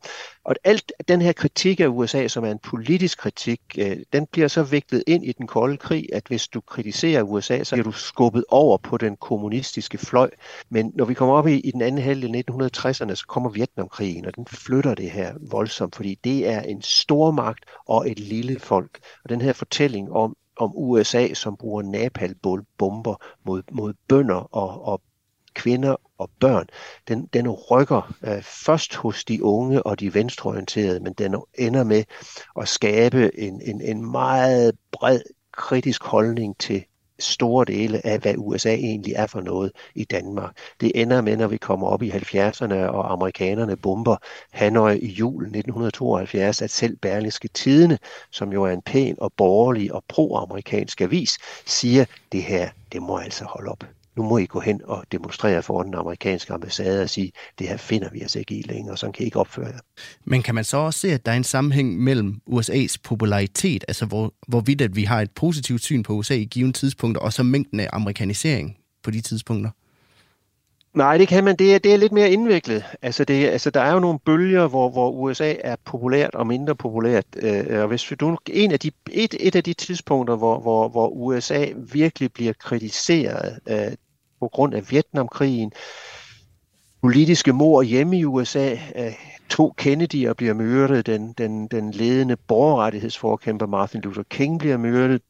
Og 0.44 0.56
alt 0.64 0.92
den 1.08 1.22
her 1.22 1.32
kritik 1.32 1.80
af 1.80 1.86
USA, 1.86 2.28
som 2.28 2.44
er 2.44 2.50
en 2.50 2.59
politisk 2.62 3.18
kritik, 3.18 3.60
øh, 3.78 3.96
den 4.12 4.26
bliver 4.26 4.48
så 4.48 4.62
viklet 4.62 5.04
ind 5.06 5.24
i 5.24 5.32
den 5.32 5.46
kolde 5.46 5.76
krig, 5.76 6.06
at 6.12 6.22
hvis 6.26 6.48
du 6.48 6.60
kritiserer 6.60 7.22
USA, 7.22 7.64
så 7.64 7.74
bliver 7.74 7.84
du 7.84 7.92
skubbet 7.92 8.44
over 8.48 8.78
på 8.78 8.96
den 8.96 9.16
kommunistiske 9.16 9.98
fløj. 9.98 10.30
Men 10.68 10.92
når 10.94 11.04
vi 11.04 11.14
kommer 11.14 11.34
op 11.34 11.46
i, 11.46 11.60
i 11.60 11.70
den 11.70 11.82
anden 11.82 12.02
halvdel 12.02 12.36
af 12.36 12.44
1960'erne, 12.50 13.14
så 13.14 13.24
kommer 13.28 13.50
Vietnamkrigen, 13.50 14.26
og 14.26 14.36
den 14.36 14.46
flytter 14.46 14.94
det 14.94 15.10
her 15.10 15.34
voldsomt, 15.50 15.96
fordi 15.96 16.18
det 16.24 16.48
er 16.48 16.60
en 16.60 16.82
stor 16.82 17.30
magt 17.30 17.64
og 17.86 18.10
et 18.10 18.18
lille 18.18 18.58
folk. 18.58 18.98
Og 19.24 19.30
den 19.30 19.40
her 19.40 19.52
fortælling 19.52 20.12
om, 20.12 20.36
om 20.56 20.72
USA, 20.74 21.34
som 21.34 21.56
bruger 21.56 21.82
napalbomber 21.82 23.24
mod, 23.44 23.62
mod 23.72 23.94
bønder 24.08 24.56
og, 24.56 24.84
og 24.84 25.02
kvinder 25.54 25.96
og 26.20 26.30
børn, 26.40 26.66
den, 27.08 27.26
den 27.32 27.48
rykker 27.48 28.12
øh, 28.24 28.42
først 28.42 28.94
hos 28.94 29.24
de 29.24 29.44
unge 29.44 29.82
og 29.82 30.00
de 30.00 30.14
venstreorienterede, 30.14 31.00
men 31.00 31.12
den 31.12 31.36
ender 31.54 31.84
med 31.84 32.04
at 32.60 32.68
skabe 32.68 33.38
en, 33.38 33.60
en, 33.60 33.80
en 33.80 34.10
meget 34.10 34.76
bred 34.92 35.20
kritisk 35.52 36.04
holdning 36.04 36.58
til 36.58 36.84
store 37.20 37.64
dele 37.64 38.06
af, 38.06 38.18
hvad 38.18 38.34
USA 38.38 38.74
egentlig 38.74 39.14
er 39.16 39.26
for 39.26 39.40
noget 39.40 39.72
i 39.94 40.04
Danmark. 40.04 40.56
Det 40.80 40.92
ender 40.94 41.20
med, 41.20 41.36
når 41.36 41.46
vi 41.46 41.56
kommer 41.56 41.86
op 41.86 42.02
i 42.02 42.10
70'erne, 42.10 42.74
og 42.74 43.12
amerikanerne 43.12 43.76
bomber 43.76 44.16
Hanoi 44.50 44.98
i 44.98 45.06
jul 45.06 45.42
1972, 45.42 46.62
at 46.62 46.70
selv 46.70 46.96
Berlingske 46.96 47.48
Tidene, 47.48 47.98
som 48.30 48.52
jo 48.52 48.64
er 48.64 48.70
en 48.70 48.82
pæn 48.82 49.16
og 49.18 49.32
borgerlig 49.36 49.94
og 49.94 50.04
pro-amerikansk 50.08 51.00
avis, 51.00 51.38
siger, 51.66 52.04
det 52.32 52.42
her, 52.42 52.70
det 52.92 53.02
må 53.02 53.18
altså 53.18 53.44
holde 53.44 53.70
op 53.70 53.84
nu 54.20 54.28
må 54.28 54.38
I 54.38 54.46
gå 54.46 54.60
hen 54.60 54.80
og 54.84 55.04
demonstrere 55.12 55.62
for 55.62 55.82
den 55.82 55.94
amerikanske 55.94 56.52
ambassade 56.52 57.02
og 57.02 57.10
sige, 57.10 57.32
det 57.58 57.68
her 57.68 57.76
finder 57.76 58.08
vi 58.12 58.24
os 58.24 58.36
ikke 58.36 58.54
i 58.54 58.62
længere, 58.62 58.96
så 58.96 59.10
kan 59.10 59.22
I 59.22 59.24
ikke 59.24 59.38
opføre 59.38 59.66
jer. 59.66 59.78
Men 60.24 60.42
kan 60.42 60.54
man 60.54 60.64
så 60.64 60.76
også 60.76 61.00
se, 61.00 61.12
at 61.12 61.26
der 61.26 61.32
er 61.32 61.36
en 61.36 61.44
sammenhæng 61.44 61.98
mellem 61.98 62.40
USA's 62.50 62.96
popularitet, 63.04 63.84
altså 63.88 64.06
hvor, 64.06 64.34
hvorvidt 64.48 64.80
at 64.80 64.96
vi 64.96 65.04
har 65.04 65.20
et 65.20 65.30
positivt 65.30 65.82
syn 65.82 66.02
på 66.02 66.12
USA 66.12 66.34
i 66.34 66.44
givet 66.44 66.74
tidspunkt, 66.74 67.18
og 67.18 67.32
så 67.32 67.42
mængden 67.42 67.80
af 67.80 67.88
amerikanisering 67.92 68.76
på 69.02 69.10
de 69.10 69.20
tidspunkter? 69.20 69.70
Nej, 70.94 71.18
det 71.18 71.28
kan 71.28 71.44
man. 71.44 71.56
Det 71.56 71.74
er, 71.74 71.78
det 71.78 71.92
er 71.92 71.96
lidt 71.96 72.12
mere 72.12 72.30
indviklet. 72.30 72.84
Altså, 73.02 73.24
det, 73.24 73.48
altså, 73.48 73.70
der 73.70 73.80
er 73.80 73.92
jo 73.92 73.98
nogle 73.98 74.18
bølger, 74.18 74.66
hvor, 74.66 74.90
hvor 74.90 75.10
USA 75.10 75.54
er 75.64 75.76
populært 75.84 76.34
og 76.34 76.46
mindre 76.46 76.74
populært. 76.74 77.24
Øh, 77.36 77.82
og 77.82 77.88
hvis 77.88 78.12
du, 78.20 78.38
en 78.46 78.72
af 78.72 78.80
de, 78.80 78.90
et, 79.10 79.34
et 79.40 79.56
af 79.56 79.64
de 79.64 79.72
tidspunkter, 79.72 80.36
hvor, 80.36 80.60
hvor, 80.60 80.88
hvor 80.88 81.08
USA 81.08 81.66
virkelig 81.92 82.32
bliver 82.32 82.52
kritiseret 82.52 83.58
øh, 83.68 83.92
på 84.40 84.48
grund 84.48 84.74
af 84.74 84.90
Vietnamkrigen, 84.90 85.72
politiske 87.02 87.52
mord 87.52 87.84
hjemme 87.84 88.18
i 88.18 88.24
USA, 88.24 88.76
to 89.48 89.74
Kennedy'er 89.80 90.32
bliver 90.32 90.54
myrdet, 90.54 91.06
den, 91.06 91.32
den, 91.32 91.66
den 91.66 91.90
ledende 91.90 92.36
borgerrettighedsforkæmper 92.36 93.66
Martin 93.66 94.00
Luther 94.00 94.22
King 94.22 94.58
bliver 94.58 94.76
myrdet, 94.76 95.22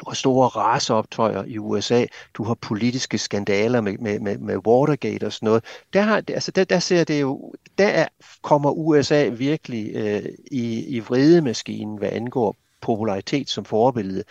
du 0.00 0.04
har 0.08 0.14
store 0.14 0.48
raseoptøjer 0.48 1.44
i 1.44 1.58
USA, 1.58 2.04
du 2.34 2.44
har 2.44 2.54
politiske 2.54 3.18
skandaler 3.18 3.80
med, 3.80 3.98
med, 3.98 4.20
med, 4.20 4.38
med 4.38 4.56
Watergate 4.66 5.26
og 5.26 5.32
sådan 5.32 5.46
noget. 5.46 5.64
Der, 5.92 6.02
har, 6.02 6.22
altså 6.28 6.50
der, 6.50 6.64
der 6.64 6.78
ser 6.78 7.04
det 7.04 7.20
jo, 7.20 7.52
der 7.78 7.86
er, 7.86 8.08
kommer 8.42 8.70
USA 8.70 9.28
virkelig 9.28 9.90
øh, 9.94 10.22
i, 10.50 10.96
i 10.96 11.00
vredemaskinen, 11.00 11.98
hvad 11.98 12.08
angår 12.12 12.56
popularitet 12.80 13.50
som 13.50 13.64
forbillede. 13.64 14.24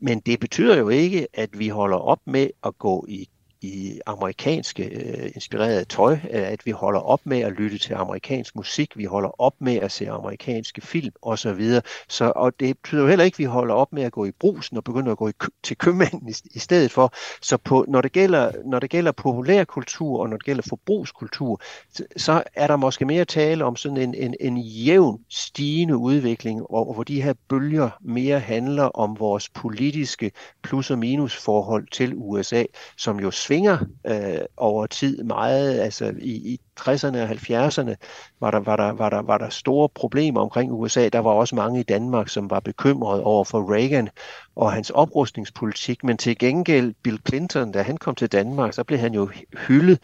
Men 0.00 0.20
det 0.20 0.40
betyder 0.40 0.76
jo 0.76 0.88
ikke, 0.88 1.26
at 1.34 1.58
vi 1.58 1.68
holder 1.68 1.98
op 1.98 2.20
med 2.26 2.50
at 2.64 2.78
gå 2.78 3.04
i 3.08 3.28
i 3.62 4.00
amerikanske 4.06 4.84
øh, 4.84 5.30
inspireret 5.34 5.88
tøj, 5.88 6.12
øh, 6.12 6.18
at 6.30 6.66
vi 6.66 6.70
holder 6.70 7.00
op 7.00 7.20
med 7.24 7.40
at 7.40 7.52
lytte 7.52 7.78
til 7.78 7.94
amerikansk 7.94 8.56
musik, 8.56 8.96
vi 8.96 9.04
holder 9.04 9.40
op 9.40 9.54
med 9.58 9.76
at 9.76 9.92
se 9.92 10.10
amerikanske 10.10 10.80
film 10.80 11.12
osv. 11.22 11.80
Så, 12.08 12.32
og 12.36 12.60
det 12.60 12.78
betyder 12.78 13.02
jo 13.02 13.08
heller 13.08 13.24
ikke, 13.24 13.34
at 13.34 13.38
vi 13.38 13.44
holder 13.44 13.74
op 13.74 13.92
med 13.92 14.02
at 14.02 14.12
gå 14.12 14.24
i 14.24 14.30
brusen 14.30 14.76
og 14.76 14.84
begynder 14.84 15.12
at 15.12 15.18
gå 15.18 15.28
i, 15.28 15.32
til 15.62 15.78
købmanden 15.78 16.28
i, 16.28 16.34
i 16.54 16.58
stedet 16.58 16.92
for. 16.92 17.12
Så 17.42 17.56
på, 17.56 17.84
når, 17.88 18.00
det 18.00 18.12
gælder, 18.12 18.52
når 18.64 18.78
det 18.78 18.90
gælder 18.90 19.12
populærkultur 19.12 20.20
og 20.20 20.28
når 20.28 20.36
det 20.36 20.46
gælder 20.46 20.62
forbrugskultur, 20.68 21.60
så, 21.94 22.04
så 22.16 22.42
er 22.54 22.66
der 22.66 22.76
måske 22.76 23.04
mere 23.04 23.24
tale 23.24 23.64
om 23.64 23.76
sådan 23.76 23.96
en, 23.96 24.14
en, 24.14 24.34
en 24.40 24.58
jævn 24.58 25.24
stigende 25.28 25.96
udvikling, 25.96 26.70
og, 26.70 26.94
hvor 26.94 27.02
de 27.02 27.22
her 27.22 27.34
bølger 27.48 27.90
mere 28.00 28.40
handler 28.40 28.84
om 28.84 29.16
vores 29.18 29.48
politiske 29.48 30.32
plus- 30.62 30.90
og 30.90 30.98
minusforhold 30.98 31.86
til 31.92 32.12
USA, 32.16 32.64
som 32.96 33.20
jo 33.20 33.30
svinger 33.50 33.78
øh, 34.06 34.40
over 34.56 34.86
tid 34.86 35.22
meget. 35.22 35.80
Altså 35.80 36.14
i, 36.18 36.52
i 36.52 36.60
60'erne 36.80 37.16
og 37.16 37.30
70'erne 37.30 37.94
var 38.40 38.50
der, 38.50 38.58
var, 38.60 38.76
der, 38.76 38.92
var, 38.92 39.10
der, 39.10 39.22
var 39.22 39.38
der 39.38 39.48
store 39.48 39.88
problemer 39.88 40.40
omkring 40.40 40.72
USA. 40.72 41.08
Der 41.08 41.18
var 41.18 41.30
også 41.30 41.54
mange 41.54 41.80
i 41.80 41.82
Danmark, 41.82 42.28
som 42.28 42.50
var 42.50 42.60
bekymrede 42.60 43.24
over 43.24 43.44
for 43.44 43.74
Reagan 43.74 44.08
og 44.56 44.72
hans 44.72 44.90
oprustningspolitik. 44.90 46.04
Men 46.04 46.16
til 46.16 46.38
gengæld 46.38 46.94
Bill 47.02 47.20
Clinton, 47.28 47.72
da 47.72 47.82
han 47.82 47.96
kom 47.96 48.14
til 48.14 48.32
Danmark, 48.32 48.72
så 48.74 48.84
blev 48.84 48.98
han 48.98 49.14
jo 49.14 49.30
hyldet 49.66 49.98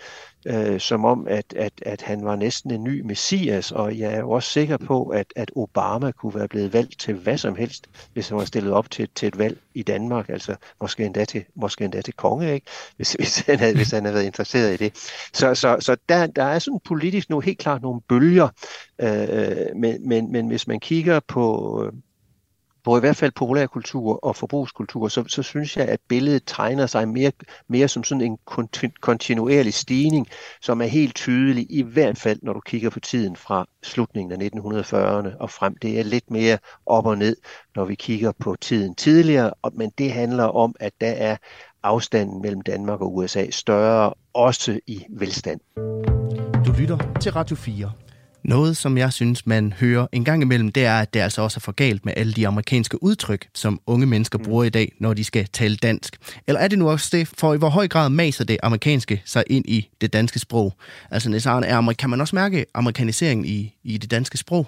øh, 0.46 0.80
som 0.80 1.04
om, 1.04 1.26
at, 1.28 1.52
at, 1.56 1.72
at 1.82 2.02
han 2.02 2.24
var 2.24 2.37
næsten 2.37 2.70
en 2.70 2.85
ny 2.85 3.00
messias, 3.00 3.72
og 3.72 3.98
jeg 3.98 4.12
er 4.12 4.18
jo 4.18 4.30
også 4.30 4.50
sikker 4.50 4.76
på, 4.76 5.04
at, 5.04 5.26
at 5.37 5.50
Obama 5.56 6.11
kunne 6.11 6.35
være 6.35 6.48
blevet 6.48 6.72
valgt 6.72 7.00
til 7.00 7.14
hvad 7.14 7.38
som 7.38 7.56
helst, 7.56 7.87
hvis 8.12 8.28
han 8.28 8.38
var 8.38 8.44
stillet 8.44 8.72
op 8.72 8.90
til, 8.90 9.09
til 9.14 9.28
et 9.28 9.38
valg 9.38 9.59
i 9.74 9.82
Danmark, 9.82 10.28
altså 10.28 10.56
måske 10.80 11.04
endda 11.04 11.24
til, 11.24 11.44
måske 11.54 11.85
endda 11.85 12.00
til 12.00 12.14
konge, 12.14 12.54
ikke? 12.54 12.66
Hvis, 12.96 13.12
hvis, 13.12 13.38
han 13.38 13.59
havde, 13.59 13.74
hvis 13.74 13.90
han 13.90 14.04
havde 14.04 14.14
været 14.14 14.26
interesseret 14.26 14.74
i 14.74 14.76
det. 14.76 14.94
Så, 15.32 15.54
så, 15.54 15.76
så 15.80 15.96
der, 16.09 16.26
der 16.26 16.44
er 16.44 16.59
sådan 16.59 16.80
politisk 16.85 17.30
nu 17.30 17.40
helt 17.40 17.59
klart 17.59 17.82
nogle 17.82 18.00
bølger, 18.09 18.48
øh, 18.98 19.28
øh 19.30 19.56
men, 19.76 20.09
men, 20.09 20.32
men 20.32 20.46
hvis 20.46 20.66
man 20.66 20.80
kigger 20.80 21.20
på, 21.28 21.90
på 22.87 22.96
i 22.96 23.01
hvert 23.01 23.16
fald 23.16 23.33
populærkultur 23.33 24.25
og 24.25 24.37
forbrugskultur, 24.37 25.09
så, 25.09 25.25
så 25.29 25.42
synes 25.42 25.77
jeg, 25.77 25.88
at 25.88 26.01
billedet 26.09 26.42
tegner 26.46 26.87
sig 26.87 27.09
mere, 27.09 27.33
mere 27.68 27.88
som 27.88 28.05
sådan 28.05 28.20
en 28.20 28.38
kontinuerlig 29.01 29.75
stigning, 29.75 30.27
som 30.62 30.81
er 30.81 30.87
helt 30.87 31.14
tydelig, 31.14 31.66
i 31.70 31.83
hvert 31.83 32.18
fald 32.18 32.38
når 32.42 32.53
du 32.53 32.61
kigger 32.61 32.90
på 32.90 33.01
tiden 33.01 33.37
fra 33.37 33.66
slutningen 33.83 34.42
af 34.42 34.46
1940'erne 34.46 35.37
og 35.40 35.51
frem. 35.51 35.77
Det 35.83 35.99
er 35.99 36.05
lidt 36.05 36.31
mere 36.31 36.59
op 36.87 37.07
og 37.07 37.18
ned, 37.18 37.37
når 37.77 37.85
vi 37.85 37.94
kigger 37.94 38.33
på 38.40 38.57
tiden 38.61 38.94
tidligere, 38.94 39.51
men 39.72 39.90
det 39.99 40.12
handler 40.12 40.44
om, 40.44 40.75
at 40.81 40.92
der 41.01 41.11
er 41.11 41.37
afstanden 41.83 42.42
mellem 42.42 42.61
Danmark 42.61 43.01
og 43.01 43.16
USA 43.16 43.51
større, 43.51 44.14
også 44.35 44.81
i 44.87 45.05
velstand. 45.11 45.61
Du 46.66 46.72
lytter 46.79 46.99
til 47.20 47.33
Radio 47.33 47.57
4. 47.57 48.06
Noget, 48.46 48.76
som 48.76 48.98
jeg 48.98 49.12
synes, 49.12 49.46
man 49.46 49.72
hører 49.72 50.06
en 50.12 50.24
gang 50.24 50.42
imellem, 50.42 50.72
det 50.72 50.85
er, 50.85 51.00
at 51.00 51.14
det 51.14 51.20
altså 51.20 51.42
også 51.42 51.59
er 51.59 51.61
for 51.61 51.72
galt 51.72 52.04
med 52.04 52.12
alle 52.16 52.32
de 52.32 52.46
amerikanske 52.46 53.02
udtryk, 53.02 53.48
som 53.54 53.80
unge 53.87 54.06
mennesker 54.06 54.38
bruger 54.38 54.64
i 54.64 54.68
dag, 54.68 54.92
når 54.98 55.14
de 55.14 55.24
skal 55.24 55.48
tale 55.52 55.76
dansk. 55.76 56.16
Eller 56.46 56.61
er 56.61 56.68
det 56.68 56.78
nu 56.78 56.90
også 56.90 57.09
det, 57.12 57.28
for 57.38 57.54
i 57.54 57.56
hvor 57.56 57.68
høj 57.68 57.88
grad 57.88 58.09
maser 58.09 58.44
det 58.44 58.59
amerikanske 58.62 59.22
sig 59.24 59.44
ind 59.46 59.64
i 59.68 59.90
det 60.00 60.12
danske 60.12 60.38
sprog? 60.38 60.72
Altså, 61.11 61.28
Niels 61.28 61.46
Arne, 61.46 61.94
kan 61.94 62.11
man 62.11 62.20
også 62.20 62.37
mærke 62.37 62.66
amerikaniseringen 62.74 63.46
i, 63.46 63.74
i 63.85 63.98
det 63.98 64.11
danske 64.11 64.38
sprog? 64.38 64.66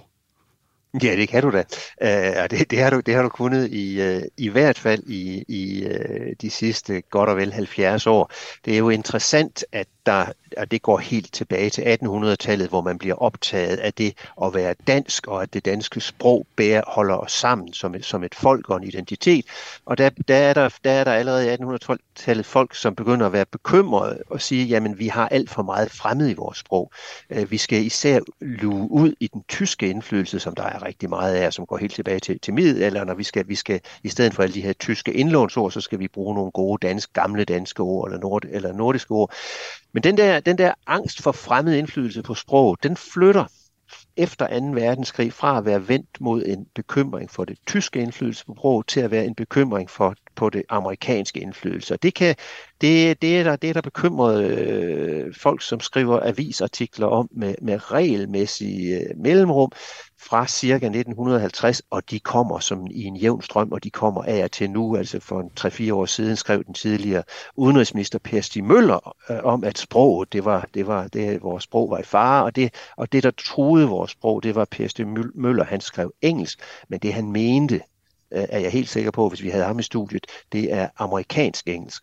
Ja, 1.03 1.17
det 1.17 1.29
kan 1.29 1.43
du 1.43 1.51
da. 1.51 1.65
Uh, 2.03 2.49
det, 2.51 2.71
det, 2.71 2.79
har 2.79 2.91
du, 2.91 3.01
det 3.01 3.15
har 3.15 3.23
du 3.23 3.29
kunnet 3.29 3.69
i, 3.73 4.17
uh, 4.17 4.23
i 4.37 4.49
hvert 4.49 4.79
fald 4.79 5.03
i, 5.07 5.45
i 5.49 5.87
uh, 5.87 6.27
de 6.41 6.51
sidste 6.51 7.03
godt 7.11 7.31
og 7.31 7.37
vel 7.37 7.53
70 7.53 8.07
år. 8.07 8.33
Det 8.65 8.75
er 8.75 8.79
jo 8.79 8.89
interessant, 8.89 9.65
at 9.73 9.87
der, 10.09 10.27
og 10.57 10.71
det 10.71 10.83
går 10.83 10.99
helt 10.99 11.33
tilbage 11.33 11.71
til 11.71 11.83
1800-tallet, 11.83 12.69
hvor 12.69 12.81
man 12.81 12.99
bliver 12.99 13.15
optaget 13.15 13.77
af 13.77 13.93
det 13.93 14.15
at 14.43 14.55
være 14.55 14.75
dansk, 14.87 15.27
og 15.27 15.43
at 15.43 15.55
det 15.55 15.65
danske 15.65 16.01
sprog 16.01 16.47
bærer, 16.57 16.83
holder 16.87 17.15
os 17.15 17.33
sammen 17.33 17.73
som 17.73 17.95
et, 17.95 18.05
som 18.05 18.25
et 18.25 18.35
folk 18.35 18.71
og 18.71 18.77
en 18.77 18.85
identitet. 18.85 19.45
Og 19.87 19.99
der, 19.99 20.11
der, 20.29 20.37
er 20.37 20.55
der, 20.55 20.69
der 20.85 20.91
er 20.91 21.05
der 21.05 21.13
allerede 21.13 21.47
i 21.47 21.55
1800-tallet 21.55 22.47
folk, 22.47 22.75
som 22.75 22.95
begynder 22.95 23.27
at 23.27 23.33
være 23.33 23.47
bekymrede 23.47 24.23
og 24.31 24.41
sige, 24.41 24.67
jamen 24.67 24.99
vi 24.99 25.09
har 25.09 25.29
alt 25.29 25.51
for 25.51 25.63
meget 25.63 25.91
fremmed 25.91 26.31
i 26.31 26.35
vores 26.35 26.59
sprog. 26.59 26.93
Øh, 27.31 27.51
vi 27.51 27.59
skal 27.59 27.85
især 27.85 28.21
luge 28.41 28.91
ud 28.91 29.15
i 29.21 29.27
den 29.27 29.43
tyske 29.49 29.89
indflydelse, 29.89 30.41
som 30.41 30.55
der 30.55 30.63
er 30.63 30.83
rigtig 30.83 31.09
meget 31.09 31.35
af, 31.35 31.53
som 31.53 31.67
går 31.67 31.77
helt 31.77 31.95
tilbage 31.95 32.21
til, 32.21 32.41
til 32.41 32.55
middelalderen, 32.55 33.07
når 33.07 33.15
vi 33.15 33.25
skal, 33.25 33.49
vi 33.49 33.55
skal 33.55 33.81
i 34.03 34.09
stedet 34.09 34.35
for 34.35 34.43
alle 34.43 34.55
de 34.55 34.63
her 34.63 34.73
tyske 34.73 35.13
indlånsord, 35.13 35.71
så 35.71 35.81
skal 35.81 35.99
vi 35.99 36.09
bruge 36.09 36.35
nogle 36.35 36.51
gode 36.51 36.87
danske, 36.87 37.13
gamle 37.13 37.45
danske 37.45 37.83
ord 37.83 38.09
eller, 38.09 38.21
nord, 38.21 38.45
eller 38.51 38.73
nordiske 38.73 39.11
ord. 39.11 39.35
Men 39.99 40.03
den 40.03 40.17
der, 40.17 40.41
den 40.41 40.59
der 40.59 40.75
angst 40.87 41.23
for 41.23 41.33
fremmed 41.33 41.75
indflydelse 41.75 42.23
på 42.23 42.35
sprog, 42.35 42.77
den 42.83 42.97
flytter 42.97 43.45
efter 44.17 44.61
2. 44.61 44.67
verdenskrig 44.67 45.33
fra 45.33 45.59
at 45.59 45.65
være 45.65 45.89
vendt 45.89 46.21
mod 46.21 46.43
en 46.47 46.67
bekymring 46.75 47.31
for 47.31 47.45
det 47.45 47.59
tyske 47.67 48.01
indflydelse 48.01 48.47
på 48.47 48.55
sprog 48.55 48.87
til 48.87 49.01
at 49.01 49.11
være 49.11 49.25
en 49.25 49.35
bekymring 49.35 49.91
for 49.91 50.15
på 50.39 50.51
det 50.51 50.63
amerikanske 50.69 51.41
indflydelse. 51.41 51.97
Det, 51.97 52.15
kan, 52.15 52.35
det, 52.81 53.23
det, 53.23 53.39
er 53.39 53.45
der, 53.45 53.57
det 53.57 53.71
er 53.71 53.75
der 53.75 53.81
bekymrede 53.81 54.47
øh, 54.47 55.35
folk, 55.35 55.63
som 55.63 55.81
skriver 55.81 56.21
avisartikler 56.23 57.07
om 57.07 57.29
med, 57.33 57.55
med 57.63 57.93
regelmæssige 57.93 58.99
øh, 58.99 59.17
mellemrum, 59.17 59.73
fra 60.21 60.47
cirka 60.47 60.87
1950, 60.87 61.83
og 61.91 62.11
de 62.11 62.21
kommer 62.21 62.59
som 62.59 62.87
i 62.91 63.05
en 63.05 63.17
jævn 63.17 63.43
strøm, 63.43 63.73
og 63.73 63.85
de 63.85 63.91
kommer 63.91 64.23
af 64.23 64.45
og 64.45 64.53
til 64.53 64.71
nu. 64.71 64.97
Altså 64.97 65.21
for 65.21 65.51
3-4 65.61 65.95
år 65.95 66.07
siden 66.07 66.37
skrev 66.37 66.65
den 66.65 66.75
tidligere 66.75 67.23
udenrigsminister 67.57 68.19
Per 68.19 68.41
Stig 68.41 68.65
Møller 68.65 69.17
øh, 69.31 69.39
om, 69.45 69.65
at 69.65 69.79
sproget, 69.79 70.33
det 70.33 70.45
var, 70.45 70.69
det 70.75 70.87
var 70.87 71.09
det, 71.09 71.43
vores 71.43 71.65
sprog 71.65 71.91
var 71.91 71.99
i 71.99 72.03
fare, 72.03 72.45
og 72.45 72.57
det, 72.57 72.75
og 72.97 73.13
det, 73.13 73.23
der 73.23 73.31
truede 73.31 73.89
vores 73.89 74.11
sprog, 74.11 74.43
det 74.43 74.55
var 74.55 74.65
Per 74.65 74.89
Stig 74.89 75.07
Møller, 75.35 75.65
han 75.65 75.81
skrev 75.81 76.13
engelsk, 76.23 76.61
men 76.89 77.01
det 77.01 77.15
han 77.15 77.33
mente, 77.33 77.81
Øh, 78.33 78.45
er 78.49 78.59
jeg 78.59 78.73
helt 78.73 78.89
sikker 78.89 79.11
på, 79.11 79.29
hvis 79.29 79.43
vi 79.43 79.49
havde 79.49 79.65
ham 79.65 79.79
i 79.79 79.83
studiet, 79.83 80.27
det 80.53 80.73
er 80.73 80.89
amerikansk 80.97 81.69
engelsk. 81.69 82.03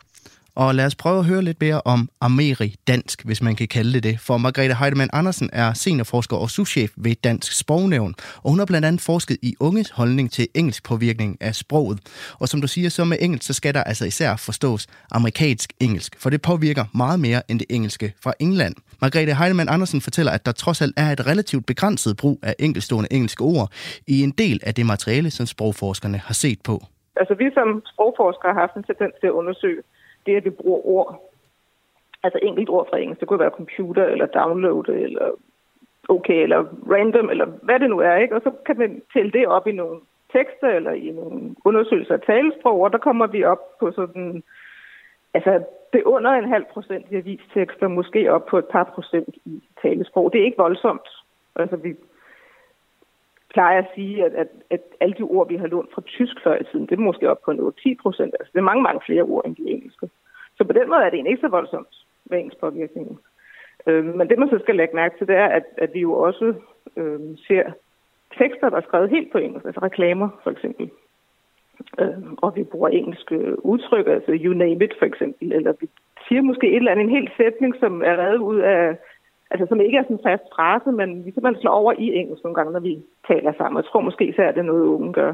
Og 0.55 0.75
lad 0.75 0.85
os 0.85 0.95
prøve 0.95 1.19
at 1.19 1.25
høre 1.25 1.41
lidt 1.41 1.61
mere 1.61 1.81
om 1.85 2.09
Ameri-dansk, 2.21 3.25
hvis 3.25 3.41
man 3.41 3.55
kan 3.55 3.67
kalde 3.67 3.93
det 3.93 4.03
det. 4.03 4.19
For 4.19 4.37
Margrethe 4.37 4.75
Heidemann 4.75 5.09
Andersen 5.13 5.49
er 5.53 5.73
seniorforsker 5.73 6.37
og 6.37 6.49
souschef 6.49 6.91
ved 6.97 7.15
Dansk 7.23 7.59
Sprognævn, 7.59 8.13
og 8.43 8.49
hun 8.49 8.59
har 8.59 8.65
blandt 8.65 8.85
andet 8.87 9.01
forsket 9.01 9.37
i 9.41 9.55
unges 9.59 9.89
holdning 9.89 10.31
til 10.31 10.47
engelsk 10.55 10.83
påvirkning 10.83 11.37
af 11.41 11.55
sproget. 11.55 11.99
Og 12.39 12.47
som 12.47 12.61
du 12.61 12.67
siger, 12.67 12.89
så 12.89 13.05
med 13.05 13.17
engelsk, 13.21 13.47
så 13.47 13.53
skal 13.53 13.73
der 13.73 13.83
altså 13.83 14.05
især 14.05 14.35
forstås 14.35 14.87
amerikansk 15.11 15.73
engelsk, 15.79 16.21
for 16.21 16.29
det 16.29 16.41
påvirker 16.41 16.85
meget 16.95 17.19
mere 17.19 17.41
end 17.49 17.59
det 17.59 17.67
engelske 17.69 18.13
fra 18.23 18.33
England. 18.39 18.75
Margrethe 19.01 19.35
Heidemann 19.35 19.69
Andersen 19.69 20.01
fortæller, 20.01 20.31
at 20.31 20.45
der 20.45 20.51
trods 20.51 20.81
alt 20.81 20.93
er 20.97 21.11
et 21.11 21.27
relativt 21.27 21.65
begrænset 21.65 22.17
brug 22.17 22.39
af 22.43 22.55
enkeltstående 22.59 23.13
engelske 23.13 23.43
ord 23.43 23.71
i 24.07 24.21
en 24.21 24.31
del 24.31 24.59
af 24.63 24.73
det 24.73 24.85
materiale, 24.85 25.31
som 25.31 25.45
sprogforskerne 25.45 26.17
har 26.17 26.33
set 26.33 26.59
på. 26.63 26.85
Altså 27.15 27.33
vi 27.41 27.47
som 27.53 27.81
sprogforskere 27.93 28.53
har 28.53 28.59
haft 28.59 28.75
en 28.75 28.83
tendens 28.83 29.13
til 29.21 29.27
at 29.27 29.31
undersøge 29.41 29.81
det, 30.25 30.35
at 30.35 30.45
vi 30.45 30.49
bruger 30.49 30.88
ord, 30.88 31.31
altså 32.23 32.39
enkelt 32.41 32.69
ord 32.69 32.89
fra 32.89 32.97
engelsk, 32.97 33.19
det 33.19 33.27
kunne 33.27 33.39
være 33.39 33.59
computer, 33.61 34.05
eller 34.05 34.25
download, 34.25 34.89
eller 34.89 35.31
okay, 36.09 36.43
eller 36.43 36.65
random, 36.91 37.29
eller 37.29 37.45
hvad 37.45 37.79
det 37.79 37.89
nu 37.89 37.99
er, 37.99 38.15
ikke? 38.15 38.35
Og 38.35 38.41
så 38.41 38.51
kan 38.65 38.77
man 38.77 39.01
tælle 39.13 39.31
det 39.31 39.47
op 39.47 39.67
i 39.67 39.71
nogle 39.71 39.99
tekster, 40.31 40.67
eller 40.67 40.91
i 40.91 41.09
nogle 41.09 41.55
undersøgelser 41.65 42.13
af 42.13 42.21
talesprog, 42.21 42.81
og 42.81 42.91
der 42.91 42.97
kommer 42.97 43.27
vi 43.27 43.43
op 43.43 43.79
på 43.79 43.91
sådan, 43.91 44.43
altså 45.33 45.63
det 45.93 45.99
er 45.99 46.07
under 46.07 46.31
en 46.31 46.49
halv 46.49 46.65
procent 46.73 47.05
i 47.11 47.15
avistekster, 47.15 47.88
måske 47.88 48.31
op 48.31 48.45
på 48.45 48.57
et 48.57 48.65
par 48.65 48.83
procent 48.83 49.35
i 49.45 49.63
talesprog. 49.81 50.33
Det 50.33 50.41
er 50.41 50.45
ikke 50.45 50.57
voldsomt. 50.57 51.07
Altså 51.55 51.75
vi 51.75 51.95
plejer 53.55 53.79
at 53.81 53.91
sige, 53.95 54.25
at, 54.25 54.33
at, 54.41 54.49
at 54.75 54.81
alle 55.01 55.15
de 55.19 55.23
ord, 55.35 55.47
vi 55.51 55.57
har 55.61 55.67
lånt 55.67 55.93
fra 55.93 56.01
tysk 56.01 56.35
før 56.43 56.55
i 56.61 56.63
tiden, 56.63 56.85
det 56.87 56.95
er 56.95 57.09
måske 57.09 57.29
op 57.31 57.41
på 57.45 57.51
en 57.51 57.73
10 57.83 57.95
procent. 58.03 58.31
Altså, 58.39 58.51
det 58.53 58.59
er 58.59 58.69
mange, 58.71 58.83
mange 58.87 59.01
flere 59.05 59.23
ord 59.23 59.45
end 59.45 59.55
de 59.55 59.69
engelske. 59.73 60.09
Så 60.57 60.63
på 60.63 60.73
den 60.73 60.89
måde 60.89 61.01
er 61.01 61.09
det 61.09 61.17
egentlig 61.17 61.31
ikke 61.31 61.47
så 61.47 61.55
voldsomt 61.57 61.95
med 62.29 62.37
engelsk 62.39 62.59
påvirkning. 62.59 63.19
Øh, 63.87 64.05
men 64.17 64.29
det, 64.29 64.39
man 64.39 64.49
så 64.49 64.59
skal 64.59 64.75
lægge 64.75 64.95
mærke 64.95 65.17
til, 65.17 65.27
det 65.27 65.35
er, 65.35 65.49
at, 65.59 65.65
at 65.77 65.89
vi 65.93 65.99
jo 65.99 66.13
også 66.27 66.53
øh, 66.97 67.19
ser 67.47 67.63
tekster, 68.39 68.69
der 68.69 68.77
er 68.77 68.87
skrevet 68.87 69.09
helt 69.09 69.31
på 69.31 69.37
engelsk, 69.37 69.65
altså 69.65 69.81
reklamer 69.83 70.29
for 70.43 70.51
eksempel. 70.51 70.89
Øh, 71.99 72.23
og 72.37 72.55
vi 72.55 72.63
bruger 72.63 72.89
engelske 72.89 73.65
udtryk, 73.65 74.07
altså 74.07 74.31
you 74.43 74.53
name 74.53 74.85
it 74.85 74.93
for 74.99 75.05
eksempel, 75.05 75.53
eller 75.53 75.73
vi 75.81 75.87
siger 76.27 76.41
måske 76.41 76.67
et 76.67 76.75
eller 76.75 76.91
andet, 76.91 77.03
en 77.03 77.17
hel 77.17 77.31
sætning, 77.37 77.75
som 77.79 78.01
er 78.01 78.15
reddet 78.17 78.39
ud 78.51 78.59
af 78.59 78.97
altså 79.51 79.65
som 79.69 79.81
ikke 79.81 79.97
er 79.97 80.03
sådan 80.03 80.15
en 80.15 80.23
fast 80.23 80.43
frase, 80.55 80.91
men 80.91 81.25
vi 81.25 81.31
simpelthen 81.31 81.62
slår 81.62 81.71
over 81.71 81.93
i 81.97 82.15
engelsk 82.19 82.43
nogle 82.43 82.55
gange, 82.55 82.73
når 82.73 82.79
vi 82.79 83.03
taler 83.27 83.53
sammen. 83.58 83.77
Jeg 83.77 83.86
tror 83.86 84.01
måske 84.01 84.27
især, 84.27 84.47
at 84.49 84.55
det 84.55 84.62
er 84.62 84.71
noget, 84.73 84.86
unge 84.86 85.13
gør. 85.13 85.34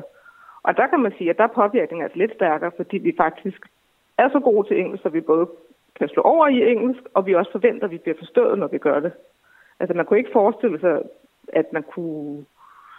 Og 0.63 0.77
der 0.77 0.87
kan 0.87 0.99
man 0.99 1.13
sige, 1.17 1.29
at 1.29 1.37
der 1.37 1.43
er 1.43 1.57
påvirkningen 1.61 2.03
altså 2.03 2.17
lidt 2.17 2.33
stærkere, 2.33 2.71
fordi 2.77 2.97
vi 2.97 3.13
faktisk 3.17 3.61
er 4.17 4.29
så 4.29 4.39
gode 4.39 4.67
til 4.67 4.79
engelsk, 4.79 5.05
at 5.05 5.13
vi 5.13 5.21
både 5.21 5.47
kan 5.95 6.07
slå 6.09 6.21
over 6.21 6.47
i 6.47 6.71
engelsk, 6.71 7.01
og 7.13 7.25
vi 7.25 7.35
også 7.35 7.51
forventer, 7.51 7.85
at 7.85 7.91
vi 7.91 7.97
bliver 7.97 8.17
forstået, 8.17 8.59
når 8.59 8.67
vi 8.67 8.77
gør 8.77 8.99
det. 8.99 9.11
Altså 9.79 9.93
man 9.93 10.05
kunne 10.05 10.19
ikke 10.19 10.33
forestille 10.33 10.79
sig, 10.79 11.01
at 11.53 11.73
man 11.73 11.83
kunne 11.83 12.45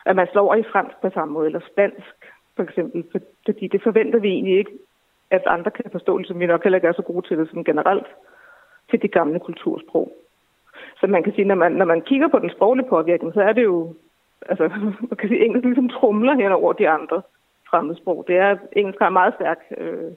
at 0.07 0.17
man 0.17 0.29
slår 0.33 0.43
over 0.43 0.55
i 0.55 0.63
fransk 0.73 0.97
på 1.03 1.11
samme 1.15 1.35
måde, 1.35 1.47
eller 1.47 1.61
spansk 1.73 2.17
for 2.57 2.63
eksempel, 2.63 3.05
fordi 3.47 3.69
det 3.69 3.83
forventer 3.83 4.19
vi 4.19 4.29
egentlig 4.29 4.59
ikke, 4.59 4.71
at 5.31 5.43
andre 5.47 5.71
kan 5.71 5.91
forstå 5.91 6.19
det, 6.19 6.27
som 6.27 6.41
vi 6.41 6.47
nok 6.47 6.63
heller 6.63 6.77
ikke 6.77 6.89
er 6.89 6.93
så 6.93 7.03
gode 7.03 7.27
til 7.27 7.39
det 7.39 7.51
som 7.51 7.65
generelt 7.65 8.07
til 8.91 9.03
de 9.03 9.09
gamle 9.09 9.41
kultursprog. 9.41 10.13
Så 11.03 11.07
man 11.07 11.23
kan 11.23 11.35
sige, 11.35 11.45
når 11.45 11.55
man, 11.55 11.73
når 11.73 11.85
man 11.85 12.01
kigger 12.01 12.29
på 12.29 12.39
den 12.39 12.51
sproglige 12.51 12.89
påvirkning, 12.89 13.35
så 13.35 13.43
er 13.43 13.53
det 13.53 13.65
jo, 13.65 13.95
altså, 14.51 14.69
man 15.11 15.17
kan 15.19 15.29
sige, 15.29 15.45
engelsk 15.45 15.65
ligesom 15.65 15.89
trumler 15.89 16.35
hen 16.35 16.53
over 16.53 16.73
de 16.73 16.89
andre 16.89 17.23
fremmedsprog. 17.71 18.25
Det 18.29 18.37
er, 18.37 18.57
engelsk 18.73 19.01
er 19.01 19.19
meget 19.21 19.35
stærk, 19.35 19.59
øh, 19.79 20.11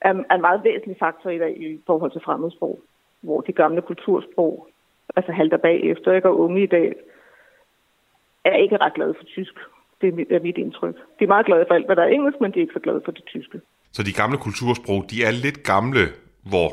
er, 0.00 0.12
er 0.30 0.34
en 0.34 0.40
meget 0.48 0.64
væsentlig 0.64 0.96
faktor 0.98 1.30
i 1.30 1.38
dag 1.38 1.52
i 1.60 1.80
forhold 1.86 2.10
til 2.12 2.20
fremmedsprog, 2.24 2.80
hvor 3.20 3.40
de 3.40 3.52
gamle 3.52 3.82
kultursprog 3.82 4.68
altså 5.16 5.32
halter 5.32 5.56
bagefter, 5.56 6.12
ikke? 6.12 6.28
og 6.28 6.40
unge 6.40 6.62
i 6.62 6.66
dag 6.66 6.94
er 8.44 8.56
ikke 8.56 8.76
ret 8.76 8.94
glade 8.94 9.14
for 9.18 9.24
tysk. 9.24 9.54
Det 10.00 10.08
er 10.08 10.12
mit, 10.12 10.32
er 10.32 10.40
mit 10.40 10.58
indtryk. 10.58 10.96
De 11.18 11.24
er 11.24 11.28
meget 11.28 11.46
glade 11.46 11.64
for 11.68 11.74
alt, 11.74 11.86
hvad 11.86 11.96
der 11.96 12.02
er 12.02 12.06
engelsk, 12.16 12.40
men 12.40 12.50
de 12.52 12.58
er 12.58 12.62
ikke 12.62 12.72
så 12.72 12.80
glade 12.80 13.02
for 13.04 13.12
det 13.12 13.24
tyske. 13.24 13.60
Så 13.92 14.02
de 14.02 14.12
gamle 14.12 14.38
kultursprog, 14.38 15.04
de 15.10 15.16
er 15.24 15.32
lidt 15.44 15.62
gamle, 15.62 16.04
hvor 16.50 16.70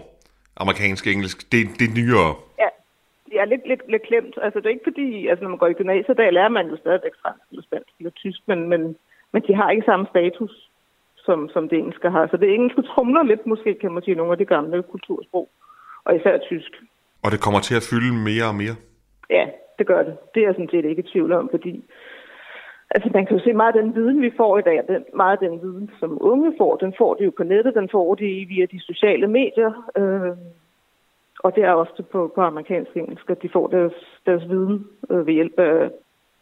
amerikansk 0.57 1.07
engelsk, 1.07 1.51
det, 1.51 1.59
det 1.79 1.85
er 1.89 1.93
nyere. 1.99 2.35
Ja, 2.59 2.69
jeg 3.39 3.45
er 3.45 3.53
lidt, 3.55 3.67
lidt, 3.67 3.83
lidt 3.93 4.07
klemt. 4.09 4.35
Altså, 4.45 4.59
det 4.59 4.65
er 4.65 4.75
ikke 4.77 4.89
fordi, 4.91 5.27
altså, 5.27 5.41
når 5.43 5.49
man 5.49 5.61
går 5.61 5.67
i 5.67 5.79
gymnasiet, 5.79 6.17
der 6.17 6.31
lærer 6.31 6.49
man 6.57 6.67
jo 6.69 6.77
stadigvæk 6.77 7.15
fransk 7.21 7.45
eller 7.51 7.63
spansk 7.63 7.93
eller 7.99 8.11
tysk, 8.11 8.39
men, 8.49 8.59
men, 8.71 8.81
men 9.33 9.41
de 9.47 9.55
har 9.55 9.69
ikke 9.71 9.89
samme 9.91 10.05
status, 10.13 10.53
som, 11.25 11.49
som 11.53 11.69
det 11.69 11.77
engelske 11.77 12.09
har. 12.09 12.27
Så 12.27 12.37
det 12.37 12.53
engelske 12.53 12.81
trumler 12.81 13.23
lidt, 13.23 13.45
måske 13.45 13.73
kan 13.81 13.91
man 13.91 14.03
sige, 14.03 14.15
nogle 14.15 14.31
af 14.31 14.37
de 14.37 14.45
gamle 14.45 14.83
kultursprog, 14.83 15.49
og 16.05 16.15
især 16.15 16.37
tysk. 16.37 16.71
Og 17.23 17.31
det 17.31 17.39
kommer 17.45 17.59
til 17.59 17.75
at 17.75 17.87
fylde 17.89 18.13
mere 18.29 18.45
og 18.51 18.55
mere? 18.61 18.75
Ja, 19.29 19.45
det 19.79 19.87
gør 19.87 20.03
det. 20.03 20.13
Det 20.33 20.39
er 20.39 20.47
jeg 20.47 20.55
sådan 20.55 20.73
set 20.73 20.85
ikke 20.85 21.03
i 21.05 21.11
tvivl 21.11 21.31
om, 21.31 21.49
fordi 21.51 21.73
Altså, 22.95 23.09
man 23.13 23.25
kan 23.25 23.37
jo 23.37 23.43
se 23.43 23.53
meget 23.53 23.75
af 23.75 23.81
den 23.81 23.95
viden, 23.95 24.21
vi 24.21 24.31
får 24.37 24.57
i 24.57 24.61
dag, 24.61 24.83
den, 24.87 25.05
meget 25.15 25.37
af 25.37 25.49
den 25.49 25.61
viden, 25.61 25.91
som 25.99 26.17
unge 26.21 26.53
får, 26.57 26.75
den 26.75 26.93
får 26.97 27.13
de 27.13 27.23
jo 27.23 27.31
på 27.37 27.43
nettet, 27.43 27.75
den 27.75 27.89
får 27.91 28.15
de 28.15 28.45
via 28.51 28.65
de 28.65 28.79
sociale 28.79 29.27
medier, 29.27 29.71
øh, 29.97 30.37
og 31.39 31.55
det 31.55 31.63
er 31.63 31.71
også 31.71 32.03
på, 32.11 32.31
på 32.35 32.41
amerikansk 32.41 32.91
engelsk, 32.97 33.29
at 33.29 33.41
de 33.41 33.49
får 33.49 33.67
deres, 33.67 33.93
deres 34.25 34.49
viden 34.49 34.87
øh, 35.09 35.27
ved 35.27 35.33
hjælp 35.33 35.59
af, 35.59 35.89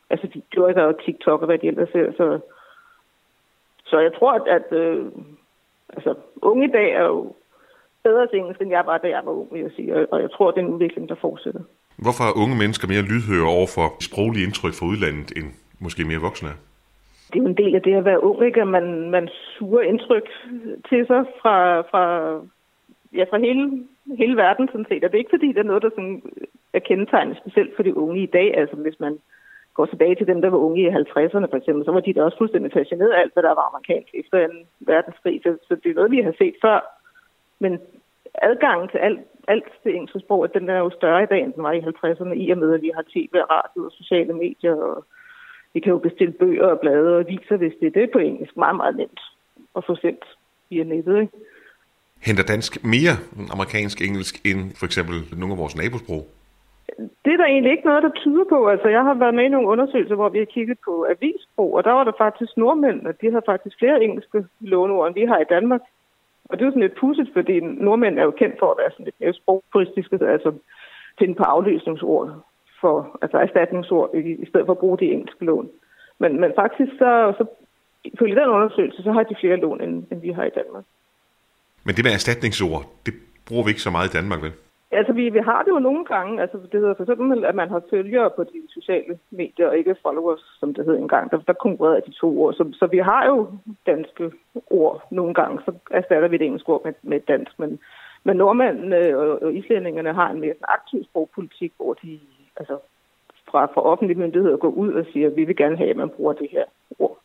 altså 0.10 0.28
de 0.34 0.42
dyrker 0.56 0.84
og 0.84 1.00
TikTok 1.06 1.42
og 1.42 1.46
hvad 1.46 1.58
de 1.58 1.68
ellers 1.68 1.90
ser, 1.90 2.12
så, 2.12 2.40
så 3.86 4.00
jeg 4.00 4.14
tror, 4.20 4.34
at, 4.34 4.48
at 4.48 4.78
øh, 4.78 5.06
altså, 5.90 6.16
unge 6.42 6.68
i 6.68 6.72
dag 6.72 6.92
er 6.92 7.04
jo 7.04 7.36
bedre 8.04 8.28
til 8.28 8.40
engelsk, 8.40 8.62
end 8.62 8.72
jeg 8.72 8.84
var, 8.86 8.98
da 8.98 9.08
jeg 9.08 9.22
var 9.26 9.32
ung, 9.32 9.54
vil 9.54 9.62
jeg 9.62 9.72
sige, 9.76 10.14
og 10.14 10.22
jeg 10.22 10.32
tror, 10.32 10.52
det 10.52 10.60
er 10.62 10.66
en 10.66 10.74
udvikling, 10.74 11.10
der 11.10 11.16
fortsætter. 11.16 11.62
Hvorfor 12.06 12.24
er 12.24 12.40
unge 12.44 12.58
mennesker 12.58 12.88
mere 12.88 13.10
lydhøre 13.12 13.48
over 13.58 13.68
for 13.76 13.88
sproglige 14.10 14.46
indtryk 14.48 14.74
fra 14.80 14.86
udlandet 14.92 15.30
end 15.38 15.48
måske 15.80 16.06
mere 16.06 16.26
voksne 16.28 16.50
er? 16.50 16.58
Det 17.32 17.36
er 17.40 17.44
jo 17.44 17.50
en 17.50 17.62
del 17.64 17.76
af 17.76 17.82
det 17.82 17.96
at 17.96 18.06
være 18.06 18.24
ung, 18.24 18.46
ikke? 18.46 18.62
at 18.62 18.68
man, 18.68 19.10
man 19.10 19.30
suger 19.58 19.82
indtryk 19.82 20.28
til 20.90 21.02
sig 21.08 21.22
fra, 21.42 21.82
fra, 21.82 22.04
ja, 23.14 23.24
fra 23.30 23.38
hele, 23.38 23.88
hele 24.18 24.38
verden 24.38 24.68
sådan 24.68 24.86
set. 24.90 25.04
Og 25.04 25.10
det 25.10 25.16
er 25.18 25.24
ikke 25.26 25.36
fordi, 25.36 25.48
det 25.48 25.58
er 25.58 25.72
noget, 25.72 25.84
der 25.84 25.90
sådan 25.90 26.22
er 26.74 26.80
kendetegnet 26.80 27.38
specielt 27.38 27.76
for 27.76 27.84
de 27.84 27.98
unge 27.98 28.24
i 28.24 28.26
dag. 28.26 28.58
Altså 28.58 28.76
hvis 28.76 29.00
man 29.00 29.20
går 29.74 29.86
tilbage 29.86 30.16
til 30.16 30.28
dem, 30.28 30.42
der 30.42 30.50
var 30.50 30.58
unge 30.58 30.82
i 30.82 30.90
50'erne 30.90 31.50
for 31.52 31.58
eksempel, 31.58 31.86
så 31.86 31.92
var 31.92 32.00
de 32.00 32.14
da 32.14 32.24
også 32.24 32.38
fuldstændig 32.38 32.72
fascineret 32.74 33.12
af 33.12 33.22
alt, 33.22 33.34
hvad 33.34 33.44
der 33.44 33.54
var 33.60 33.70
amerikansk 33.70 34.12
efter 34.14 34.38
en 34.46 34.58
verdenskrig. 34.80 35.42
Så, 35.44 35.58
så 35.68 35.76
det 35.76 35.90
er 35.90 35.96
noget, 35.96 36.12
vi 36.12 36.22
har 36.22 36.34
set 36.38 36.56
før. 36.62 36.80
Men 37.60 37.80
adgangen 38.34 38.90
til 38.90 38.98
alt, 38.98 39.20
alt 39.48 39.70
det 39.84 39.96
engelske 39.96 40.20
sprog, 40.20 40.54
den 40.54 40.70
er 40.70 40.78
jo 40.78 40.90
større 40.90 41.24
i 41.24 41.26
dag, 41.26 41.42
end 41.44 41.54
den 41.54 41.64
var 41.64 41.72
i 41.72 41.80
50'erne, 41.80 42.34
i 42.34 42.52
og 42.52 42.58
med, 42.58 42.74
at 42.74 42.82
vi 42.82 42.92
har 42.96 43.04
tv 43.14 43.34
og 43.34 43.50
radio 43.50 43.86
og 43.86 43.92
sociale 43.92 44.34
medier 44.34 44.76
og 44.76 45.06
vi 45.74 45.80
kan 45.80 45.92
jo 45.92 45.98
bestille 45.98 46.34
bøger 46.34 46.68
og 46.68 46.80
blade 46.80 47.16
og 47.16 47.20
aviser, 47.20 47.58
hvis 47.58 47.74
det 47.80 47.88
er 47.88 48.00
det 48.00 48.12
på 48.12 48.20
engelsk. 48.20 48.58
Meget, 48.58 48.76
meget 48.76 48.96
nemt 48.96 49.22
at 49.76 49.86
få 49.86 49.96
sendt 49.96 50.26
via 50.70 50.84
nettet. 50.84 51.20
Ikke? 51.22 51.34
Henter 52.26 52.44
dansk 52.44 52.84
mere 52.84 53.16
amerikansk 53.52 54.02
engelsk 54.02 54.46
end 54.50 54.62
for 54.80 54.86
eksempel 54.86 55.16
nogle 55.40 55.54
af 55.54 55.60
vores 55.60 55.76
nabosprog? 55.76 56.24
Det 57.26 57.32
er 57.34 57.38
der 57.38 57.46
egentlig 57.46 57.72
ikke 57.72 57.90
noget, 57.90 58.04
der 58.04 58.10
tyder 58.16 58.46
på. 58.50 58.68
Altså, 58.68 58.88
jeg 58.88 59.04
har 59.04 59.14
været 59.14 59.34
med 59.34 59.46
i 59.46 59.54
nogle 59.56 59.68
undersøgelser, 59.68 60.16
hvor 60.16 60.30
vi 60.30 60.38
har 60.38 60.46
kigget 60.46 60.78
på 60.86 61.06
avisbrug, 61.10 61.76
og 61.78 61.84
der 61.84 61.92
var 61.92 62.04
der 62.04 62.12
faktisk 62.18 62.58
nordmænd, 62.58 63.08
og 63.08 63.22
de 63.22 63.32
har 63.32 63.44
faktisk 63.46 63.76
flere 63.80 64.04
engelske 64.04 64.46
låneord, 64.60 65.08
end 65.08 65.16
vi 65.16 65.26
har 65.26 65.40
i 65.40 65.52
Danmark. 65.56 65.82
Og 66.50 66.58
det 66.58 66.62
er 66.62 66.68
jo 66.68 66.72
sådan 66.72 66.88
lidt 66.88 67.00
pudset, 67.00 67.30
fordi 67.34 67.60
nordmænd 67.60 68.20
er 68.20 68.24
jo 68.24 68.32
kendt 68.32 68.56
for 68.60 68.72
at 68.72 68.78
være 68.82 68.92
sådan 68.92 69.06
lidt 69.06 69.20
mere 69.20 69.34
sprogpuristiske, 69.34 70.16
altså 70.36 70.52
finde 71.20 71.36
på 71.36 71.44
afløsningsord 71.44 72.28
for 72.82 73.18
altså 73.22 73.38
erstatningsord, 73.38 74.10
i, 74.16 74.20
i 74.44 74.46
stedet 74.50 74.66
for 74.66 74.74
at 74.74 74.84
bruge 74.84 74.98
de 74.98 75.12
engelske 75.12 75.46
lån. 75.46 75.70
Men, 76.20 76.40
men 76.42 76.52
faktisk, 76.56 76.92
så, 76.98 77.34
så 77.38 77.46
ifølge 78.04 78.36
den 78.36 78.50
undersøgelse, 78.50 79.04
så 79.04 79.12
har 79.12 79.24
de 79.24 79.36
flere 79.40 79.58
lån, 79.58 79.82
end, 79.82 80.04
end 80.12 80.22
vi 80.22 80.32
har 80.32 80.44
i 80.44 80.58
Danmark. 80.60 80.84
Men 81.88 81.96
det 81.96 82.04
med 82.06 82.14
erstatningsord, 82.20 82.84
det 83.06 83.14
bruger 83.48 83.64
vi 83.64 83.70
ikke 83.70 83.88
så 83.88 83.92
meget 83.96 84.10
i 84.10 84.18
Danmark, 84.18 84.42
vel? 84.42 84.54
Altså, 84.92 85.14
vi, 85.14 85.30
vi 85.30 85.40
har 85.40 85.64
det 85.64 85.72
jo 85.72 85.80
nogle 85.80 86.06
gange. 86.06 86.42
Altså, 86.42 86.58
det 86.72 86.80
hedder 86.82 86.96
for 86.96 87.04
eksempel, 87.04 87.46
at 87.46 87.56
man 87.56 87.70
har 87.70 87.82
følgere 87.90 88.30
på 88.36 88.44
de 88.44 88.60
sociale 88.78 89.20
medier, 89.32 89.68
og 89.68 89.78
ikke 89.78 89.96
followers, 90.02 90.44
som 90.60 90.74
det 90.74 90.86
hed 90.86 90.98
engang. 90.98 91.32
Der, 91.32 91.38
der 91.38 91.54
konkurrerede 91.54 92.02
de 92.08 92.12
to 92.12 92.42
ord. 92.42 92.54
Så, 92.54 92.64
så 92.80 92.86
vi 92.88 92.98
har 92.98 93.26
jo 93.26 93.38
danske 93.86 94.32
ord 94.70 95.08
nogle 95.12 95.34
gange. 95.34 95.62
Så 95.66 95.72
erstatter 95.92 96.28
vi 96.28 96.38
det 96.38 96.46
engelske 96.46 96.70
ord 96.70 96.84
med, 96.86 96.94
med 97.02 97.20
dansk. 97.20 97.60
Men, 97.60 97.80
men 98.24 98.38
nordmændene 98.38 99.18
og, 99.18 99.42
og 99.42 99.54
islændingerne 99.54 100.14
har 100.14 100.30
en 100.30 100.40
mere 100.40 100.54
aktiv 100.64 101.04
sprogpolitik, 101.04 101.74
hvor 101.78 101.94
de 101.94 102.20
altså 102.58 102.78
fra, 103.52 103.66
fra 103.66 103.82
offentlige 103.82 104.20
myndigheder 104.20 104.58
går 104.58 104.70
ud 104.70 104.94
og 104.94 105.06
siger, 105.14 105.28
at 105.28 105.36
vi 105.36 105.44
vil 105.44 105.56
gerne 105.56 105.78
have, 105.78 105.90
at 105.90 105.98
man 105.98 106.10
bruger 106.10 106.34
det 106.34 106.48
her 106.52 106.66
ord. 107.00 107.18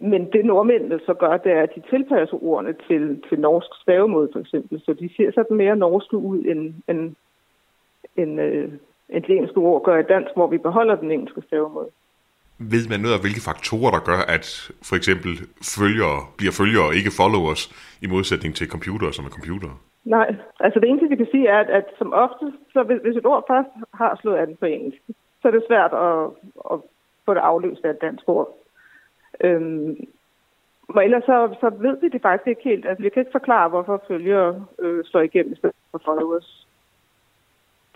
Men 0.00 0.32
det 0.32 0.44
nordmændene 0.44 1.00
så 1.06 1.14
gør, 1.14 1.36
det 1.36 1.52
er, 1.52 1.62
at 1.62 1.74
de 1.74 1.82
tilpasser 1.90 2.44
ordene 2.44 2.74
til, 2.88 3.22
til 3.28 3.40
norsk 3.40 3.70
stavemåde, 3.82 4.28
for 4.32 4.40
eksempel. 4.40 4.80
Så 4.80 4.92
de 4.92 5.10
ser 5.16 5.30
sådan 5.34 5.56
mere 5.56 5.76
norske 5.76 6.16
ud, 6.16 6.38
end, 6.44 6.74
end, 6.88 7.16
end, 8.16 8.40
øh, 8.40 8.72
end 9.08 9.22
det 9.24 9.30
engelske 9.36 9.58
ord 9.58 9.84
gør 9.84 9.98
i 9.98 10.02
dansk, 10.02 10.30
hvor 10.34 10.46
vi 10.46 10.58
beholder 10.58 10.94
den 10.94 11.10
engelske 11.10 11.42
stavemåde. 11.46 11.90
Ved 12.58 12.88
man 12.90 13.00
noget 13.00 13.14
af, 13.16 13.20
hvilke 13.24 13.46
faktorer, 13.50 13.90
der 13.96 14.02
gør, 14.10 14.20
at 14.36 14.46
for 14.88 14.96
eksempel 14.96 15.32
følgere 15.78 16.18
bliver 16.38 16.54
følgere 16.60 16.86
og 16.88 16.94
ikke 16.94 17.18
followers, 17.22 17.62
i 18.04 18.06
modsætning 18.14 18.54
til 18.54 18.70
computere, 18.74 19.12
som 19.12 19.24
er 19.24 19.36
computere? 19.38 19.76
Nej, 20.04 20.28
altså 20.60 20.80
det 20.80 20.88
eneste, 20.88 21.08
vi 21.08 21.16
kan 21.16 21.28
sige, 21.30 21.48
er, 21.48 21.58
at, 21.58 21.70
at 21.70 21.86
som 21.98 22.12
ofte, 22.12 22.52
så 22.72 22.82
hvis, 22.82 22.98
hvis 23.04 23.16
et 23.16 23.26
ord 23.26 23.44
først 23.50 23.68
har 23.94 24.18
slået 24.20 24.36
an 24.36 24.56
på 24.60 24.66
engelsk, 24.66 25.02
så 25.40 25.48
er 25.48 25.52
det 25.52 25.64
svært 25.68 25.92
at, 25.92 26.18
at 26.72 26.76
få 27.24 27.34
det 27.34 27.40
afløst 27.50 27.84
af 27.84 27.90
et 27.90 28.00
dansk 28.00 28.24
ord. 28.26 28.59
Øhm, 29.44 29.96
men 30.94 31.02
ellers 31.04 31.24
så, 31.24 31.56
så 31.60 31.70
ved 31.84 31.96
vi 32.00 32.08
det 32.08 32.22
faktisk 32.22 32.46
ikke 32.46 32.64
helt. 32.64 32.86
Altså 32.86 33.02
vi 33.02 33.08
kan 33.08 33.20
ikke 33.20 33.38
forklare, 33.38 33.68
hvorfor 33.68 34.04
følgere 34.08 34.64
øh, 34.78 35.04
slår 35.04 35.20
igennem 35.20 35.52
i 35.52 35.56
stedet 35.56 35.76
for 35.90 36.02
followers. 36.04 36.66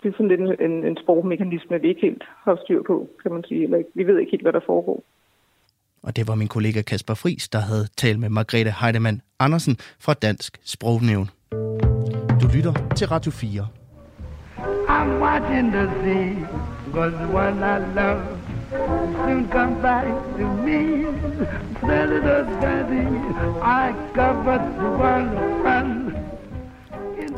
Det 0.03 0.09
er 0.09 0.13
sådan 0.13 0.27
lidt 0.27 0.41
en, 0.41 0.71
en, 0.71 0.85
en 0.85 0.97
sprogmekanisme, 1.03 1.81
vi 1.81 1.87
ikke 1.89 2.01
helt 2.01 2.23
har 2.43 2.59
styr 2.63 2.81
på, 2.83 3.09
kan 3.21 3.31
man 3.31 3.43
sige. 3.43 3.63
Eller 3.63 3.83
vi 3.93 4.07
ved 4.07 4.19
ikke 4.19 4.31
helt, 4.31 4.43
hvad 4.43 4.53
der 4.53 4.59
foregår. 4.65 5.03
Og 6.03 6.15
det 6.15 6.27
var 6.27 6.35
min 6.35 6.47
kollega 6.47 6.81
Kasper 6.81 7.13
Fris, 7.13 7.49
der 7.49 7.59
havde 7.59 7.87
talt 7.97 8.19
med 8.19 8.29
Margrethe 8.29 8.73
Heidemann 8.81 9.21
Andersen 9.39 9.75
fra 10.05 10.13
Dansk 10.13 10.59
Sprognævn. 10.63 11.29
Du 12.41 12.47
lytter 12.55 12.73
til 12.95 13.07
Radio 13.07 13.31
4. 13.31 13.67
I'm 14.87 15.09
watching 15.21 15.71
the 15.71 15.85
sea, 16.01 16.47
cause 16.93 17.15
the 17.21 17.27
one 17.43 17.57
I 17.63 17.77
love 17.99 18.21
soon 18.69 19.47
come 19.51 19.81
back 19.81 20.05
to 20.37 20.45
me. 20.65 21.05
I 23.61 23.93
covered 24.13 24.63
the 24.79 24.89
one 25.11 25.29
run. 25.65 26.15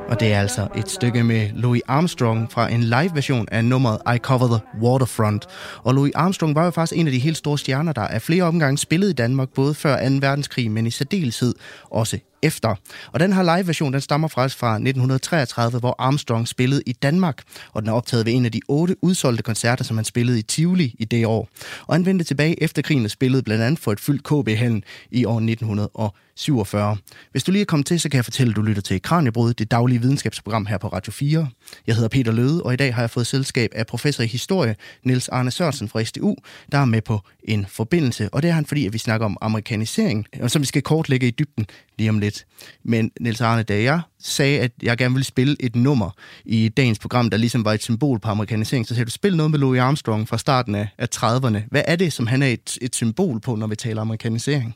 Og 0.07 0.19
det 0.19 0.33
er 0.33 0.39
altså 0.39 0.67
et 0.75 0.89
stykke 0.89 1.23
med 1.23 1.49
Louis 1.53 1.81
Armstrong 1.87 2.51
fra 2.51 2.71
en 2.71 2.83
live-version 2.83 3.47
af 3.51 3.65
nummeret 3.65 3.97
I 4.15 4.17
Cover 4.17 4.47
the 4.47 4.59
Waterfront. 4.81 5.45
Og 5.83 5.93
Louis 5.93 6.11
Armstrong 6.15 6.55
var 6.55 6.65
jo 6.65 6.71
faktisk 6.71 6.99
en 6.99 7.07
af 7.07 7.13
de 7.13 7.19
helt 7.19 7.37
store 7.37 7.57
stjerner, 7.57 7.91
der 7.93 8.01
er 8.01 8.19
flere 8.19 8.43
omgange 8.43 8.77
spillet 8.77 9.09
i 9.09 9.13
Danmark, 9.13 9.49
både 9.49 9.73
før 9.73 10.09
2. 10.09 10.15
verdenskrig, 10.21 10.71
men 10.71 10.87
i 10.87 10.91
særdeleshed 10.91 11.53
også 11.83 12.19
efter. 12.41 12.75
Og 13.11 13.19
den 13.19 13.33
her 13.33 13.57
live-version, 13.57 13.93
den 13.93 14.01
stammer 14.01 14.27
faktisk 14.27 14.57
fra 14.57 14.73
1933, 14.73 15.79
hvor 15.79 15.95
Armstrong 15.99 16.47
spillede 16.47 16.81
i 16.85 16.93
Danmark, 16.93 17.43
og 17.73 17.81
den 17.81 17.89
er 17.89 17.93
optaget 17.93 18.25
ved 18.25 18.33
en 18.33 18.45
af 18.45 18.51
de 18.51 18.61
otte 18.67 18.95
udsolgte 19.01 19.43
koncerter, 19.43 19.83
som 19.83 19.97
han 19.97 20.05
spillede 20.05 20.39
i 20.39 20.41
Tivoli 20.41 20.95
i 20.99 21.05
det 21.05 21.25
år. 21.25 21.49
Og 21.87 21.95
han 21.95 22.05
vendte 22.05 22.25
tilbage 22.25 22.63
efter 22.63 22.81
krigen 22.81 23.05
og 23.05 23.11
spillede 23.11 23.43
blandt 23.43 23.63
andet 23.63 23.79
for 23.79 23.91
et 23.91 23.99
fyldt 23.99 24.23
KB-hallen 24.23 24.83
i 25.11 25.25
år 25.25 25.37
1947. 25.37 26.97
Hvis 27.31 27.43
du 27.43 27.51
lige 27.51 27.61
er 27.61 27.65
kommet 27.65 27.85
til, 27.85 27.99
så 27.99 28.09
kan 28.09 28.15
jeg 28.15 28.25
fortælle, 28.25 28.51
at 28.51 28.55
du 28.55 28.61
lytter 28.61 28.81
til 28.81 29.01
Kranjebrud, 29.01 29.53
det 29.53 29.71
daglige 29.71 30.01
videnskabsprogram 30.01 30.65
her 30.65 30.77
på 30.77 30.87
Radio 30.87 31.11
4. 31.11 31.47
Jeg 31.87 31.95
hedder 31.95 32.09
Peter 32.09 32.31
Løde, 32.31 32.63
og 32.63 32.73
i 32.73 32.75
dag 32.75 32.95
har 32.95 33.01
jeg 33.01 33.09
fået 33.09 33.27
selskab 33.27 33.71
af 33.75 33.87
professor 33.87 34.23
i 34.23 34.27
historie, 34.27 34.75
Niels 35.03 35.29
Arne 35.29 35.51
Sørensen 35.51 35.89
fra 35.89 36.03
SDU, 36.03 36.35
der 36.71 36.77
er 36.77 36.85
med 36.85 37.01
på 37.01 37.21
en 37.43 37.65
forbindelse. 37.69 38.29
Og 38.29 38.41
det 38.41 38.49
er 38.49 38.53
han, 38.53 38.65
fordi 38.65 38.85
at 38.85 38.93
vi 38.93 38.97
snakker 38.97 39.25
om 39.25 39.37
amerikanisering, 39.41 40.27
som 40.47 40.61
vi 40.61 40.65
skal 40.65 40.81
kortlægge 40.81 41.27
i 41.27 41.31
dybden 41.31 41.67
lige 41.97 42.09
om 42.09 42.19
lidt. 42.19 42.45
Men 42.83 43.11
Niels 43.19 43.41
Arne, 43.41 43.63
da 43.63 43.81
jeg 43.81 44.01
sagde, 44.19 44.59
at 44.59 44.71
jeg 44.83 44.97
gerne 44.97 45.13
ville 45.13 45.25
spille 45.25 45.55
et 45.59 45.75
nummer 45.75 46.09
i 46.45 46.69
dagens 46.69 46.99
program, 46.99 47.29
der 47.29 47.37
ligesom 47.37 47.65
var 47.65 47.73
et 47.73 47.83
symbol 47.83 48.19
på 48.19 48.29
amerikanisering, 48.29 48.87
så 48.87 48.95
sagde 48.95 49.05
du, 49.05 49.11
spil 49.11 49.37
noget 49.37 49.51
med 49.51 49.59
Louis 49.59 49.79
Armstrong 49.79 50.27
fra 50.27 50.37
starten 50.37 50.75
af, 50.75 50.87
af 50.97 51.07
30'erne. 51.15 51.57
Hvad 51.71 51.81
er 51.87 51.95
det, 51.95 52.13
som 52.13 52.27
han 52.27 52.41
er 52.41 52.47
et, 52.47 52.77
et 52.81 52.95
symbol 52.95 53.39
på, 53.39 53.55
når 53.55 53.67
vi 53.67 53.75
taler 53.75 54.01
amerikanisering? 54.01 54.75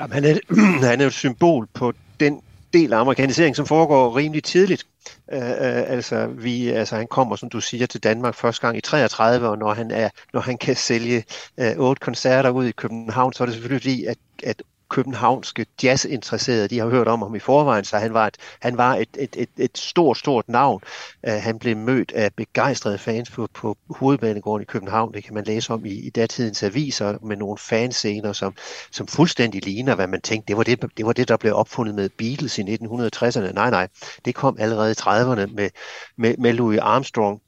Jamen, 0.00 0.12
han, 0.12 0.24
er, 0.24 0.38
han 0.90 1.00
er 1.00 1.06
et 1.06 1.12
symbol 1.12 1.68
på 1.74 1.92
den 2.20 2.40
del 2.72 2.92
af 2.92 2.98
amerikanisering, 2.98 3.56
som 3.56 3.66
foregår 3.66 4.16
rimelig 4.16 4.44
tidligt. 4.44 4.86
Øh, 5.32 5.40
øh, 5.40 5.82
altså, 5.86 6.26
vi, 6.26 6.68
altså, 6.68 6.96
han 6.96 7.06
kommer, 7.06 7.36
som 7.36 7.48
du 7.48 7.60
siger, 7.60 7.86
til 7.86 8.02
Danmark 8.02 8.34
første 8.34 8.60
gang 8.60 8.76
i 8.76 8.80
33, 8.80 9.48
og 9.48 9.58
når 9.58 9.74
han, 9.74 9.90
er, 9.90 10.08
når 10.32 10.40
han 10.40 10.58
kan 10.58 10.76
sælge 10.76 11.24
øh, 11.58 11.76
otte 11.76 12.00
koncerter 12.00 12.50
ud 12.50 12.66
i 12.66 12.72
København, 12.72 13.32
så 13.32 13.44
er 13.44 13.46
det 13.46 13.54
selvfølgelig 13.54 13.82
fordi, 13.82 14.04
at, 14.04 14.18
at 14.42 14.62
københavnske 14.92 15.66
jazzinteresserede, 15.82 16.68
de 16.68 16.78
har 16.78 16.88
hørt 16.88 17.08
om 17.08 17.22
ham 17.22 17.34
i 17.34 17.38
forvejen, 17.38 17.84
så 17.84 17.98
han 17.98 18.14
var 18.14 18.26
et, 18.26 18.36
han 18.60 18.76
var 18.76 18.96
et, 18.96 19.08
et, 19.18 19.36
et, 19.36 19.48
et 19.58 19.78
stort, 19.78 20.18
stort 20.18 20.48
navn. 20.48 20.82
Uh, 21.28 21.32
han 21.32 21.58
blev 21.58 21.76
mødt 21.76 22.12
af 22.12 22.34
begejstrede 22.34 22.98
fans 22.98 23.30
på, 23.30 23.48
på 23.54 23.76
hovedbanegården 23.90 24.62
i 24.62 24.64
København. 24.64 25.14
Det 25.14 25.24
kan 25.24 25.34
man 25.34 25.44
læse 25.44 25.72
om 25.72 25.86
i, 25.86 26.06
i 26.06 26.10
datidens 26.10 26.62
aviser 26.62 27.18
med 27.22 27.36
nogle 27.36 27.58
fanscener, 27.58 28.32
som, 28.32 28.54
som 28.90 29.06
fuldstændig 29.06 29.64
ligner, 29.64 29.94
hvad 29.94 30.06
man 30.06 30.20
tænkte. 30.20 30.48
Det 30.48 30.56
var 30.56 30.62
det, 30.62 30.82
det 30.96 31.06
var 31.06 31.12
det, 31.12 31.28
der 31.28 31.36
blev 31.36 31.54
opfundet 31.54 31.94
med 31.94 32.08
Beatles 32.08 32.58
i 32.58 32.62
1960'erne. 32.62 33.52
Nej, 33.52 33.70
nej, 33.70 33.88
det 34.24 34.34
kom 34.34 34.56
allerede 34.58 34.90
i 34.90 35.00
30'erne 35.00 35.54
med, 35.54 35.70
med, 36.16 36.34
med 36.38 36.52
Louis 36.52 36.78
Armstrong 36.78 37.40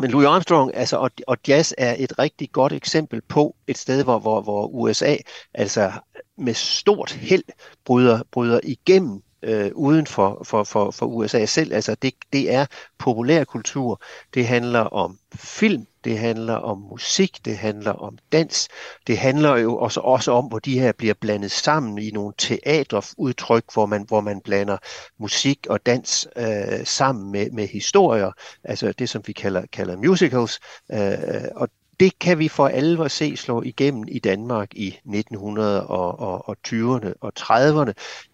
men 0.00 0.10
Louis 0.10 0.26
Armstrong 0.26 0.70
altså, 0.74 0.96
og, 0.96 1.10
og 1.26 1.36
jazz 1.48 1.72
er 1.78 1.96
et 1.98 2.18
rigtig 2.18 2.52
godt 2.52 2.72
eksempel 2.72 3.20
på 3.20 3.56
et 3.66 3.78
sted, 3.78 4.04
hvor, 4.04 4.18
hvor, 4.18 4.40
hvor 4.40 4.66
USA 4.66 5.16
altså 5.54 5.92
med 6.38 6.54
stort 6.54 7.12
held 7.12 7.44
bryder, 7.84 8.20
bryder 8.32 8.60
igennem 8.62 9.22
øh, 9.42 9.70
uden 9.74 10.06
for, 10.06 10.42
for, 10.44 10.64
for, 10.64 10.90
for 10.90 11.06
USA 11.06 11.44
selv. 11.44 11.72
Altså 11.72 11.94
det, 11.94 12.14
det 12.32 12.54
er 12.54 12.66
populærkultur. 12.98 14.02
Det 14.34 14.46
handler 14.46 14.80
om 14.80 15.18
film, 15.34 15.86
det 16.04 16.18
handler 16.18 16.54
om 16.54 16.78
musik, 16.78 17.44
det 17.44 17.56
handler 17.56 17.92
om 17.92 18.18
dans. 18.32 18.68
Det 19.06 19.18
handler 19.18 19.56
jo 19.56 19.78
også, 19.78 20.00
også 20.00 20.32
om, 20.32 20.44
hvor 20.44 20.58
de 20.58 20.80
her 20.80 20.92
bliver 20.92 21.14
blandet 21.20 21.50
sammen 21.50 21.98
i 21.98 22.10
nogle 22.10 22.34
teaterudtryk, 22.38 23.64
hvor 23.72 23.86
man, 23.86 24.04
hvor 24.08 24.20
man 24.20 24.40
blander 24.40 24.76
musik 25.18 25.66
og 25.70 25.86
dans 25.86 26.28
øh, 26.36 26.84
sammen 26.84 27.32
med, 27.32 27.50
med 27.50 27.68
historier, 27.68 28.30
altså 28.64 28.92
det, 28.92 29.08
som 29.08 29.22
vi 29.26 29.32
kalder, 29.32 29.66
kalder 29.72 29.96
musicals. 29.96 30.60
Øh, 30.92 31.44
og 31.54 31.68
det 32.00 32.18
kan 32.18 32.38
vi 32.38 32.48
for 32.48 32.68
alvor 32.68 33.08
se 33.08 33.36
slå 33.36 33.62
igennem 33.62 34.04
i 34.08 34.18
Danmark 34.18 34.74
i 34.74 34.98
1920'erne 35.06 37.12
og 37.20 37.32
30'erne. 37.40 37.92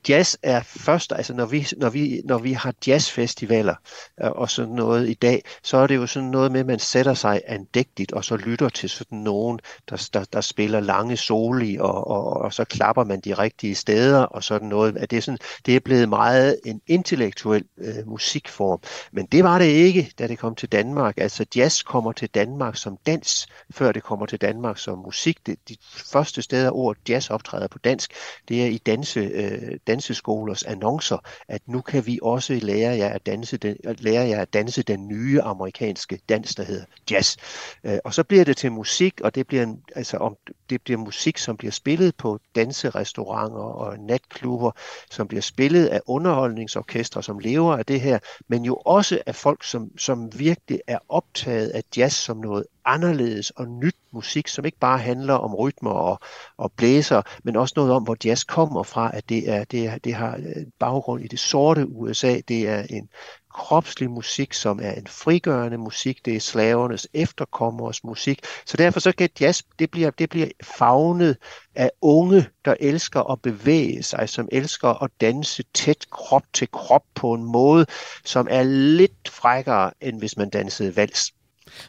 Jazz 0.08 0.36
er 0.42 0.62
først, 0.62 1.12
altså 1.12 1.34
når 1.34 1.46
vi, 1.46 1.66
når 1.76 1.90
vi, 1.90 2.22
når 2.24 2.38
vi 2.38 2.52
har 2.52 2.74
jazzfestivaler 2.86 3.74
øh, 4.22 4.30
og 4.30 4.50
sådan 4.50 4.74
noget 4.74 5.08
i 5.08 5.14
dag, 5.14 5.42
så 5.62 5.76
er 5.76 5.86
det 5.86 5.96
jo 5.96 6.06
sådan 6.06 6.28
noget 6.28 6.52
med, 6.52 6.60
at 6.60 6.66
man 6.66 6.78
sætter 6.78 7.14
sig 7.14 7.42
andægtigt 7.46 8.12
og 8.12 8.24
så 8.24 8.36
lytter 8.36 8.68
til 8.68 8.88
sådan 8.88 9.18
nogen, 9.18 9.60
der, 9.90 10.08
der, 10.12 10.24
der 10.32 10.40
spiller 10.40 10.80
lange 10.80 11.16
soli, 11.16 11.76
og, 11.80 12.06
og, 12.06 12.24
og 12.24 12.54
så 12.54 12.64
klapper 12.64 13.04
man 13.04 13.20
de 13.20 13.34
rigtige 13.34 13.74
steder 13.74 14.22
og 14.22 14.44
sådan 14.44 14.68
noget. 14.68 14.96
At 14.96 15.10
det, 15.10 15.16
er 15.16 15.22
sådan, 15.22 15.38
det 15.66 15.76
er 15.76 15.80
blevet 15.80 16.08
meget 16.08 16.60
en 16.64 16.80
intellektuel 16.86 17.64
øh, 17.78 18.08
musikform. 18.08 18.80
Men 19.12 19.26
det 19.26 19.44
var 19.44 19.58
det 19.58 19.64
ikke, 19.64 20.12
da 20.18 20.26
det 20.26 20.38
kom 20.38 20.54
til 20.54 20.68
Danmark. 20.68 21.18
Altså 21.18 21.46
jazz 21.56 21.82
kommer 21.82 22.12
til 22.12 22.28
Danmark 22.28 22.76
som 22.76 22.98
dans 23.06 23.46
før 23.70 23.92
det 23.92 24.02
kommer 24.02 24.26
til 24.26 24.40
Danmark 24.40 24.78
som 24.78 24.98
musik. 24.98 25.46
Det, 25.46 25.68
de 25.68 25.76
første 26.12 26.42
steder, 26.42 26.70
ord 26.70 26.96
jazz 27.08 27.30
optræder 27.30 27.68
på 27.68 27.78
dansk, 27.78 28.12
det 28.48 28.62
er 28.62 28.66
i 28.66 28.78
danse, 28.78 29.20
øh, 29.20 29.78
danseskolers 29.86 30.62
annoncer, 30.62 31.18
at 31.48 31.62
nu 31.66 31.80
kan 31.80 32.06
vi 32.06 32.18
også 32.22 32.58
lære 32.62 32.96
jer 32.96 33.08
at 33.08 33.26
danse 33.26 33.56
den, 33.56 33.76
lære 33.98 34.28
jer 34.28 34.42
at 34.42 34.52
danse 34.52 34.82
den 34.82 35.08
nye 35.08 35.42
amerikanske 35.42 36.18
dans, 36.28 36.54
der 36.54 36.62
hedder 36.62 36.84
jazz. 37.10 37.36
Øh, 37.84 37.98
og 38.04 38.14
så 38.14 38.24
bliver 38.24 38.44
det 38.44 38.56
til 38.56 38.72
musik, 38.72 39.20
og 39.20 39.34
det 39.34 39.46
bliver, 39.46 39.62
en, 39.62 39.82
altså, 39.96 40.16
om, 40.16 40.36
det 40.70 40.82
bliver 40.82 40.98
musik, 40.98 41.38
som 41.38 41.56
bliver 41.56 41.72
spillet 41.72 42.16
på 42.16 42.38
danserestauranter 42.54 43.62
og 43.62 43.98
natklubber, 43.98 44.70
som 45.10 45.28
bliver 45.28 45.42
spillet 45.42 45.86
af 45.86 46.00
underholdningsorkestre, 46.06 47.22
som 47.22 47.38
lever 47.38 47.76
af 47.76 47.86
det 47.86 48.00
her, 48.00 48.18
men 48.48 48.64
jo 48.64 48.74
også 48.74 49.22
af 49.26 49.34
folk, 49.34 49.64
som, 49.64 49.98
som 49.98 50.38
virkelig 50.38 50.80
er 50.86 50.98
optaget 51.08 51.68
af 51.68 51.82
jazz 51.96 52.14
som 52.14 52.36
noget 52.36 52.64
anderledes 52.84 53.50
og 53.50 53.68
nyt 53.68 53.96
musik, 54.12 54.48
som 54.48 54.64
ikke 54.64 54.78
bare 54.78 54.98
handler 54.98 55.34
om 55.34 55.54
rytmer 55.54 55.90
og, 55.90 56.20
og 56.56 56.72
blæser, 56.72 57.22
men 57.44 57.56
også 57.56 57.72
noget 57.76 57.92
om, 57.92 58.02
hvor 58.02 58.16
jazz 58.24 58.44
kommer 58.44 58.82
fra, 58.82 59.10
at 59.14 59.28
det, 59.28 59.50
er, 59.50 59.64
det, 59.64 59.86
er, 59.86 59.98
det 59.98 60.14
har 60.14 60.36
øh, 60.36 60.66
baggrund 60.78 61.24
i 61.24 61.28
det 61.28 61.38
sorte 61.38 61.88
USA. 61.88 62.40
Det 62.48 62.68
er 62.68 62.82
en 62.90 63.08
kropslig 63.54 64.10
musik, 64.10 64.52
som 64.52 64.80
er 64.82 64.92
en 64.92 65.06
frigørende 65.06 65.78
musik. 65.78 66.24
Det 66.24 66.36
er 66.36 66.40
slavernes 66.40 67.08
efterkommers 67.14 68.04
musik. 68.04 68.40
Så 68.66 68.76
derfor 68.76 69.00
så 69.00 69.12
kan 69.12 69.28
jazz, 69.40 69.62
det 69.78 69.90
bliver, 69.90 70.10
det 70.10 70.30
bliver 70.30 70.48
fagnet 70.62 71.36
af 71.74 71.90
unge, 72.00 72.46
der 72.64 72.74
elsker 72.80 73.30
at 73.32 73.42
bevæge 73.42 74.02
sig, 74.02 74.28
som 74.28 74.48
elsker 74.52 75.02
at 75.02 75.10
danse 75.20 75.64
tæt 75.74 76.06
krop 76.10 76.44
til 76.52 76.68
krop 76.70 77.04
på 77.14 77.34
en 77.34 77.44
måde, 77.44 77.86
som 78.24 78.48
er 78.50 78.62
lidt 78.62 79.28
frækkere, 79.28 79.90
end 80.00 80.18
hvis 80.18 80.36
man 80.36 80.50
dansede 80.50 80.96
vals. 80.96 81.32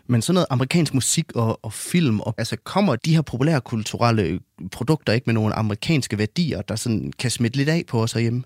Men 0.07 0.21
sådan 0.21 0.33
noget 0.33 0.47
amerikansk 0.49 0.93
musik 0.93 1.31
og, 1.35 1.59
og 1.65 1.73
film, 1.73 2.19
og, 2.19 2.35
altså 2.37 2.57
kommer 2.63 2.95
de 2.95 3.15
her 3.15 3.21
populære 3.21 3.61
kulturelle 3.61 4.39
produkter 4.71 5.13
ikke 5.13 5.23
med 5.25 5.33
nogle 5.33 5.53
amerikanske 5.55 6.17
værdier, 6.17 6.61
der 6.61 6.75
sådan 6.75 7.13
kan 7.19 7.31
smitte 7.31 7.57
lidt 7.57 7.69
af 7.69 7.83
på 7.87 8.03
os 8.03 8.13
herhjemme? 8.13 8.43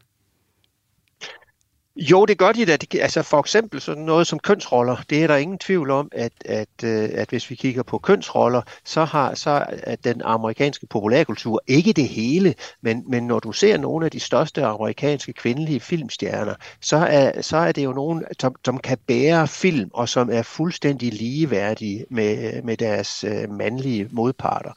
Jo, 2.00 2.26
det 2.26 2.38
gør 2.38 2.52
de 2.52 2.66
da. 2.66 2.78
Altså 3.02 3.22
for 3.22 3.40
eksempel 3.40 3.82
sådan 3.82 4.04
noget 4.04 4.28
som 4.28 4.40
kønsroller. 4.40 4.98
Det 5.10 5.24
er 5.24 5.28
der 5.28 5.36
ingen 5.36 5.58
tvivl 5.58 5.92
om, 5.92 6.10
at, 6.12 6.32
at, 6.46 6.84
øh, 6.84 7.10
at 7.14 7.30
hvis 7.30 7.50
vi 7.50 7.56
kigger 7.56 7.84
på 7.84 7.98
kønsroller, 7.98 8.62
så 8.86 9.04
har 9.04 9.36
så 9.36 9.66
at 9.70 10.04
den 10.04 10.22
amerikanske 10.26 10.88
populærkultur 10.88 11.62
ikke 11.68 11.94
det 11.94 12.08
hele, 12.08 12.56
men, 12.82 13.04
men 13.08 13.28
når 13.28 13.40
du 13.40 13.52
ser 13.52 13.78
nogle 13.78 14.06
af 14.06 14.12
de 14.12 14.20
største 14.20 14.64
amerikanske 14.64 15.34
kvindelige 15.34 15.80
filmstjerner, 15.80 16.56
så 16.82 16.98
er, 16.98 17.42
så 17.42 17.58
er 17.58 17.72
det 17.72 17.84
jo 17.84 17.94
nogen, 17.94 18.26
som, 18.40 18.56
som 18.66 18.78
kan 18.78 18.98
bære 19.08 19.48
film, 19.48 19.90
og 19.94 20.10
som 20.10 20.30
er 20.32 20.42
fuldstændig 20.42 21.14
ligeværdige 21.14 22.06
med, 22.12 22.62
med 22.62 22.78
deres 22.78 23.24
øh, 23.24 23.52
mandlige 23.52 24.08
modparter. 24.12 24.72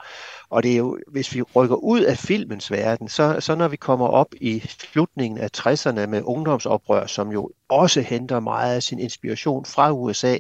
Og 0.51 0.63
det 0.63 0.73
er 0.73 0.77
jo, 0.77 0.99
hvis 1.09 1.35
vi 1.35 1.43
rykker 1.43 1.77
ud 1.77 2.01
af 2.01 2.19
filmens 2.19 2.71
verden, 2.71 3.09
så, 3.09 3.37
så 3.41 3.55
når 3.55 3.69
vi 3.69 3.77
kommer 3.77 4.07
op 4.07 4.35
i 4.41 4.61
slutningen 4.61 5.39
af 5.39 5.49
60'erne 5.57 6.07
med 6.07 6.23
ungdomsoprør, 6.25 7.07
som 7.07 7.33
jo 7.33 7.51
også 7.71 8.01
henter 8.01 8.41
meget 8.41 8.75
af 8.75 8.83
sin 8.83 8.99
inspiration 8.99 9.65
fra 9.65 9.93
USA, 9.93 10.37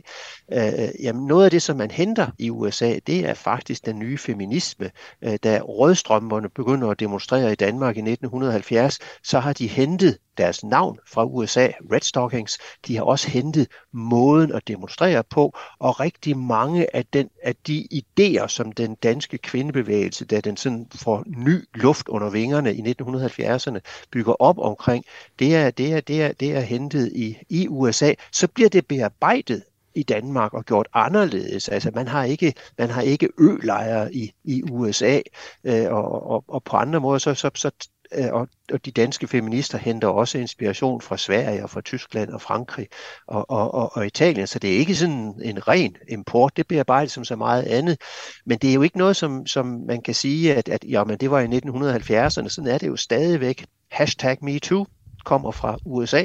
øh, 0.52 0.66
øh, 0.66 0.88
jamen 1.02 1.26
noget 1.26 1.44
af 1.44 1.50
det, 1.50 1.62
som 1.62 1.76
man 1.76 1.90
henter 1.90 2.26
i 2.38 2.50
USA, 2.50 2.98
det 3.06 3.28
er 3.28 3.34
faktisk 3.34 3.86
den 3.86 3.98
nye 3.98 4.18
feminisme. 4.18 4.90
Øh, 5.22 5.38
da 5.44 5.60
rødstrømmerne 5.60 6.48
begynder 6.48 6.88
at 6.88 7.00
demonstrere 7.00 7.52
i 7.52 7.54
Danmark 7.54 7.96
i 7.96 8.00
1970, 8.00 8.98
så 9.22 9.40
har 9.40 9.52
de 9.52 9.66
hentet 9.66 10.18
deres 10.40 10.64
navn 10.64 10.98
fra 11.06 11.24
USA, 11.24 11.68
Red 11.92 12.00
Stockings. 12.00 12.58
De 12.86 12.96
har 12.96 13.02
også 13.02 13.30
hentet 13.30 13.68
måden 13.92 14.52
at 14.52 14.68
demonstrere 14.68 15.22
på, 15.30 15.56
og 15.78 16.00
rigtig 16.00 16.38
mange 16.38 16.96
af, 16.96 17.06
den, 17.06 17.28
af 17.42 17.54
de 17.66 17.88
idéer, 17.92 18.46
som 18.46 18.72
den 18.72 18.94
danske 18.94 19.38
kvindebevægelse, 19.38 20.24
da 20.24 20.40
den 20.40 20.56
sådan 20.56 20.86
får 20.94 21.24
ny 21.26 21.64
luft 21.74 22.08
under 22.08 22.30
vingerne 22.30 22.74
i 22.74 22.80
1970'erne, 22.80 23.78
bygger 24.12 24.32
op 24.42 24.58
omkring, 24.58 25.04
det 25.38 25.56
er, 25.56 25.70
det 25.70 25.92
er, 25.92 26.00
det 26.00 26.22
er, 26.22 26.32
det 26.32 26.56
er 26.56 26.60
hentet 26.60 27.12
i, 27.20 27.38
i 27.48 27.68
USA. 27.68 28.14
Så 28.32 28.48
bliver 28.48 28.68
det 28.68 28.86
bearbejdet 28.86 29.62
i 29.94 30.02
Danmark 30.02 30.54
og 30.54 30.64
gjort 30.64 30.88
anderledes. 30.94 31.68
Altså 31.68 31.90
man 31.94 32.08
har 32.08 32.24
ikke, 32.24 32.54
man 32.78 32.90
har 32.90 33.02
ikke 33.02 33.28
ølejre 33.38 34.14
i, 34.14 34.32
i 34.44 34.62
USA, 34.70 35.20
øh, 35.64 35.86
og, 35.92 36.30
og, 36.30 36.44
og 36.48 36.64
på 36.64 36.76
andre 36.76 37.00
måder 37.00 37.18
så, 37.18 37.34
så, 37.34 37.50
så 37.54 37.70
øh, 38.14 38.32
og, 38.32 38.48
og 38.72 38.84
de 38.84 38.90
danske 38.90 39.28
feminister 39.28 39.78
henter 39.78 40.08
også 40.08 40.38
inspiration 40.38 41.00
fra 41.00 41.16
Sverige 41.16 41.62
og 41.62 41.70
fra 41.70 41.80
Tyskland 41.80 42.30
og 42.30 42.40
Frankrig 42.40 42.88
og, 43.26 43.50
og, 43.50 43.74
og, 43.74 43.96
og 43.96 44.06
Italien, 44.06 44.46
så 44.46 44.58
det 44.58 44.74
er 44.74 44.78
ikke 44.78 44.94
sådan 44.94 45.34
en 45.42 45.68
ren 45.68 45.96
import, 46.08 46.56
det 46.56 46.66
bearbejdes 46.66 47.12
som 47.12 47.24
så 47.24 47.36
meget 47.36 47.62
andet, 47.62 48.00
men 48.46 48.58
det 48.58 48.70
er 48.70 48.74
jo 48.74 48.82
ikke 48.82 48.98
noget, 48.98 49.16
som, 49.16 49.46
som 49.46 49.66
man 49.66 50.02
kan 50.02 50.14
sige, 50.14 50.54
at, 50.54 50.68
at 50.68 50.84
jamen, 50.88 51.18
det 51.18 51.30
var 51.30 51.40
i 51.40 51.46
1970'erne, 51.46 52.48
sådan 52.48 52.70
er 52.70 52.78
det 52.78 52.86
jo 52.86 52.96
stadigvæk. 52.96 53.64
Hashtag 53.90 54.38
MeToo 54.42 54.86
kommer 55.24 55.50
fra 55.50 55.78
USA 55.84 56.24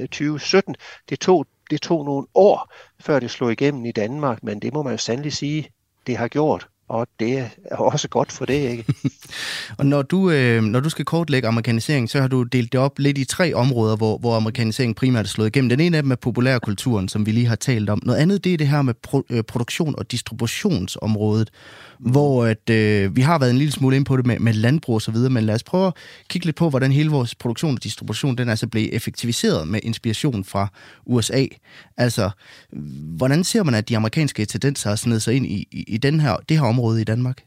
2017. 0.00 0.74
Øh, 0.78 0.82
det 1.08 1.20
tog, 1.20 1.46
det 1.70 1.80
tog 1.80 2.04
nogle 2.04 2.26
år, 2.34 2.72
før 3.00 3.20
det 3.20 3.30
slog 3.30 3.52
igennem 3.52 3.84
i 3.84 3.92
Danmark, 3.92 4.42
men 4.42 4.60
det 4.60 4.72
må 4.72 4.82
man 4.82 4.92
jo 4.92 4.98
sandelig 4.98 5.32
sige, 5.32 5.68
det 6.06 6.16
har 6.16 6.28
gjort 6.28 6.68
og 6.92 7.06
det 7.20 7.38
er 7.64 7.76
også 7.76 8.08
godt 8.08 8.32
for 8.32 8.44
det, 8.44 8.70
ikke? 8.70 8.84
og 9.78 9.86
når 9.86 10.02
du, 10.02 10.30
øh, 10.30 10.62
når 10.62 10.80
du 10.80 10.90
skal 10.90 11.04
kortlægge 11.04 11.48
amerikanisering, 11.48 12.10
så 12.10 12.20
har 12.20 12.28
du 12.28 12.42
delt 12.42 12.72
det 12.72 12.80
op 12.80 12.98
lidt 12.98 13.18
i 13.18 13.24
tre 13.24 13.54
områder, 13.54 13.96
hvor, 13.96 14.18
hvor 14.18 14.36
amerikanisering 14.36 14.96
primært 14.96 15.24
er 15.24 15.28
slået 15.28 15.46
igennem. 15.46 15.68
Den 15.68 15.80
ene 15.80 15.96
af 15.96 16.02
dem 16.02 16.12
er 16.12 16.16
populærkulturen, 16.16 17.08
som 17.08 17.26
vi 17.26 17.32
lige 17.32 17.46
har 17.46 17.56
talt 17.56 17.90
om. 17.90 18.00
Noget 18.02 18.18
andet, 18.18 18.44
det 18.44 18.54
er 18.54 18.56
det 18.56 18.68
her 18.68 18.82
med 18.82 18.94
pro, 18.94 19.22
øh, 19.30 19.44
produktion- 19.44 19.94
og 19.98 20.12
distributionsområdet, 20.12 21.50
mm. 22.00 22.10
hvor 22.10 22.44
at, 22.44 22.70
øh, 22.70 23.16
vi 23.16 23.20
har 23.20 23.38
været 23.38 23.50
en 23.50 23.58
lille 23.58 23.72
smule 23.72 23.96
ind 23.96 24.04
på 24.04 24.16
det 24.16 24.26
med, 24.26 24.38
med 24.38 24.52
landbrug 24.52 24.94
og 24.94 25.02
så 25.02 25.10
videre, 25.10 25.30
men 25.30 25.44
lad 25.44 25.54
os 25.54 25.62
prøve 25.62 25.86
at 25.86 25.94
kigge 26.28 26.46
lidt 26.46 26.56
på, 26.56 26.70
hvordan 26.70 26.92
hele 26.92 27.10
vores 27.10 27.34
produktion 27.34 27.74
og 27.74 27.84
distribution, 27.84 28.36
den 28.36 28.48
altså 28.48 28.66
blevet 28.66 28.94
effektiviseret 28.94 29.68
med 29.68 29.80
inspiration 29.82 30.44
fra 30.44 30.68
USA. 31.06 31.46
Altså, 31.96 32.30
hvordan 33.16 33.44
ser 33.44 33.62
man, 33.62 33.74
at 33.74 33.88
de 33.88 33.96
amerikanske 33.96 34.44
tendenser 34.44 34.88
har 34.88 34.96
snedet 34.96 35.22
sig 35.22 35.34
ind 35.34 35.46
i, 35.46 35.68
i, 35.70 35.84
i 35.88 35.96
den 35.96 36.20
her, 36.20 36.36
det 36.48 36.58
her 36.58 36.66
område 36.66 36.81
i 36.90 37.04
Danmark? 37.04 37.44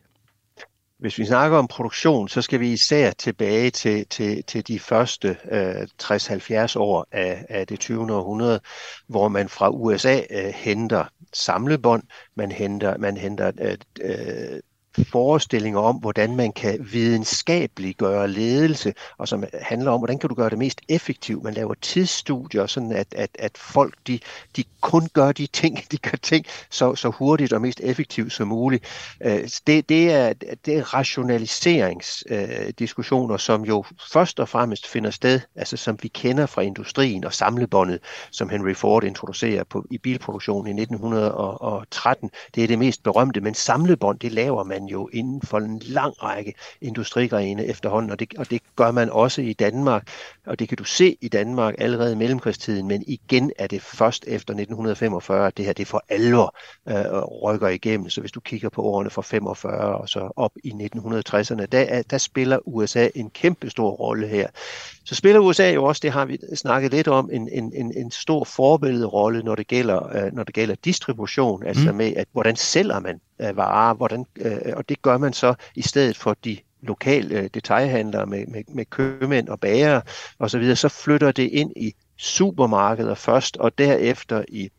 Hvis 0.97 1.17
vi 1.17 1.25
snakker 1.25 1.57
om 1.57 1.67
produktion, 1.67 2.27
så 2.27 2.41
skal 2.41 2.59
vi 2.59 2.73
især 2.73 3.11
tilbage 3.11 3.71
til, 3.71 4.07
til, 4.07 4.43
til 4.43 4.67
de 4.67 4.79
første 4.79 5.37
øh, 5.51 5.87
60-70 6.03 6.79
år 6.79 7.07
af, 7.11 7.45
af 7.49 7.67
det 7.67 7.79
20. 7.79 8.13
århundrede, 8.13 8.59
hvor 9.07 9.27
man 9.27 9.49
fra 9.49 9.69
USA 9.69 10.21
øh, 10.31 10.53
henter 10.55 11.05
samlebånd, 11.33 12.03
man 12.35 12.51
henter, 12.51 12.97
man 12.97 13.17
henter 13.17 13.51
øh, 13.61 13.77
øh 14.01 14.59
forestillinger 15.03 15.79
om, 15.79 15.95
hvordan 15.95 16.35
man 16.35 16.51
kan 16.51 16.87
videnskabeligt 16.91 17.97
gøre 17.97 18.27
ledelse, 18.27 18.93
og 19.17 19.27
som 19.27 19.43
handler 19.61 19.91
om, 19.91 19.99
hvordan 19.99 20.19
kan 20.19 20.29
du 20.29 20.35
gøre 20.35 20.49
det 20.49 20.57
mest 20.57 20.81
effektivt. 20.89 21.43
Man 21.43 21.53
laver 21.53 21.73
tidsstudier, 21.81 22.65
sådan 22.65 22.91
at, 22.91 23.07
at, 23.11 23.29
at 23.39 23.57
folk 23.57 23.93
de, 24.07 24.19
de 24.55 24.63
kun 24.81 25.07
gør 25.13 25.31
de 25.31 25.47
ting, 25.47 25.79
de 25.91 25.97
gør 25.97 26.17
ting 26.21 26.45
så, 26.69 26.95
så 26.95 27.09
hurtigt 27.09 27.53
og 27.53 27.61
mest 27.61 27.79
effektivt 27.83 28.33
som 28.33 28.47
muligt. 28.47 28.85
Øh, 29.21 29.49
det, 29.67 29.89
det, 29.89 30.11
er, 30.11 30.33
det 30.65 30.77
er 30.77 30.93
rationaliseringsdiskussioner, 30.93 33.33
øh, 33.33 33.39
som 33.39 33.65
jo 33.65 33.83
først 34.13 34.39
og 34.39 34.49
fremmest 34.49 34.87
finder 34.87 35.11
sted, 35.11 35.39
altså 35.55 35.77
som 35.77 35.97
vi 36.01 36.07
kender 36.07 36.45
fra 36.45 36.61
industrien 36.61 37.25
og 37.25 37.33
samlebåndet, 37.33 37.99
som 38.31 38.49
Henry 38.49 38.73
Ford 38.73 39.03
introducerer 39.03 39.63
på, 39.63 39.85
i 39.91 39.97
bilproduktionen 39.97 40.77
i 40.77 40.81
1913. 40.81 42.31
Det 42.55 42.63
er 42.63 42.67
det 42.67 42.79
mest 42.79 43.03
berømte, 43.03 43.41
men 43.41 43.53
samlebånd, 43.53 44.19
det 44.19 44.31
laver 44.31 44.63
man 44.63 44.84
jo 44.87 45.09
inden 45.13 45.41
for 45.41 45.57
en 45.57 45.81
lang 45.85 46.23
række 46.23 46.53
industrigrene 46.81 47.65
efterhånden, 47.65 48.11
og 48.11 48.19
det, 48.19 48.33
og 48.37 48.49
det 48.49 48.61
gør 48.75 48.91
man 48.91 49.09
også 49.09 49.41
i 49.41 49.53
Danmark, 49.53 50.09
og 50.45 50.59
det 50.59 50.69
kan 50.69 50.77
du 50.77 50.83
se 50.83 51.17
i 51.21 51.27
Danmark 51.27 51.75
allerede 51.77 52.11
i 52.11 52.15
mellemkrigstiden, 52.15 52.87
men 52.87 53.03
igen 53.07 53.51
er 53.59 53.67
det 53.67 53.81
først 53.81 54.23
efter 54.27 54.53
1945, 54.53 55.47
at 55.47 55.57
det 55.57 55.65
her 55.65 55.73
det 55.73 55.87
for 55.87 56.03
alvor 56.09 56.55
øh, 56.89 57.23
rykker 57.43 57.67
igennem. 57.67 58.09
Så 58.09 58.21
hvis 58.21 58.31
du 58.31 58.39
kigger 58.39 58.69
på 58.69 58.81
årene 58.81 59.09
fra 59.09 59.21
45 59.21 59.97
og 59.97 60.09
så 60.09 60.31
op 60.35 60.51
i 60.63 60.71
1960'erne, 60.71 61.65
der, 61.65 62.01
der 62.09 62.17
spiller 62.17 62.59
USA 62.67 63.07
en 63.15 63.29
kæmpe 63.29 63.69
stor 63.69 63.89
rolle 63.91 64.27
her. 64.27 64.47
Så 65.05 65.15
spiller 65.15 65.39
USA 65.39 65.71
jo 65.71 65.83
også, 65.83 65.99
det 66.03 66.11
har 66.11 66.25
vi 66.25 66.37
snakket 66.55 66.91
lidt 66.91 67.07
om, 67.07 67.29
en, 67.33 67.49
en, 67.51 67.71
en, 67.75 67.97
en 67.97 68.11
stor 68.11 68.43
forbillederolle, 68.43 69.43
når 69.43 69.55
det 69.55 69.67
gælder, 69.67 70.25
øh, 70.25 70.33
når 70.33 70.43
det 70.43 70.55
gælder 70.55 70.75
distribution, 70.85 71.63
altså 71.63 71.91
mm. 71.91 71.97
med, 71.97 72.13
at 72.15 72.27
hvordan 72.31 72.55
sælger 72.55 72.99
man 72.99 73.19
øh, 73.39 73.57
varer, 73.57 73.93
hvordan, 73.93 74.25
øh, 74.35 74.73
og 74.73 74.89
det 74.89 75.01
gør 75.01 75.17
man 75.17 75.33
så 75.33 75.53
i 75.75 75.81
stedet 75.81 76.17
for 76.17 76.33
de 76.45 76.57
lokale 76.81 77.39
øh, 77.39 77.49
detaljhandlere 77.53 78.25
med, 78.25 78.47
med, 78.47 78.63
med 78.67 78.85
købmænd 78.85 79.49
og 79.49 79.59
bager 79.59 80.01
osv., 80.39 80.75
så 80.75 80.89
flytter 80.89 81.31
det 81.31 81.43
ind 81.43 81.71
i 81.75 81.93
supermarkeder 82.17 83.15
først, 83.15 83.57
og 83.57 83.77
derefter 83.77 84.43
i 84.47 84.69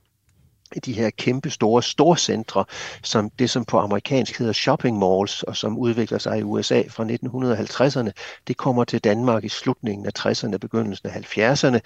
de 0.85 0.93
her 0.93 1.11
kæmpe 1.11 1.51
store 1.51 1.83
storcentre, 1.83 2.65
som 3.03 3.31
det 3.31 3.51
som 3.51 3.65
på 3.65 3.79
amerikansk 3.79 4.39
hedder 4.39 4.53
shopping 4.53 4.99
malls, 4.99 5.43
og 5.43 5.57
som 5.57 5.79
udvikler 5.79 6.19
sig 6.19 6.39
i 6.39 6.43
USA 6.43 6.83
fra 6.89 7.05
1950'erne, 7.05 8.11
det 8.49 8.57
kommer 8.57 8.85
til 8.85 9.01
Danmark 9.01 9.45
i 9.45 9.49
slutningen 9.49 10.07
af 10.07 10.11
60'erne, 10.19 10.57
begyndelsen 10.57 11.09
af 11.09 11.17
70'erne. 11.17 11.79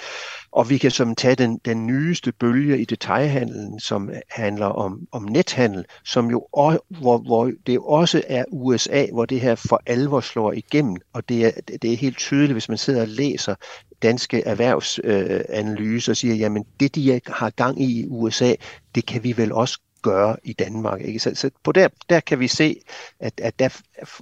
Og 0.52 0.70
vi 0.70 0.78
kan 0.78 0.90
som 0.90 1.14
tage 1.14 1.34
den, 1.34 1.60
den 1.64 1.86
nyeste 1.86 2.32
bølge 2.32 2.80
i 2.80 2.84
detaljhandlen, 2.84 3.80
som 3.80 4.10
handler 4.30 4.66
om, 4.66 5.06
om 5.12 5.22
nethandel, 5.22 5.84
som 6.04 6.30
jo, 6.30 6.46
hvor, 6.88 7.18
hvor 7.18 7.52
det 7.66 7.78
også 7.78 8.22
er 8.26 8.44
USA, 8.52 9.06
hvor 9.12 9.24
det 9.24 9.40
her 9.40 9.54
for 9.54 9.82
alvor 9.86 10.20
slår 10.20 10.52
igennem. 10.52 10.96
Og 11.12 11.28
det 11.28 11.46
er, 11.46 11.50
det 11.82 11.92
er 11.92 11.96
helt 11.96 12.18
tydeligt, 12.18 12.52
hvis 12.52 12.68
man 12.68 12.78
sidder 12.78 13.00
og 13.00 13.08
læser 13.08 13.54
danske 14.02 14.42
erhvervsanalyse 14.42 16.10
og 16.10 16.12
øh, 16.12 16.16
siger, 16.16 16.34
jamen 16.34 16.64
det 16.80 16.94
de 16.94 17.20
har 17.26 17.50
gang 17.50 17.82
i 17.82 18.00
i 18.00 18.06
USA, 18.08 18.54
det 18.94 19.06
kan 19.06 19.24
vi 19.24 19.36
vel 19.36 19.52
også 19.52 19.80
gøre 20.02 20.36
i 20.44 20.52
Danmark. 20.52 21.00
Ikke? 21.00 21.18
Så, 21.18 21.34
så 21.34 21.50
på 21.64 21.72
der, 21.72 21.88
der 22.08 22.20
kan 22.20 22.40
vi 22.40 22.48
se, 22.48 22.80
at, 23.20 23.32
at 23.42 23.58
der 23.58 23.68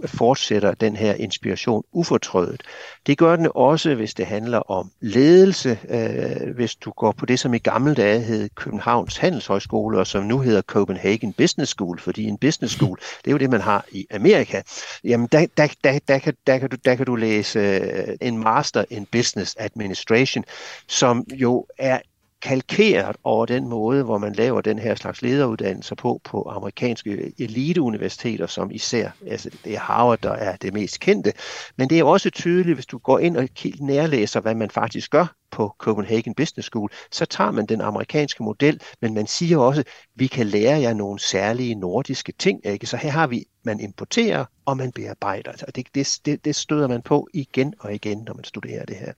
fortsætter 0.06 0.74
den 0.74 0.96
her 0.96 1.14
inspiration 1.14 1.82
ufortrødet. 1.92 2.62
Det 3.06 3.18
gør 3.18 3.36
den 3.36 3.48
også, 3.54 3.94
hvis 3.94 4.14
det 4.14 4.26
handler 4.26 4.58
om 4.70 4.90
ledelse. 5.00 5.78
Øh, 5.88 6.54
hvis 6.54 6.74
du 6.74 6.90
går 6.90 7.12
på 7.12 7.26
det, 7.26 7.40
som 7.40 7.54
i 7.54 7.58
gamle 7.58 7.94
dage 7.94 8.20
hed 8.20 8.48
Københavns 8.54 9.16
Handelshøjskole, 9.16 9.98
og 9.98 10.06
som 10.06 10.24
nu 10.24 10.38
hedder 10.38 10.62
Copenhagen 10.62 11.32
Business 11.32 11.72
School, 11.72 11.98
fordi 11.98 12.24
en 12.24 12.38
business 12.38 12.74
school, 12.74 12.98
det 12.98 13.26
er 13.26 13.32
jo 13.32 13.38
det, 13.38 13.50
man 13.50 13.60
har 13.60 13.84
i 13.92 14.06
Amerika. 14.10 14.62
Jamen, 15.04 15.28
der, 15.32 15.46
der, 15.56 15.68
der, 15.84 15.98
der, 16.08 16.18
kan, 16.18 16.34
der, 16.46 16.58
kan, 16.58 16.70
du, 16.70 16.76
der 16.84 16.94
kan 16.94 17.06
du 17.06 17.16
læse 17.16 17.58
øh, 17.58 18.16
en 18.20 18.38
Master 18.38 18.84
in 18.90 19.06
Business 19.06 19.56
Administration, 19.58 20.44
som 20.88 21.26
jo 21.32 21.66
er 21.78 21.98
kalkeret 22.42 23.16
over 23.24 23.46
den 23.46 23.68
måde, 23.68 24.02
hvor 24.02 24.18
man 24.18 24.32
laver 24.32 24.60
den 24.60 24.78
her 24.78 24.94
slags 24.94 25.22
lederuddannelser 25.22 25.94
på 25.94 26.20
på 26.24 26.42
amerikanske 26.42 27.32
eliteuniversiteter, 27.38 28.46
som 28.46 28.70
især, 28.70 29.10
altså 29.26 29.50
det 29.64 29.74
er 29.74 29.78
Harvard, 29.78 30.18
der 30.22 30.32
er 30.32 30.56
det 30.56 30.74
mest 30.74 31.00
kendte. 31.00 31.32
Men 31.76 31.90
det 31.90 31.98
er 31.98 32.04
også 32.04 32.30
tydeligt, 32.30 32.76
hvis 32.76 32.86
du 32.86 32.98
går 32.98 33.18
ind 33.18 33.36
og 33.36 33.48
nærlæser, 33.80 34.40
hvad 34.40 34.54
man 34.54 34.70
faktisk 34.70 35.10
gør 35.10 35.34
på 35.50 35.74
Copenhagen 35.78 36.34
Business 36.34 36.66
School, 36.68 36.90
så 37.12 37.24
tager 37.24 37.50
man 37.50 37.66
den 37.66 37.80
amerikanske 37.80 38.42
model, 38.42 38.80
men 39.00 39.14
man 39.14 39.26
siger 39.26 39.58
også, 39.58 39.84
vi 40.14 40.26
kan 40.26 40.46
lære 40.46 40.80
jer 40.80 40.94
nogle 40.94 41.18
særlige 41.18 41.74
nordiske 41.74 42.32
ting. 42.38 42.66
Ikke? 42.66 42.86
Så 42.86 42.96
her 42.96 43.10
har 43.10 43.26
vi, 43.26 43.44
man 43.62 43.80
importerer, 43.80 44.44
og 44.64 44.76
man 44.76 44.92
bearbejder. 44.92 45.52
Og 45.66 45.76
det, 45.76 45.86
det, 45.94 46.44
det 46.44 46.56
støder 46.56 46.88
man 46.88 47.02
på 47.02 47.28
igen 47.34 47.74
og 47.80 47.94
igen, 47.94 48.18
når 48.26 48.34
man 48.34 48.44
studerer 48.44 48.84
det 48.84 48.96
her. 48.96 49.12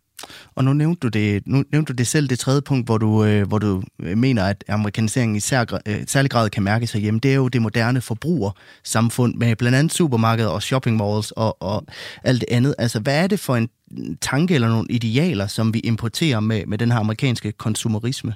Og 0.54 0.64
nu 0.64 0.72
nævnte 0.72 1.00
du 1.00 1.08
det, 1.08 1.46
nu 1.46 1.64
nævnte 1.72 1.92
du 1.92 1.96
det 1.96 2.06
selv, 2.06 2.28
det 2.28 2.38
tredje 2.38 2.62
punkt, 2.62 2.86
hvor 2.86 2.98
du, 2.98 3.24
øh, 3.24 3.48
hvor 3.48 3.58
du 3.58 3.82
øh, 4.02 4.18
mener, 4.18 4.44
at 4.44 4.64
amerikaniseringen 4.68 5.36
i 5.36 5.40
sær, 5.40 5.80
øh, 5.86 6.02
særlig 6.06 6.30
grad 6.30 6.50
kan 6.50 6.62
mærkes 6.62 6.92
herhjemme. 6.92 7.20
Det 7.20 7.30
er 7.30 7.34
jo 7.34 7.48
det 7.48 7.62
moderne 7.62 8.00
forbrugersamfund 8.00 9.34
med 9.34 9.56
blandt 9.56 9.78
andet 9.78 9.92
supermarkeder 9.92 10.48
og 10.48 10.62
shopping 10.62 10.96
malls 10.96 11.30
og, 11.30 11.62
og 11.62 11.84
alt 12.24 12.40
det 12.40 12.48
andet. 12.50 12.74
Altså, 12.78 13.00
hvad 13.00 13.22
er 13.22 13.26
det 13.26 13.40
for 13.40 13.56
en 13.56 13.68
tanke 14.20 14.54
eller 14.54 14.68
nogle 14.68 14.86
idealer, 14.90 15.46
som 15.46 15.74
vi 15.74 15.78
importerer 15.78 16.40
med, 16.40 16.66
med 16.66 16.78
den 16.78 16.92
her 16.92 16.98
amerikanske 16.98 17.52
konsumerisme? 17.52 18.34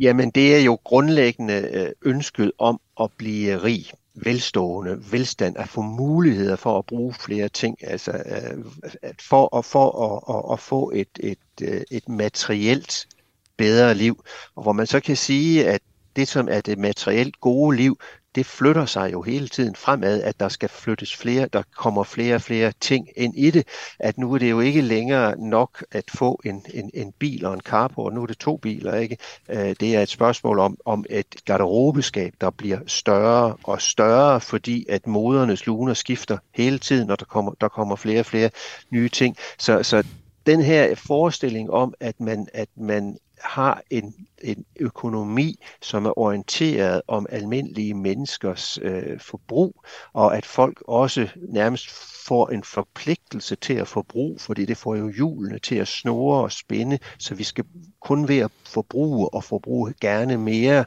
Jamen, 0.00 0.30
det 0.30 0.56
er 0.56 0.60
jo 0.60 0.78
grundlæggende 0.84 1.68
øh, 1.72 1.88
ønsket 2.02 2.52
om 2.58 2.80
at 3.00 3.10
blive 3.18 3.62
rig 3.62 3.84
velstående, 4.24 5.12
velstand, 5.12 5.56
at 5.56 5.68
få 5.68 5.82
muligheder 5.82 6.56
for 6.56 6.78
at 6.78 6.86
bruge 6.86 7.14
flere 7.14 7.48
ting, 7.48 7.76
altså 7.84 8.12
øh, 8.12 8.64
at 9.02 9.22
for, 9.22 9.56
at, 9.56 9.64
for 9.64 10.02
at, 10.04 10.36
at, 10.36 10.52
at 10.52 10.60
få 10.60 10.90
et, 10.94 11.08
et, 11.20 11.38
øh, 11.62 11.80
et 11.90 12.08
materielt 12.08 13.08
bedre 13.56 13.94
liv, 13.94 14.24
og 14.54 14.62
hvor 14.62 14.72
man 14.72 14.86
så 14.86 15.00
kan 15.00 15.16
sige, 15.16 15.68
at 15.68 15.80
det, 16.16 16.28
som 16.28 16.48
er 16.50 16.60
det 16.60 16.78
materielt 16.78 17.40
gode 17.40 17.76
liv, 17.76 17.98
det 18.38 18.46
flytter 18.46 18.86
sig 18.86 19.12
jo 19.12 19.22
hele 19.22 19.48
tiden 19.48 19.74
fremad, 19.74 20.22
at 20.22 20.40
der 20.40 20.48
skal 20.48 20.68
flyttes 20.68 21.16
flere, 21.16 21.48
der 21.52 21.62
kommer 21.76 22.04
flere 22.04 22.34
og 22.34 22.42
flere 22.42 22.72
ting 22.80 23.08
ind 23.16 23.34
i 23.36 23.50
det, 23.50 23.66
at 23.98 24.18
nu 24.18 24.34
er 24.34 24.38
det 24.38 24.50
jo 24.50 24.60
ikke 24.60 24.80
længere 24.80 25.38
nok 25.38 25.84
at 25.92 26.04
få 26.14 26.40
en, 26.44 26.64
en, 26.74 26.90
en 26.94 27.12
bil 27.18 27.44
og 27.44 27.54
en 27.54 27.60
carport, 27.60 28.14
nu 28.14 28.22
er 28.22 28.26
det 28.26 28.38
to 28.38 28.56
biler, 28.56 28.94
ikke? 28.94 29.16
Øh, 29.48 29.76
det 29.80 29.96
er 29.96 30.02
et 30.02 30.08
spørgsmål 30.08 30.58
om, 30.58 30.76
om 30.84 31.04
et 31.10 31.26
garderobeskab, 31.44 32.34
der 32.40 32.50
bliver 32.50 32.78
større 32.86 33.56
og 33.62 33.82
større, 33.82 34.40
fordi 34.40 34.86
at 34.88 35.06
modernes 35.06 35.66
luner 35.66 35.94
skifter 35.94 36.38
hele 36.54 36.78
tiden, 36.78 37.06
når 37.06 37.16
der 37.16 37.24
kommer, 37.24 37.52
der 37.60 37.68
kommer 37.68 37.96
flere 37.96 38.20
og 38.20 38.26
flere 38.26 38.50
nye 38.90 39.08
ting. 39.08 39.36
Så, 39.58 39.82
så 39.82 40.04
den 40.46 40.62
her 40.62 40.94
forestilling 40.94 41.70
om, 41.70 41.94
at 42.00 42.20
man, 42.20 42.48
at 42.54 42.68
man 42.76 43.18
har 43.40 43.82
en, 43.90 44.14
en 44.42 44.64
økonomi, 44.80 45.64
som 45.82 46.06
er 46.06 46.18
orienteret 46.18 47.02
om 47.08 47.26
almindelige 47.30 47.94
menneskers 47.94 48.78
øh, 48.82 49.20
forbrug, 49.20 49.84
og 50.12 50.36
at 50.36 50.46
folk 50.46 50.82
også 50.88 51.28
nærmest 51.36 51.90
får 52.28 52.48
en 52.48 52.64
forpligtelse 52.64 53.56
til 53.56 53.74
at 53.74 53.88
forbruge, 53.88 54.38
fordi 54.38 54.64
det 54.64 54.76
får 54.76 54.94
jo 54.94 55.08
hjulene 55.08 55.58
til 55.58 55.74
at 55.74 55.88
snore 55.88 56.42
og 56.42 56.52
spænde, 56.52 56.98
så 57.18 57.34
vi 57.34 57.44
skal 57.44 57.64
kun 58.00 58.28
ved 58.28 58.38
at 58.38 58.50
forbruge 58.66 59.34
og 59.34 59.44
forbruge 59.44 59.94
gerne 60.00 60.36
mere, 60.36 60.84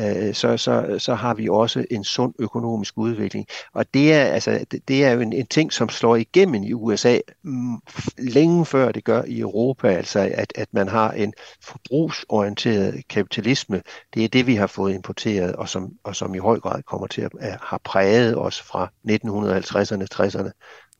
øh, 0.00 0.34
så, 0.34 0.56
så, 0.56 0.96
så 0.98 1.14
har 1.14 1.34
vi 1.34 1.48
også 1.48 1.84
en 1.90 2.04
sund 2.04 2.34
økonomisk 2.38 2.98
udvikling. 2.98 3.46
Og 3.72 3.94
det 3.94 4.12
er, 4.12 4.24
altså, 4.24 4.64
det 4.88 5.04
er 5.04 5.10
jo 5.12 5.20
en, 5.20 5.32
en 5.32 5.46
ting, 5.46 5.72
som 5.72 5.88
slår 5.88 6.16
igennem 6.16 6.62
i 6.62 6.72
USA 6.72 7.18
mm, 7.42 7.76
længe 8.18 8.66
før 8.66 8.92
det 8.92 9.04
gør 9.04 9.22
i 9.26 9.40
Europa, 9.40 9.88
altså 9.88 10.30
at, 10.34 10.52
at 10.56 10.68
man 10.72 10.88
har 10.88 11.12
en 11.12 11.32
forbrugsorienteret 11.62 13.08
kapitalisme. 13.08 13.82
Det 14.14 14.24
er 14.24 14.28
det, 14.28 14.46
vi 14.46 14.54
har 14.54 14.66
fået 14.66 14.94
importeret, 14.94 15.52
og 15.56 15.68
som, 15.68 15.92
og 16.04 16.16
som 16.16 16.34
i 16.34 16.38
høj 16.38 16.60
grad 16.60 16.82
kommer 16.82 17.06
til 17.06 17.22
at 17.22 17.58
have 17.62 17.78
præget 17.84 18.38
os 18.38 18.62
fra 18.62 18.90
1950'erne, 19.08 20.06
60'erne 20.14 20.50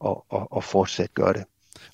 og, 0.01 0.24
og, 0.28 0.53
og 0.53 0.64
fortsat 0.64 1.14
gør 1.14 1.32
det. 1.32 1.44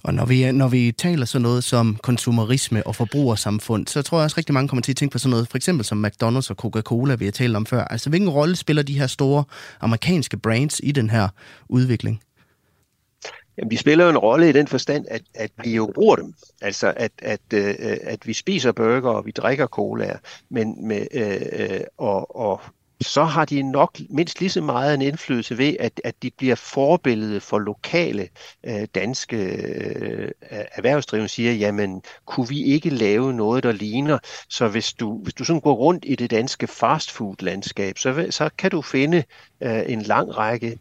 Og 0.05 0.15
når 0.15 0.25
vi, 0.25 0.45
øh, 0.45 0.53
når 0.53 0.69
vi 0.69 0.93
taler 0.93 1.25
sådan 1.25 1.43
noget 1.43 1.65
som 1.65 1.97
konsumerisme 2.03 2.87
og 2.87 2.97
forbrugersamfund, 2.97 3.87
så 3.87 4.03
tror 4.03 4.19
jeg 4.19 4.25
også 4.25 4.37
rigtig 4.39 4.55
mange 4.55 4.69
kommer 4.69 4.83
til 4.83 4.93
at 4.93 4.97
tænke 4.97 5.13
på 5.13 5.19
sådan 5.19 5.31
noget, 5.31 5.49
for 5.49 5.57
eksempel 5.57 5.85
som 5.85 6.05
McDonald's 6.05 6.51
og 6.51 6.57
Coca-Cola, 6.57 7.15
vi 7.15 7.25
har 7.25 7.33
talt 7.33 7.57
om 7.57 7.67
før. 7.67 7.85
Altså, 7.85 8.11
hvilken 8.11 8.31
rolle 8.31 8.57
spiller 8.57 8.83
de 8.83 8.99
her 8.99 9.07
store 9.07 9.45
amerikanske 9.81 10.37
brands 10.37 10.81
i 10.83 10.93
den 10.93 11.11
her 11.11 11.29
udvikling? 11.69 12.23
Jamen, 13.59 13.71
de 13.71 13.79
spiller 13.79 14.05
jo 14.05 14.11
en 14.11 14.19
rolle 14.19 14.49
i 14.49 14.53
den 14.53 14.67
forstand, 14.67 15.05
at, 15.11 15.23
at 15.35 15.51
vi 15.65 15.75
jo 15.75 15.93
bruger 15.95 16.17
dem. 16.17 16.35
Altså, 16.63 16.93
at, 16.97 17.13
at, 17.19 17.41
øh, 17.55 17.75
at 18.03 18.27
vi 18.27 18.33
spiser 18.33 18.73
burger 18.73 19.11
og 19.11 19.27
vi 19.27 19.31
drikker 19.31 19.67
cola, 19.67 20.19
men 20.51 20.89
med, 20.89 21.07
øh, 21.13 21.41
øh 21.53 21.81
og, 21.99 22.37
og 22.37 22.61
så 23.03 23.25
har 23.25 23.45
de 23.45 23.63
nok 23.63 23.99
mindst 24.11 24.41
lige 24.41 24.51
så 24.51 24.61
meget 24.61 24.95
en 24.95 25.03
indflydelse 25.03 25.59
ved, 25.59 25.77
at, 25.81 26.01
at 26.05 26.23
de 26.23 26.31
bliver 26.39 26.55
forbillede 26.55 27.41
for 27.41 27.59
lokale 27.59 28.29
øh, 28.65 28.87
danske 28.95 29.37
øh, 29.37 30.31
erhvervsdrivende, 30.51 31.29
siger, 31.29 31.53
jamen, 31.53 32.03
kunne 32.27 32.49
vi 32.49 32.63
ikke 32.63 32.91
lave 32.91 33.33
noget, 33.33 33.63
der 33.63 33.73
ligner? 33.73 34.19
Så 34.49 34.69
hvis 34.69 34.93
du, 34.93 35.23
hvis 35.23 35.35
du 35.35 35.45
sådan 35.45 35.61
går 35.61 35.75
rundt 35.75 36.05
i 36.09 36.15
det 36.15 36.31
danske 36.31 36.67
fastfood-landskab, 36.67 37.99
så, 37.99 38.27
så 38.31 38.51
kan 38.59 38.71
du 38.71 38.83
finde 38.83 39.25
øh, 39.63 39.83
en 39.87 40.03
lang 40.03 40.37
række 40.37 40.79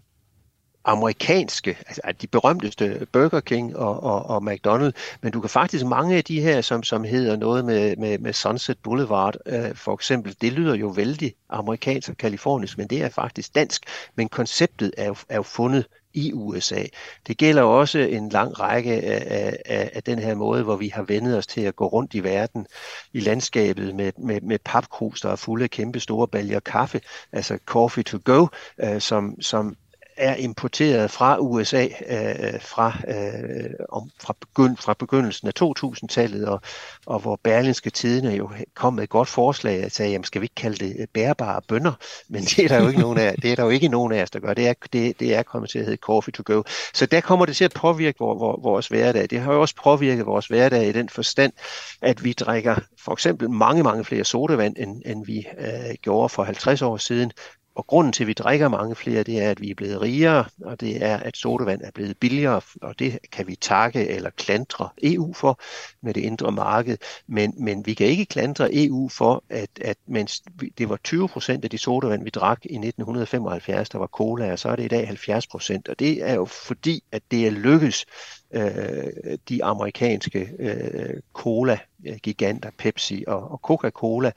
amerikanske, 0.85 1.77
altså 1.87 2.01
de 2.21 2.27
berømteste 2.27 3.07
Burger 3.11 3.39
King 3.39 3.75
og, 3.75 4.03
og, 4.03 4.25
og 4.25 4.51
McDonald's, 4.51 5.17
men 5.21 5.31
du 5.31 5.41
kan 5.41 5.49
faktisk 5.49 5.85
mange 5.85 6.15
af 6.15 6.23
de 6.23 6.41
her, 6.41 6.61
som, 6.61 6.83
som 6.83 7.03
hedder 7.03 7.35
noget 7.35 7.65
med, 7.65 7.95
med, 7.97 8.17
med 8.17 8.33
Sunset 8.33 8.77
Boulevard, 8.83 9.35
øh, 9.45 9.75
for 9.75 9.93
eksempel, 9.93 10.35
det 10.41 10.53
lyder 10.53 10.75
jo 10.75 10.87
vældig 10.87 11.33
amerikansk 11.49 12.09
og 12.09 12.17
kalifornisk, 12.17 12.77
men 12.77 12.87
det 12.87 13.01
er 13.03 13.09
faktisk 13.09 13.55
dansk, 13.55 13.83
men 14.15 14.29
konceptet 14.29 14.91
er 14.97 15.07
jo, 15.07 15.15
er 15.29 15.35
jo 15.35 15.43
fundet 15.43 15.85
i 16.13 16.33
USA. 16.33 16.83
Det 17.27 17.37
gælder 17.37 17.61
også 17.61 17.99
en 17.99 18.29
lang 18.29 18.59
række 18.59 18.93
af, 18.93 19.57
af, 19.65 19.91
af 19.93 20.03
den 20.03 20.19
her 20.19 20.35
måde, 20.35 20.63
hvor 20.63 20.75
vi 20.75 20.87
har 20.87 21.03
vendet 21.03 21.37
os 21.37 21.47
til 21.47 21.61
at 21.61 21.75
gå 21.75 21.87
rundt 21.87 22.13
i 22.13 22.23
verden 22.23 22.67
i 23.13 23.19
landskabet 23.19 23.95
med, 23.95 24.11
med, 24.17 24.41
med 24.41 24.59
papkrus, 24.65 25.21
der 25.21 25.31
er 25.31 25.35
fulde 25.35 25.63
af 25.63 25.69
kæmpe 25.69 25.99
store 25.99 26.27
baljer 26.27 26.59
kaffe, 26.59 27.01
altså 27.31 27.57
coffee 27.65 28.03
to 28.03 28.17
go, 28.25 28.47
øh, 28.83 29.01
som, 29.01 29.41
som 29.41 29.75
er 30.21 30.35
importeret 30.35 31.11
fra 31.11 31.37
USA 31.39 31.83
øh, 31.85 32.61
fra, 32.61 32.97
øh, 33.07 33.69
om, 33.89 34.09
fra, 34.21 34.35
begynd, 34.41 34.77
fra 34.77 34.93
begyndelsen 34.93 35.47
af 35.47 35.53
2000-tallet, 35.61 36.47
og, 36.47 36.61
og 37.05 37.19
hvor 37.19 37.39
Berlinske 37.43 37.89
Tidene 37.89 38.29
jo 38.29 38.49
kom 38.75 38.93
med 38.93 39.03
et 39.03 39.09
godt 39.09 39.27
forslag 39.27 39.85
og 39.85 39.91
sagde, 39.91 40.11
jamen 40.11 40.23
skal 40.23 40.41
vi 40.41 40.45
ikke 40.45 40.55
kalde 40.55 40.85
det 40.85 40.95
øh, 40.99 41.07
bærbare 41.13 41.61
bønder? 41.67 41.93
Men 42.33 42.43
det 42.43 42.59
er 42.59 42.67
der 42.67 42.81
jo 42.81 42.87
ikke 42.87 42.99
nogen 42.99 43.17
af, 43.17 43.35
det 43.41 43.51
er 43.51 43.55
der 43.55 43.63
jo 43.63 43.69
ikke 43.69 43.87
nogen 43.87 44.11
af 44.11 44.23
os, 44.23 44.31
der 44.31 44.39
gør. 44.39 44.53
Det 44.53 44.67
er, 44.67 44.73
det, 44.93 45.19
det 45.19 45.35
er 45.35 45.43
kommet 45.43 45.69
til 45.69 45.79
at 45.79 45.85
hedde 45.85 45.97
coffee 45.97 46.31
to 46.31 46.43
go. 46.45 46.63
Så 46.93 47.05
der 47.05 47.21
kommer 47.21 47.45
det 47.45 47.55
til 47.55 47.65
at 47.65 47.73
påvirke 47.73 48.19
vores, 48.19 48.63
vores 48.63 48.87
hverdag. 48.87 49.29
Det 49.29 49.39
har 49.39 49.53
jo 49.53 49.61
også 49.61 49.75
påvirket 49.83 50.25
vores 50.25 50.47
hverdag 50.47 50.87
i 50.87 50.91
den 50.91 51.09
forstand, 51.09 51.53
at 52.01 52.23
vi 52.23 52.33
drikker 52.33 52.75
for 52.99 53.13
eksempel 53.13 53.49
mange, 53.49 53.83
mange 53.83 54.05
flere 54.05 54.23
sodavand, 54.23 54.75
end, 54.77 55.01
end 55.05 55.25
vi 55.25 55.47
øh, 55.59 55.95
gjorde 56.01 56.29
for 56.29 56.43
50 56.43 56.81
år 56.81 56.97
siden. 56.97 57.31
Og 57.75 57.87
grunden 57.87 58.13
til, 58.13 58.23
at 58.23 58.27
vi 58.27 58.33
drikker 58.33 58.67
mange 58.67 58.95
flere, 58.95 59.23
det 59.23 59.43
er, 59.43 59.51
at 59.51 59.61
vi 59.61 59.69
er 59.69 59.75
blevet 59.75 60.01
rigere, 60.01 60.45
og 60.61 60.79
det 60.79 61.05
er, 61.05 61.17
at 61.17 61.37
sodavand 61.37 61.81
er 61.81 61.91
blevet 61.91 62.17
billigere, 62.17 62.61
og 62.81 62.99
det 62.99 63.19
kan 63.31 63.47
vi 63.47 63.55
takke 63.55 64.07
eller 64.07 64.29
klandre 64.29 64.89
EU 65.03 65.33
for 65.33 65.59
med 66.01 66.13
det 66.13 66.21
indre 66.21 66.51
marked. 66.51 66.97
Men, 67.27 67.53
men 67.57 67.85
vi 67.85 67.93
kan 67.93 68.07
ikke 68.07 68.25
klandre 68.25 68.69
EU 68.71 69.09
for, 69.09 69.43
at, 69.49 69.69
at 69.81 69.97
mens 70.07 70.43
det 70.77 70.89
var 70.89 70.99
20 71.03 71.27
procent 71.27 71.63
af 71.63 71.69
de 71.69 71.77
sodavand, 71.77 72.23
vi 72.23 72.29
drak 72.29 72.59
i 72.65 72.75
1975, 72.75 73.89
der 73.89 73.97
var 73.97 74.07
cola, 74.07 74.51
og 74.51 74.59
så 74.59 74.69
er 74.69 74.75
det 74.75 74.85
i 74.85 74.87
dag 74.87 75.07
70 75.07 75.47
procent. 75.47 75.87
Og 75.89 75.99
det 75.99 76.29
er 76.29 76.33
jo 76.33 76.45
fordi, 76.45 77.03
at 77.11 77.21
det 77.31 77.47
er 77.47 77.51
lykkes 77.51 78.05
øh, 78.53 79.37
de 79.49 79.63
amerikanske 79.63 80.49
øh, 80.59 81.19
cola-giganter, 81.33 82.71
Pepsi 82.77 83.23
og, 83.27 83.51
og 83.51 83.59
Coca-Cola, 83.63 84.31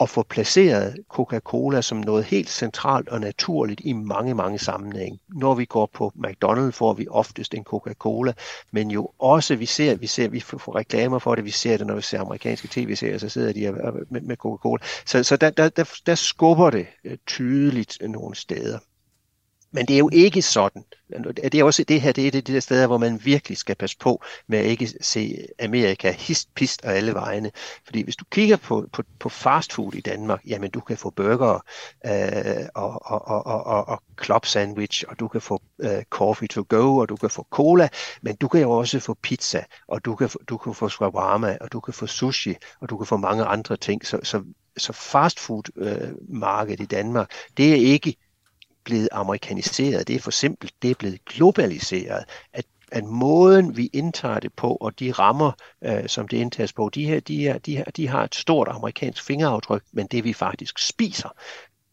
at 0.00 0.08
få 0.08 0.22
placeret 0.22 0.96
Coca-Cola 1.08 1.82
som 1.82 1.98
noget 1.98 2.24
helt 2.24 2.50
centralt 2.50 3.08
og 3.08 3.20
naturligt 3.20 3.80
i 3.84 3.92
mange, 3.92 4.34
mange 4.34 4.58
sammenhænge. 4.58 5.18
Når 5.28 5.54
vi 5.54 5.64
går 5.64 5.90
på 5.94 6.12
McDonald's, 6.16 6.70
får 6.70 6.92
vi 6.92 7.06
oftest 7.10 7.54
en 7.54 7.64
Coca-Cola, 7.64 8.32
men 8.70 8.90
jo 8.90 9.10
også, 9.18 9.56
vi 9.56 9.66
ser, 9.66 9.94
vi 9.96 10.06
ser, 10.06 10.28
vi 10.28 10.40
får 10.40 10.76
reklamer 10.76 11.18
for 11.18 11.34
det, 11.34 11.44
vi 11.44 11.50
ser 11.50 11.76
det, 11.76 11.86
når 11.86 11.94
vi 11.94 12.02
ser 12.02 12.20
amerikanske 12.20 12.68
tv-serier, 12.68 13.18
så 13.18 13.28
sidder 13.28 13.52
de 13.52 13.72
med, 14.10 14.20
med 14.20 14.36
Coca-Cola. 14.36 14.82
Så, 15.06 15.22
så 15.22 15.36
der, 15.36 15.50
der, 15.50 15.68
der, 15.68 15.84
der 16.06 16.14
skubber 16.14 16.70
det 16.70 16.86
øh, 17.04 17.18
tydeligt 17.26 17.98
nogle 18.00 18.34
steder. 18.34 18.78
Men 19.76 19.86
det 19.86 19.94
er 19.94 19.98
jo 19.98 20.10
ikke 20.12 20.42
sådan. 20.42 20.84
Det 21.36 21.54
er 21.54 21.64
også 21.64 21.84
det 21.84 22.00
her, 22.00 22.12
det 22.12 22.26
er 22.26 22.30
det, 22.30 22.46
det 22.46 22.54
der 22.54 22.60
steder, 22.60 22.86
hvor 22.86 22.98
man 22.98 23.20
virkelig 23.24 23.58
skal 23.58 23.74
passe 23.74 23.96
på 23.98 24.22
med 24.48 24.58
at 24.58 24.64
ikke 24.64 24.88
se 25.00 25.46
Amerika 25.58 26.10
hist, 26.10 26.54
pist 26.54 26.84
og 26.84 26.96
alle 26.96 27.14
vegne. 27.14 27.50
Fordi 27.84 28.02
hvis 28.02 28.16
du 28.16 28.24
kigger 28.30 28.56
på, 28.56 28.86
på, 28.92 29.02
på 29.18 29.28
fast 29.28 29.72
food 29.72 29.94
i 29.94 30.00
Danmark, 30.00 30.40
jamen 30.46 30.70
du 30.70 30.80
kan 30.80 30.96
få 30.96 31.10
burger 31.10 31.64
øh, 32.06 32.66
og, 32.74 33.06
og, 33.06 33.46
og, 33.46 33.66
og, 33.66 33.88
og 33.88 34.02
club 34.24 34.46
sandwich, 34.46 35.04
og 35.08 35.20
du 35.20 35.28
kan 35.28 35.40
få 35.40 35.62
øh, 35.80 36.02
coffee 36.10 36.48
to 36.48 36.64
go, 36.68 36.96
og 36.96 37.08
du 37.08 37.16
kan 37.16 37.30
få 37.30 37.46
cola, 37.50 37.88
men 38.22 38.36
du 38.36 38.48
kan 38.48 38.60
jo 38.60 38.70
også 38.70 39.00
få 39.00 39.14
pizza, 39.22 39.64
og 39.88 40.04
du 40.04 40.14
kan, 40.14 40.28
du 40.48 40.56
kan 40.56 40.74
få 40.74 40.88
shawarma, 40.88 41.58
og 41.60 41.72
du 41.72 41.80
kan 41.80 41.94
få 41.94 42.06
sushi, 42.06 42.54
og 42.80 42.90
du 42.90 42.96
kan 42.96 43.06
få 43.06 43.16
mange 43.16 43.44
andre 43.44 43.76
ting. 43.76 44.06
Så, 44.06 44.20
så, 44.22 44.42
så 44.76 44.92
fast 44.92 45.40
food 45.40 45.62
øh, 45.76 46.12
markedet 46.28 46.80
i 46.80 46.86
Danmark, 46.86 47.30
det 47.56 47.72
er 47.72 47.76
ikke 47.76 48.16
blevet 48.86 49.08
amerikaniseret, 49.12 50.08
det 50.08 50.16
er 50.16 50.20
for 50.20 50.30
simpelt, 50.30 50.72
det 50.82 50.90
er 50.90 50.94
blevet 50.94 51.24
globaliseret, 51.24 52.24
at 52.52 52.64
at 52.92 53.04
måden 53.04 53.76
vi 53.76 53.90
indtager 53.92 54.40
det 54.40 54.52
på, 54.52 54.76
og 54.80 55.00
de 55.00 55.12
rammer, 55.12 55.52
øh, 55.84 56.08
som 56.08 56.28
det 56.28 56.36
indtages 56.36 56.72
på, 56.72 56.90
de 56.94 57.04
her, 57.06 57.20
de, 57.20 57.38
her, 57.38 57.58
de, 57.58 57.76
her, 57.76 57.84
de 57.84 58.08
har 58.08 58.24
et 58.24 58.34
stort 58.34 58.68
amerikansk 58.68 59.24
fingeraftryk, 59.26 59.82
men 59.92 60.06
det 60.06 60.24
vi 60.24 60.32
faktisk 60.32 60.78
spiser, 60.78 61.28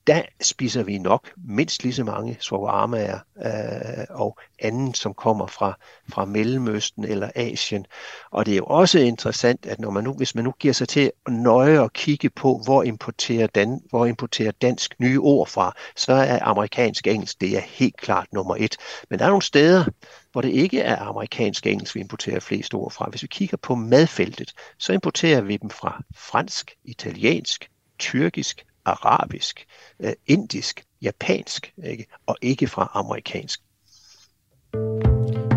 der 0.07 0.21
spiser 0.41 0.83
vi 0.83 0.97
nok 0.97 1.31
mindst 1.37 1.83
lige 1.83 1.93
så 1.93 2.03
mange 2.03 2.37
shawarmaer 2.39 3.19
øh, 3.45 4.05
og 4.09 4.39
anden, 4.59 4.93
som 4.93 5.13
kommer 5.13 5.47
fra, 5.47 5.77
fra 6.09 6.25
Mellemøsten 6.25 7.03
eller 7.03 7.29
Asien. 7.35 7.85
Og 8.31 8.45
det 8.45 8.51
er 8.51 8.57
jo 8.57 8.65
også 8.65 8.99
interessant, 8.99 9.65
at 9.65 9.79
når 9.79 9.89
man 9.89 10.03
nu, 10.03 10.13
hvis 10.13 10.35
man 10.35 10.43
nu 10.43 10.53
giver 10.59 10.73
sig 10.73 10.87
til 10.87 11.11
at 11.25 11.33
nøje 11.33 11.79
og 11.79 11.93
kigge 11.93 12.29
på, 12.29 12.61
hvor 12.65 12.83
importerer, 12.83 13.47
Dan, 13.47 13.81
hvor 13.89 14.05
importerer 14.05 14.51
dansk 14.51 14.95
nye 14.99 15.19
ord 15.19 15.47
fra, 15.47 15.75
så 15.95 16.13
er 16.13 16.39
amerikansk 16.41 17.07
engelsk, 17.07 17.41
det 17.41 17.57
er 17.57 17.61
helt 17.61 17.97
klart 17.97 18.33
nummer 18.33 18.55
et. 18.59 18.77
Men 19.09 19.19
der 19.19 19.25
er 19.25 19.29
nogle 19.29 19.41
steder, 19.41 19.85
hvor 20.31 20.41
det 20.41 20.49
ikke 20.49 20.79
er 20.79 20.97
amerikansk 20.97 21.67
engelsk, 21.67 21.95
vi 21.95 21.99
importerer 21.99 22.39
flest 22.39 22.73
ord 22.73 22.91
fra. 22.91 23.09
Hvis 23.09 23.23
vi 23.23 23.27
kigger 23.27 23.57
på 23.57 23.75
madfeltet, 23.75 24.53
så 24.79 24.93
importerer 24.93 25.41
vi 25.41 25.57
dem 25.57 25.69
fra 25.69 26.03
fransk, 26.15 26.71
italiensk, 26.83 27.69
tyrkisk, 27.99 28.65
arabisk, 28.85 29.65
øh, 29.99 30.13
indisk, 30.27 30.83
japansk, 31.01 31.73
ikke? 31.83 32.05
og 32.25 32.37
ikke 32.41 32.67
fra 32.67 32.91
amerikansk. 32.93 33.61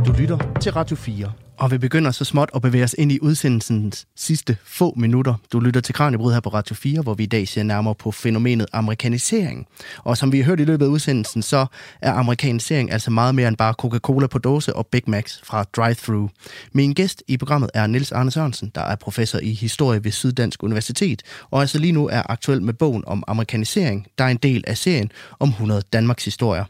Du 0.06 0.12
lytter 0.18 0.58
til 0.60 0.72
Radio 0.72 0.96
4. 0.96 1.32
Og 1.58 1.70
vi 1.70 1.78
begynder 1.78 2.10
så 2.10 2.24
småt 2.24 2.50
at 2.54 2.62
bevæge 2.62 2.84
os 2.84 2.94
ind 2.98 3.12
i 3.12 3.18
udsendelsens 3.22 4.06
sidste 4.16 4.56
få 4.64 4.94
minutter. 4.96 5.34
Du 5.52 5.60
lytter 5.60 5.80
til 5.80 5.94
Kranjebrud 5.94 6.32
her 6.32 6.40
på 6.40 6.48
Radio 6.48 6.74
4, 6.74 7.02
hvor 7.02 7.14
vi 7.14 7.22
i 7.22 7.26
dag 7.26 7.48
ser 7.48 7.62
nærmere 7.62 7.94
på 7.94 8.10
fænomenet 8.10 8.66
amerikanisering. 8.72 9.66
Og 9.98 10.16
som 10.16 10.32
vi 10.32 10.38
har 10.38 10.44
hørt 10.44 10.60
i 10.60 10.64
løbet 10.64 10.84
af 10.84 10.88
udsendelsen, 10.88 11.42
så 11.42 11.66
er 12.00 12.12
amerikanisering 12.12 12.92
altså 12.92 13.10
meget 13.10 13.34
mere 13.34 13.48
end 13.48 13.56
bare 13.56 13.74
Coca-Cola 13.82 14.26
på 14.26 14.38
dåse 14.38 14.76
og 14.76 14.86
Big 14.86 15.02
Macs 15.06 15.40
fra 15.44 15.64
drive-thru. 15.76 16.28
Min 16.72 16.92
gæst 16.92 17.22
i 17.28 17.36
programmet 17.36 17.70
er 17.74 17.86
Niels 17.86 18.12
Arne 18.12 18.30
Sørensen, 18.30 18.72
der 18.74 18.80
er 18.80 18.96
professor 18.96 19.38
i 19.38 19.52
historie 19.52 20.04
ved 20.04 20.12
Syddansk 20.12 20.62
Universitet, 20.62 21.22
og 21.50 21.60
altså 21.60 21.78
lige 21.78 21.92
nu 21.92 22.08
er 22.08 22.22
aktuel 22.30 22.62
med 22.62 22.74
bogen 22.74 23.04
om 23.06 23.24
amerikanisering, 23.26 24.06
der 24.18 24.24
er 24.24 24.28
en 24.28 24.36
del 24.36 24.64
af 24.66 24.78
serien 24.78 25.10
om 25.38 25.48
100 25.48 25.82
Danmarks 25.92 26.24
historier. 26.24 26.64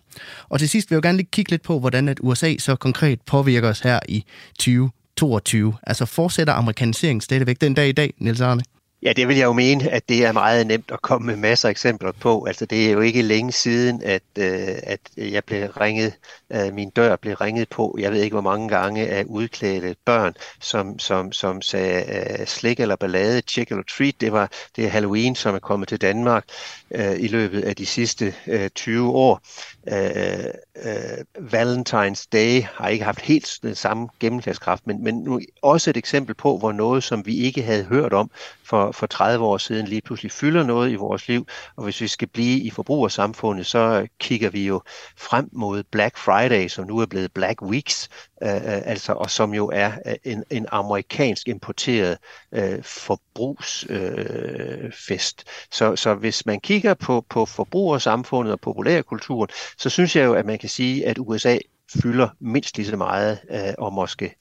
Og 0.48 0.58
til 0.58 0.68
sidst 0.68 0.90
vil 0.90 0.96
jeg 0.96 1.02
gerne 1.02 1.18
lige 1.18 1.28
kigge 1.32 1.50
lidt 1.50 1.62
på, 1.62 1.78
hvordan 1.78 2.08
at 2.08 2.20
USA 2.22 2.56
så 2.58 2.76
konkret 2.76 3.20
påvirker 3.20 3.68
os 3.68 3.80
her 3.80 4.00
i 4.08 4.24
2022. 4.58 5.74
Altså 5.82 6.06
fortsætter 6.06 6.52
amerikaniseringen 6.52 7.20
stadigvæk 7.20 7.60
den 7.60 7.74
dag 7.74 7.88
i 7.88 7.92
dag, 7.92 8.14
Niels 8.18 8.40
Arne? 8.40 8.62
Ja, 9.02 9.12
det 9.12 9.28
vil 9.28 9.36
jeg 9.36 9.44
jo 9.44 9.52
mene, 9.52 9.90
at 9.90 10.08
det 10.08 10.24
er 10.24 10.32
meget 10.32 10.66
nemt 10.66 10.90
at 10.90 11.02
komme 11.02 11.26
med 11.26 11.36
masser 11.36 11.68
af 11.68 11.70
eksempler 11.70 12.12
på. 12.12 12.44
Altså, 12.44 12.66
det 12.66 12.86
er 12.88 12.92
jo 12.92 13.00
ikke 13.00 13.22
længe 13.22 13.52
siden, 13.52 14.02
at, 14.02 14.22
øh, 14.38 14.76
at 14.82 15.00
jeg 15.16 15.44
blev 15.44 15.70
ringet, 15.70 16.14
øh, 16.52 16.74
min 16.74 16.90
dør 16.90 17.16
blev 17.16 17.34
ringet 17.34 17.68
på, 17.68 17.96
jeg 18.00 18.12
ved 18.12 18.22
ikke 18.22 18.34
hvor 18.34 18.40
mange 18.40 18.68
gange, 18.68 19.08
af 19.08 19.24
udklædte 19.24 19.96
børn, 20.04 20.34
som, 20.60 20.98
som, 20.98 21.32
som 21.32 21.62
sagde 21.62 22.38
øh, 22.40 22.46
slik 22.46 22.80
eller 22.80 22.96
ballade, 22.96 23.40
chick 23.40 23.70
eller 23.70 23.84
treat. 23.84 24.20
Det 24.20 24.32
var 24.32 24.50
det 24.76 24.84
er 24.84 24.88
Halloween, 24.88 25.34
som 25.34 25.54
er 25.54 25.58
kommet 25.58 25.88
til 25.88 26.00
Danmark 26.00 26.44
øh, 26.90 27.20
i 27.20 27.28
løbet 27.28 27.64
af 27.64 27.76
de 27.76 27.86
sidste 27.86 28.34
øh, 28.46 28.70
20 28.70 29.10
år. 29.10 29.40
Øh, 29.88 30.44
øh, 30.84 31.24
Valentine's 31.38 32.26
Day 32.32 32.62
har 32.62 32.88
ikke 32.88 33.04
haft 33.04 33.20
helt 33.20 33.58
den 33.62 33.74
samme 33.74 34.08
gennemslagskraft, 34.20 34.86
men, 34.86 35.04
men 35.04 35.14
nu 35.14 35.40
også 35.62 35.90
et 35.90 35.96
eksempel 35.96 36.34
på, 36.34 36.58
hvor 36.58 36.72
noget, 36.72 37.04
som 37.04 37.26
vi 37.26 37.36
ikke 37.36 37.62
havde 37.62 37.84
hørt 37.84 38.12
om 38.12 38.30
for, 38.64 38.92
for 38.92 39.06
30 39.06 39.44
år 39.44 39.58
siden, 39.58 39.86
lige 39.86 40.00
pludselig 40.00 40.32
fylder 40.32 40.62
noget 40.62 40.90
i 40.90 40.94
vores 40.94 41.28
liv. 41.28 41.46
Og 41.76 41.84
hvis 41.84 42.00
vi 42.00 42.08
skal 42.08 42.28
blive 42.28 42.60
i 42.60 42.70
forbrugersamfundet, 42.70 43.66
så 43.66 44.06
kigger 44.20 44.50
vi 44.50 44.66
jo 44.66 44.82
frem 45.16 45.48
mod 45.52 45.82
Black 45.82 46.16
Friday, 46.18 46.68
som 46.68 46.86
nu 46.86 46.98
er 46.98 47.06
blevet 47.06 47.32
Black 47.32 47.62
Weeks, 47.62 48.08
Øh, 48.42 48.54
øh, 48.54 48.82
altså, 48.84 49.12
og 49.12 49.30
som 49.30 49.54
jo 49.54 49.70
er 49.72 49.92
øh, 50.06 50.14
en, 50.24 50.44
en 50.50 50.66
amerikansk 50.72 51.48
importeret 51.48 52.18
øh, 52.52 52.82
forbrugsfest. 52.82 55.44
Øh, 55.46 55.52
så, 55.72 55.96
så 55.96 56.14
hvis 56.14 56.46
man 56.46 56.60
kigger 56.60 56.94
på, 56.94 57.24
på 57.30 57.46
forbrugersamfundet 57.46 58.52
og 58.52 58.60
populærkulturen, 58.60 59.48
så 59.78 59.90
synes 59.90 60.16
jeg 60.16 60.24
jo, 60.24 60.34
at 60.34 60.46
man 60.46 60.58
kan 60.58 60.68
sige, 60.68 61.06
at 61.06 61.18
USA 61.18 61.58
fylder 62.02 62.28
mindst 62.40 62.76
lige 62.76 62.86
så 62.86 62.96
meget, 62.96 63.38
øh, 63.50 63.74
og 63.78 63.92
måske 63.92 64.34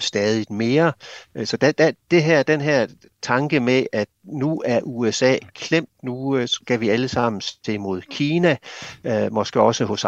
stadig 0.00 0.46
mere. 0.50 0.92
Øh, 1.34 1.46
så 1.46 1.56
da, 1.56 1.72
da, 1.72 1.92
det 2.10 2.22
her, 2.22 2.42
den 2.42 2.60
her 2.60 2.86
tanke 3.22 3.60
med, 3.60 3.86
at 3.92 4.08
nu 4.24 4.62
er 4.64 4.80
USA 4.82 5.36
klemt, 5.54 5.88
nu 6.02 6.36
øh, 6.36 6.48
skal 6.48 6.80
vi 6.80 6.88
alle 6.88 7.08
sammen 7.08 7.40
se 7.40 7.78
mod 7.78 8.00
Kina, 8.00 8.56
øh, 9.04 9.32
måske 9.32 9.60
også 9.60 9.84
hos 9.84 10.04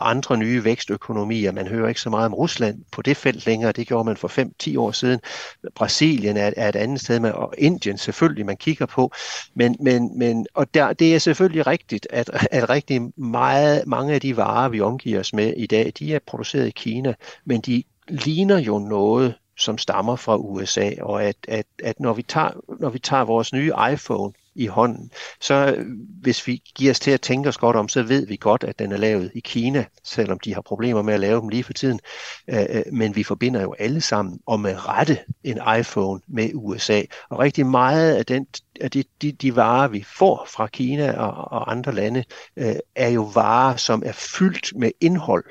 andre 0.00 0.36
nye 0.36 0.64
vækstøkonomier. 0.64 1.52
Man 1.52 1.66
hører 1.66 1.88
ikke 1.88 2.00
så 2.00 2.10
meget 2.10 2.26
om 2.26 2.34
Rusland 2.34 2.84
på 2.92 3.02
det 3.02 3.16
felt 3.16 3.46
længere, 3.46 3.72
det 3.72 3.86
gjorde 3.86 4.04
man 4.04 4.16
for 4.16 4.28
5-10 4.72 4.78
år 4.78 4.90
siden. 4.90 5.20
Brasilien 5.74 6.36
er, 6.36 6.50
er 6.56 6.68
et 6.68 6.76
andet 6.76 7.00
sted, 7.00 7.20
med, 7.20 7.30
og 7.30 7.54
Indien 7.58 7.98
selvfølgelig, 7.98 8.46
man 8.46 8.56
kigger 8.56 8.86
på. 8.86 9.12
Men, 9.54 9.76
men, 9.80 10.18
men, 10.18 10.46
og 10.54 10.74
der, 10.74 10.92
det 10.92 11.14
er 11.14 11.18
selvfølgelig 11.18 11.66
rigtigt, 11.66 12.06
at, 12.10 12.30
at 12.50 12.70
rigtig 12.70 13.02
meget, 13.16 13.86
mange 13.86 14.14
af 14.14 14.20
de 14.20 14.36
varer, 14.36 14.68
vi 14.68 14.80
omgiver 14.80 15.20
os 15.20 15.32
med 15.32 15.54
i 15.56 15.66
dag, 15.66 15.92
de 15.98 16.14
er 16.14 16.18
produceret 16.26 16.66
i 16.66 16.70
Kina, 16.70 17.14
men 17.44 17.60
de 17.60 17.82
ligner 18.08 18.58
jo 18.58 18.78
noget, 18.78 19.34
som 19.58 19.78
stammer 19.78 20.16
fra 20.16 20.36
USA, 20.36 20.90
og 21.00 21.24
at, 21.24 21.36
at, 21.48 21.66
at 21.84 22.00
når, 22.00 22.12
vi 22.12 22.22
tager, 22.22 22.50
når 22.80 22.90
vi 22.90 22.98
tager 22.98 23.24
vores 23.24 23.52
nye 23.52 23.72
iPhone 23.92 24.32
i 24.54 24.66
hånden, 24.66 25.10
så 25.40 25.74
øh, 25.76 25.86
hvis 26.20 26.46
vi 26.46 26.62
giver 26.74 26.90
os 26.90 27.00
til 27.00 27.10
at 27.10 27.20
tænke 27.20 27.48
os 27.48 27.58
godt 27.58 27.76
om, 27.76 27.88
så 27.88 28.02
ved 28.02 28.26
vi 28.26 28.36
godt, 28.36 28.64
at 28.64 28.78
den 28.78 28.92
er 28.92 28.96
lavet 28.96 29.30
i 29.34 29.40
Kina, 29.40 29.84
selvom 30.04 30.38
de 30.38 30.54
har 30.54 30.60
problemer 30.60 31.02
med 31.02 31.14
at 31.14 31.20
lave 31.20 31.40
dem 31.40 31.48
lige 31.48 31.64
for 31.64 31.72
tiden. 31.72 32.00
Men 32.92 33.16
vi 33.16 33.22
forbinder 33.22 33.62
jo 33.62 33.74
alle 33.78 34.00
sammen, 34.00 34.40
og 34.46 34.60
med 34.60 34.88
rette, 34.88 35.18
en 35.44 35.58
iPhone 35.78 36.20
med 36.28 36.50
USA. 36.54 37.02
Og 37.30 37.38
rigtig 37.38 37.66
meget 37.66 38.14
af, 38.16 38.26
den, 38.26 38.46
af 38.80 38.90
de, 38.90 39.04
de, 39.22 39.32
de 39.32 39.56
varer, 39.56 39.88
vi 39.88 40.04
får 40.18 40.46
fra 40.50 40.66
Kina 40.66 41.12
og, 41.12 41.52
og 41.52 41.70
andre 41.70 41.94
lande, 41.94 42.24
er 42.96 43.08
jo 43.08 43.22
varer, 43.22 43.76
som 43.76 44.02
er 44.06 44.12
fyldt 44.12 44.76
med 44.76 44.90
indhold, 45.00 45.44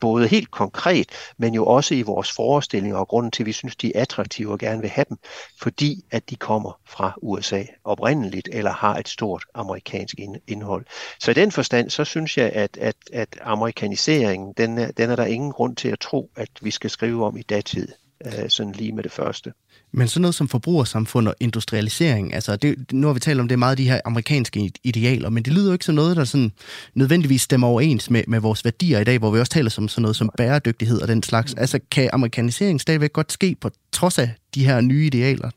både 0.00 0.28
helt 0.28 0.50
konkret, 0.50 1.08
men 1.38 1.54
jo 1.54 1.66
også 1.66 1.94
i 1.94 2.02
vores 2.02 2.32
forestillinger 2.32 2.98
og 2.98 3.08
grunden 3.08 3.30
til, 3.30 3.42
at 3.42 3.46
vi 3.46 3.52
synes, 3.52 3.76
de 3.76 3.96
er 3.96 4.02
attraktive 4.02 4.52
og 4.52 4.58
gerne 4.58 4.80
vil 4.80 4.90
have 4.90 5.04
dem, 5.08 5.16
fordi 5.60 6.04
at 6.10 6.30
de 6.30 6.36
kommer 6.36 6.80
fra 6.86 7.12
USA 7.22 7.62
oprindeligt 7.84 8.48
eller 8.52 8.72
har 8.72 8.94
et 8.96 9.08
stort 9.08 9.44
amerikansk 9.54 10.14
indhold. 10.46 10.86
Så 11.20 11.30
i 11.30 11.34
den 11.34 11.52
forstand, 11.52 11.90
så 11.90 12.04
synes 12.04 12.38
jeg, 12.38 12.50
at, 12.52 12.76
at, 12.76 12.96
at 13.12 13.38
amerikaniseringen, 13.42 14.54
den 14.56 14.78
er, 14.78 14.90
den 14.90 15.10
er 15.10 15.16
der 15.16 15.24
ingen 15.24 15.52
grund 15.52 15.76
til 15.76 15.88
at 15.88 16.00
tro, 16.00 16.30
at 16.36 16.48
vi 16.60 16.70
skal 16.70 16.90
skrive 16.90 17.24
om 17.24 17.36
i 17.36 17.42
datid, 17.42 17.88
øh, 18.26 18.50
sådan 18.50 18.72
lige 18.72 18.92
med 18.92 19.02
det 19.02 19.12
første. 19.12 19.52
Men 19.92 20.08
sådan 20.08 20.20
noget 20.20 20.34
som 20.34 20.48
forbrugersamfund 20.48 21.28
og 21.28 21.34
industrialisering, 21.40 22.34
altså 22.34 22.56
det, 22.56 22.92
nu 22.92 23.06
har 23.06 23.14
vi 23.14 23.20
talt 23.20 23.40
om 23.40 23.48
det 23.48 23.58
meget 23.58 23.78
de 23.78 23.88
her 23.88 24.00
amerikanske 24.04 24.72
idealer, 24.84 25.30
men 25.30 25.42
det 25.42 25.52
lyder 25.52 25.66
jo 25.66 25.72
ikke 25.72 25.84
som 25.84 25.94
noget, 25.94 26.16
der 26.16 26.24
sådan 26.24 26.52
nødvendigvis 26.94 27.42
stemmer 27.42 27.66
overens 27.66 28.10
med, 28.10 28.22
med 28.26 28.40
vores 28.40 28.64
værdier 28.64 29.00
i 29.00 29.04
dag, 29.04 29.18
hvor 29.18 29.30
vi 29.30 29.40
også 29.40 29.52
taler 29.52 29.74
om 29.78 29.88
sådan 29.88 30.02
noget 30.02 30.16
som 30.16 30.30
bæredygtighed 30.36 31.02
og 31.02 31.08
den 31.08 31.22
slags. 31.22 31.54
Altså 31.54 31.78
kan 31.90 32.10
amerikanisering 32.12 32.80
stadigvæk 32.80 33.12
godt 33.12 33.32
ske 33.32 33.56
på 33.60 33.70
trods 33.92 34.18
af 34.18 34.30
de 34.54 34.64
her 34.64 34.80
nye 34.80 35.06
idealer? 35.06 35.50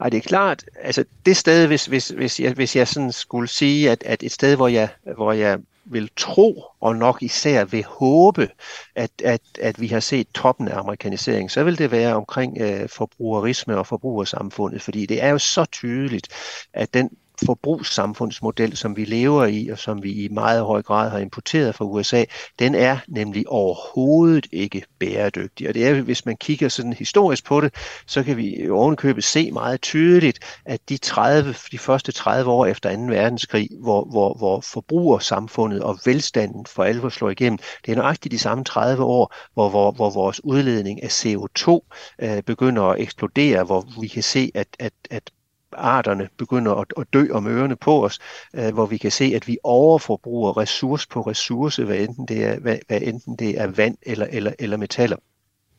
Nej, 0.00 0.08
det 0.08 0.16
er 0.16 0.20
klart. 0.20 0.64
Altså 0.82 1.04
det 1.26 1.36
sted, 1.36 1.66
hvis, 1.66 1.86
hvis, 1.86 2.08
hvis, 2.08 2.40
jeg, 2.40 2.52
hvis 2.52 2.76
jeg 2.76 2.88
sådan 2.88 3.12
skulle 3.12 3.48
sige, 3.48 3.90
at, 3.90 4.02
at 4.06 4.22
et 4.22 4.32
sted, 4.32 4.56
hvor 4.56 4.68
jeg, 4.68 4.88
hvor 5.16 5.32
jeg 5.32 5.58
vil 5.86 6.10
tro, 6.16 6.64
og 6.80 6.96
nok 6.96 7.22
især 7.22 7.64
vil 7.64 7.84
håbe, 7.84 8.48
at, 8.94 9.10
at, 9.24 9.40
at 9.60 9.80
vi 9.80 9.86
har 9.86 10.00
set 10.00 10.26
toppen 10.34 10.68
af 10.68 10.78
amerikanisering, 10.78 11.50
så 11.50 11.64
vil 11.64 11.78
det 11.78 11.90
være 11.90 12.14
omkring 12.14 12.58
øh, 12.60 12.88
forbrugerisme 12.88 13.76
og 13.76 13.86
forbrugersamfundet, 13.86 14.82
fordi 14.82 15.06
det 15.06 15.22
er 15.22 15.28
jo 15.28 15.38
så 15.38 15.64
tydeligt, 15.64 16.28
at 16.72 16.94
den 16.94 17.10
forbrugssamfundsmodel, 17.46 18.76
som 18.76 18.96
vi 18.96 19.04
lever 19.04 19.44
i, 19.44 19.68
og 19.68 19.78
som 19.78 20.02
vi 20.02 20.12
i 20.12 20.28
meget 20.28 20.64
høj 20.64 20.82
grad 20.82 21.10
har 21.10 21.18
importeret 21.18 21.74
fra 21.74 21.84
USA, 21.84 22.24
den 22.58 22.74
er 22.74 22.98
nemlig 23.08 23.48
overhovedet 23.48 24.46
ikke 24.52 24.82
bæredygtig. 24.98 25.68
Og 25.68 25.74
det 25.74 25.86
er, 25.86 26.02
hvis 26.02 26.26
man 26.26 26.36
kigger 26.36 26.68
sådan 26.68 26.92
historisk 26.92 27.44
på 27.44 27.60
det, 27.60 27.74
så 28.06 28.22
kan 28.22 28.36
vi 28.36 28.70
ovenkøbet 28.70 29.24
se 29.24 29.50
meget 29.50 29.80
tydeligt, 29.80 30.38
at 30.64 30.80
de, 30.88 30.96
30, 30.96 31.54
de 31.72 31.78
første 31.78 32.12
30 32.12 32.50
år 32.50 32.66
efter 32.66 32.96
2. 32.96 33.02
verdenskrig, 33.02 33.68
hvor, 33.80 34.04
hvor, 34.04 34.34
hvor 34.34 34.60
forbrugersamfundet 34.60 35.82
og 35.82 35.98
velstanden 36.04 36.66
for 36.66 36.84
alvor 36.84 37.08
slår 37.08 37.30
igennem, 37.30 37.58
det 37.86 37.92
er 37.92 37.96
nøjagtigt 37.96 38.32
de 38.32 38.38
samme 38.38 38.64
30 38.64 39.04
år, 39.04 39.34
hvor, 39.54 39.68
hvor, 39.68 39.92
hvor 39.92 40.10
vores 40.10 40.44
udledning 40.44 41.02
af 41.02 41.08
CO2 41.08 41.80
øh, 42.22 42.42
begynder 42.42 42.82
at 42.82 43.00
eksplodere, 43.00 43.64
hvor 43.64 44.00
vi 44.00 44.08
kan 44.08 44.22
se, 44.22 44.50
at, 44.54 44.68
at, 44.78 44.92
at 45.10 45.30
arterne 45.76 46.28
begynder 46.36 46.74
at, 46.74 46.92
at 46.98 47.06
dø 47.12 47.26
om 47.32 47.46
ørerne 47.46 47.76
på 47.76 48.04
os, 48.04 48.18
øh, 48.54 48.74
hvor 48.74 48.86
vi 48.86 48.96
kan 48.96 49.10
se, 49.10 49.32
at 49.36 49.48
vi 49.48 49.58
overforbruger 49.62 50.56
ressource 50.56 51.08
på 51.08 51.20
ressource, 51.20 51.84
hvad 51.84 51.96
enten 51.98 52.28
det 52.28 52.44
er, 52.44 52.58
hvad, 52.58 52.78
hvad 52.88 53.00
enten 53.02 53.36
det 53.36 53.60
er 53.60 53.66
vand 53.66 53.96
eller, 54.02 54.26
eller, 54.30 54.52
eller 54.58 54.76
metaller. 54.76 55.16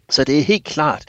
Så 0.09 0.23
det 0.23 0.39
er 0.39 0.43
helt 0.43 0.65
klart, 0.65 1.05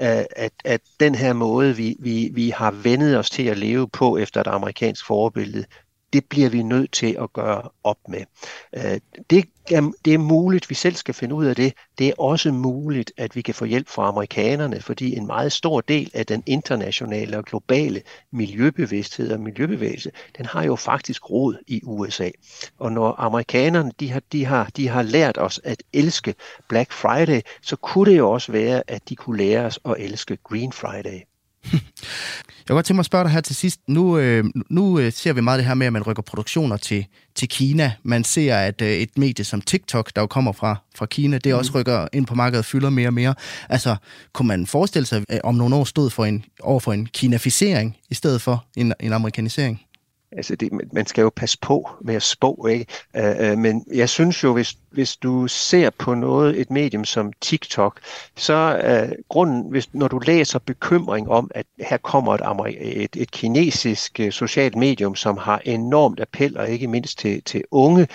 øh, 0.00 0.24
at, 0.36 0.52
at 0.64 0.80
den 1.00 1.14
her 1.14 1.32
måde, 1.32 1.76
vi, 1.76 1.96
vi, 2.00 2.30
vi 2.32 2.50
har 2.50 2.70
vendet 2.70 3.18
os 3.18 3.30
til 3.30 3.42
at 3.42 3.58
leve 3.58 3.88
på 3.88 4.16
efter 4.16 4.40
et 4.40 4.46
amerikansk 4.46 5.06
forbillede, 5.06 5.64
det 6.14 6.24
bliver 6.24 6.48
vi 6.48 6.62
nødt 6.62 6.92
til 6.92 7.16
at 7.20 7.32
gøre 7.32 7.68
op 7.84 7.98
med. 8.08 8.24
Øh, 8.76 9.00
det 9.30 9.44
er, 9.70 9.92
det 10.04 10.14
er 10.14 10.18
muligt, 10.18 10.70
vi 10.70 10.74
selv 10.74 10.94
skal 10.94 11.14
finde 11.14 11.34
ud 11.34 11.46
af 11.46 11.56
det. 11.56 11.72
Det 11.98 12.08
er 12.08 12.12
også 12.18 12.52
muligt, 12.52 13.12
at 13.16 13.36
vi 13.36 13.42
kan 13.42 13.54
få 13.54 13.64
hjælp 13.64 13.88
fra 13.88 14.08
amerikanerne, 14.08 14.80
fordi 14.80 15.16
en 15.16 15.26
meget 15.26 15.52
stor 15.52 15.80
del 15.80 16.10
af 16.14 16.26
den 16.26 16.42
internationale 16.46 17.38
og 17.38 17.44
globale 17.44 18.02
miljøbevidsthed 18.32 19.32
og 19.32 19.40
miljøbevægelse, 19.40 20.10
den 20.38 20.46
har 20.46 20.64
jo 20.64 20.76
faktisk 20.76 21.30
rod 21.30 21.56
i 21.66 21.80
USA. 21.84 22.30
Og 22.78 22.92
når 22.92 23.14
amerikanerne 23.18 23.92
de 24.00 24.10
har, 24.10 24.22
de 24.32 24.44
har, 24.44 24.70
de 24.76 24.88
har 24.88 25.02
lært 25.02 25.38
os 25.38 25.60
at 25.64 25.82
elske 25.92 26.34
Black 26.68 26.92
Friday, 26.92 27.40
så 27.62 27.76
kunne 27.76 28.10
det 28.10 28.18
jo 28.18 28.30
også 28.30 28.52
være, 28.52 28.82
at 28.86 29.08
de 29.08 29.16
kunne 29.16 29.38
lære 29.38 29.64
os 29.64 29.78
at 29.84 29.94
elske 29.98 30.36
Green 30.36 30.72
Friday. 30.72 31.20
Jeg 31.72 32.66
kan 32.66 32.74
godt 32.74 32.86
tænke 32.86 32.96
mig 32.96 33.00
at 33.00 33.06
spørge 33.06 33.24
dig 33.24 33.32
her 33.32 33.40
til 33.40 33.56
sidst. 33.56 33.80
Nu, 33.88 34.18
øh, 34.18 34.44
nu 34.70 34.98
øh, 34.98 35.12
ser 35.12 35.32
vi 35.32 35.40
meget 35.40 35.58
det 35.58 35.66
her 35.66 35.74
med, 35.74 35.86
at 35.86 35.92
man 35.92 36.02
rykker 36.02 36.22
produktioner 36.22 36.76
til, 36.76 37.06
til 37.34 37.48
Kina. 37.48 37.92
Man 38.02 38.24
ser, 38.24 38.56
at 38.56 38.82
øh, 38.82 38.88
et 38.88 39.18
medie 39.18 39.44
som 39.44 39.60
TikTok, 39.60 40.10
der 40.16 40.22
jo 40.22 40.26
kommer 40.26 40.52
fra, 40.52 40.76
fra 40.94 41.06
Kina, 41.06 41.38
det 41.38 41.52
mm. 41.52 41.58
også 41.58 41.72
rykker 41.74 42.08
ind 42.12 42.26
på 42.26 42.34
markedet 42.34 42.58
og 42.58 42.64
fylder 42.64 42.90
mere 42.90 43.08
og 43.08 43.14
mere. 43.14 43.34
Altså, 43.68 43.96
kunne 44.32 44.48
man 44.48 44.66
forestille 44.66 45.06
sig, 45.06 45.24
at 45.28 45.40
om 45.44 45.54
nogle 45.54 45.76
år 45.76 45.84
stod 45.84 46.10
for 46.10 46.24
en, 46.24 46.44
over 46.60 46.80
for 46.80 46.92
en 46.92 47.06
kinaficering 47.06 47.96
i 48.10 48.14
stedet 48.14 48.42
for 48.42 48.64
en, 48.76 48.94
en 49.00 49.12
amerikanisering? 49.12 49.80
Altså 50.36 50.56
det, 50.56 50.70
man 50.92 51.06
skal 51.06 51.22
jo 51.22 51.30
passe 51.36 51.58
på 51.62 51.90
med 52.04 52.14
at 52.14 52.22
spå, 52.22 52.66
ikke? 52.70 52.86
Uh, 53.18 53.52
uh, 53.52 53.58
men 53.58 53.84
jeg 53.94 54.08
synes 54.08 54.42
jo, 54.42 54.52
hvis, 54.52 54.76
hvis 54.94 55.16
du 55.16 55.46
ser 55.48 55.90
på 55.90 56.14
noget, 56.14 56.60
et 56.60 56.70
medium 56.70 57.04
som 57.04 57.32
TikTok, 57.40 58.00
så 58.36 58.80
uh, 58.84 59.12
grunden, 59.28 59.70
hvis, 59.70 59.88
når 59.92 60.08
du 60.08 60.18
læser 60.18 60.58
bekymring 60.58 61.30
om, 61.30 61.50
at 61.54 61.66
her 61.80 61.96
kommer 61.96 62.36
et, 62.36 63.02
et, 63.02 63.16
et 63.16 63.30
kinesisk 63.30 64.20
uh, 64.22 64.30
socialt 64.30 64.76
medium, 64.76 65.14
som 65.14 65.36
har 65.36 65.62
enormt 65.64 66.20
appel, 66.20 66.58
og 66.58 66.68
ikke 66.68 66.88
mindst 66.88 67.18
til, 67.18 67.42
til 67.42 67.62
unge, 67.70 68.08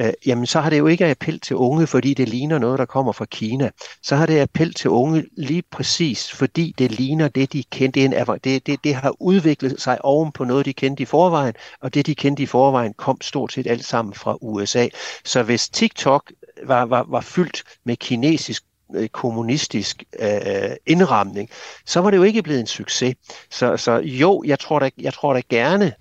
uh, 0.00 0.08
jamen 0.26 0.46
så 0.46 0.60
har 0.60 0.70
det 0.70 0.78
jo 0.78 0.86
ikke 0.86 1.06
appel 1.06 1.40
til 1.40 1.56
unge, 1.56 1.86
fordi 1.86 2.14
det 2.14 2.28
ligner 2.28 2.58
noget, 2.58 2.78
der 2.78 2.84
kommer 2.84 3.12
fra 3.12 3.24
Kina. 3.24 3.70
Så 4.02 4.16
har 4.16 4.26
det 4.26 4.40
appel 4.40 4.74
til 4.74 4.90
unge 4.90 5.24
lige 5.36 5.62
præcis, 5.70 6.32
fordi 6.32 6.74
det 6.78 6.92
ligner 6.92 7.28
det, 7.28 7.52
de 7.52 7.62
kendte. 7.62 8.00
Det, 8.00 8.44
det, 8.44 8.66
det, 8.66 8.84
det 8.84 8.94
har 8.94 9.14
udviklet 9.20 9.80
sig 9.80 10.04
oven 10.04 10.32
på 10.32 10.44
noget, 10.44 10.66
de 10.66 10.72
kendte 10.72 11.02
i 11.02 11.06
forvejen, 11.06 11.54
og 11.80 11.94
det 11.94 12.06
de 12.06 12.14
kendte 12.14 12.42
i 12.42 12.46
forvejen 12.46 12.94
kom 12.94 13.20
stort 13.20 13.52
set 13.52 13.66
alt 13.66 13.84
sammen 13.84 14.14
fra 14.14 14.36
USA. 14.40 14.88
Så 15.24 15.42
hvis 15.42 15.68
TikTok 15.68 16.19
var, 16.64 16.84
var, 16.84 17.06
var 17.08 17.20
fyldt 17.20 17.62
med 17.84 17.96
kinesisk 17.96 18.64
øh, 18.94 19.08
kommunistisk 19.08 20.04
øh, 20.18 20.76
indramning, 20.86 21.50
så 21.86 22.00
var 22.00 22.10
det 22.10 22.16
jo 22.16 22.22
ikke 22.22 22.42
blevet 22.42 22.60
en 22.60 22.66
succes. 22.66 23.14
Så, 23.50 23.76
så 23.76 23.92
jo, 23.92 24.42
jeg 24.46 24.58
tror 24.58 24.78
da, 24.78 24.90
jeg 24.98 25.14
tror 25.14 25.32
da 25.32 25.42
gerne, 25.48 25.92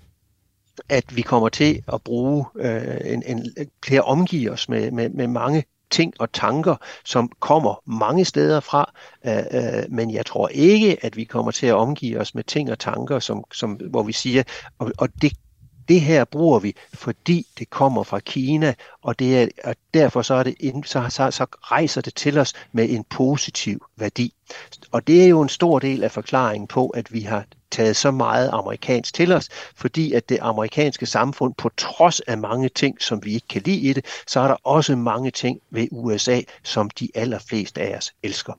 at 0.89 1.15
vi 1.15 1.21
kommer 1.21 1.49
til 1.49 1.83
at 1.93 2.01
bruge 2.03 2.45
øh, 2.55 3.13
en, 3.13 3.23
en, 3.25 3.45
til 3.87 3.95
at 3.95 4.05
omgive 4.05 4.51
os 4.51 4.69
med, 4.69 4.91
med, 4.91 5.09
med 5.09 5.27
mange 5.27 5.63
ting 5.91 6.13
og 6.19 6.31
tanker, 6.31 6.75
som 7.05 7.31
kommer 7.39 7.81
mange 7.85 8.25
steder 8.25 8.59
fra, 8.59 8.91
øh, 9.25 9.37
øh, 9.51 9.83
men 9.89 10.13
jeg 10.13 10.25
tror 10.25 10.47
ikke, 10.47 11.05
at 11.05 11.17
vi 11.17 11.23
kommer 11.23 11.51
til 11.51 11.67
at 11.67 11.73
omgive 11.73 12.19
os 12.19 12.35
med 12.35 12.43
ting 12.43 12.71
og 12.71 12.79
tanker, 12.79 13.19
som, 13.19 13.43
som, 13.53 13.71
hvor 13.73 14.03
vi 14.03 14.11
siger, 14.11 14.43
og, 14.79 14.91
og 14.97 15.09
det 15.21 15.31
det 15.89 16.01
her 16.01 16.25
bruger 16.25 16.59
vi, 16.59 16.75
fordi 16.93 17.47
det 17.59 17.69
kommer 17.69 18.03
fra 18.03 18.19
Kina, 18.19 18.73
og, 19.01 19.19
det 19.19 19.41
er, 19.41 19.47
og 19.63 19.75
derfor 19.93 20.21
så, 20.21 20.33
er 20.33 20.43
det, 20.43 20.55
så, 20.85 21.05
så, 21.09 21.31
så 21.31 21.45
rejser 21.51 22.01
det 22.01 22.15
til 22.15 22.37
os 22.37 22.53
med 22.71 22.89
en 22.89 23.03
positiv 23.03 23.85
værdi. 23.95 24.33
Og 24.91 25.07
det 25.07 25.23
er 25.23 25.27
jo 25.27 25.41
en 25.41 25.49
stor 25.49 25.79
del 25.79 26.03
af 26.03 26.11
forklaringen 26.11 26.67
på, 26.67 26.87
at 26.87 27.13
vi 27.13 27.21
har 27.21 27.45
taget 27.71 27.95
så 27.95 28.11
meget 28.11 28.49
amerikansk 28.53 29.13
til 29.13 29.31
os, 29.31 29.49
fordi 29.75 30.13
at 30.13 30.29
det 30.29 30.37
amerikanske 30.41 31.05
samfund, 31.05 31.53
på 31.53 31.69
trods 31.77 32.19
af 32.19 32.37
mange 32.37 32.69
ting, 32.69 33.01
som 33.01 33.25
vi 33.25 33.33
ikke 33.33 33.47
kan 33.47 33.61
lide 33.65 33.89
i 33.89 33.93
det, 33.93 34.05
så 34.27 34.39
er 34.39 34.47
der 34.47 34.55
også 34.63 34.95
mange 34.95 35.31
ting 35.31 35.59
ved 35.69 35.87
USA, 35.91 36.41
som 36.63 36.89
de 36.89 37.09
allerfleste 37.15 37.81
af 37.81 37.97
os 37.97 38.13
elsker. 38.23 38.53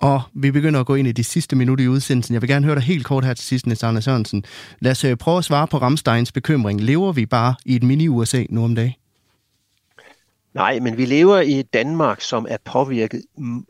Og 0.00 0.22
vi 0.34 0.50
begynder 0.50 0.80
at 0.80 0.86
gå 0.86 0.94
ind 0.94 1.08
i 1.08 1.12
de 1.12 1.24
sidste 1.24 1.56
minutter 1.56 1.84
i 1.84 1.88
udsendelsen. 1.88 2.32
Jeg 2.32 2.42
vil 2.42 2.50
gerne 2.50 2.66
høre 2.66 2.74
dig 2.74 2.82
helt 2.82 3.04
kort 3.04 3.24
her 3.24 3.34
til 3.34 3.44
sidst, 3.44 3.66
Niels 3.66 3.82
Arne 3.82 4.02
Sørensen. 4.02 4.44
Lad 4.80 4.92
os 4.92 5.04
øh, 5.04 5.16
prøve 5.16 5.38
at 5.38 5.44
svare 5.44 5.66
på 5.66 5.78
Ramsteins 5.78 6.32
bekymring. 6.32 6.80
Lever 6.80 7.12
vi 7.12 7.26
bare 7.26 7.54
i 7.64 7.76
et 7.76 7.82
mini-USA 7.82 8.44
nu 8.50 8.64
om 8.64 8.74
dagen? 8.74 8.94
Nej, 10.54 10.78
men 10.78 10.96
vi 10.96 11.04
lever 11.04 11.40
i 11.40 11.52
et 11.60 11.74
Danmark, 11.74 12.20
som 12.20 12.46
er 12.48 12.56
påvirket 12.64 13.22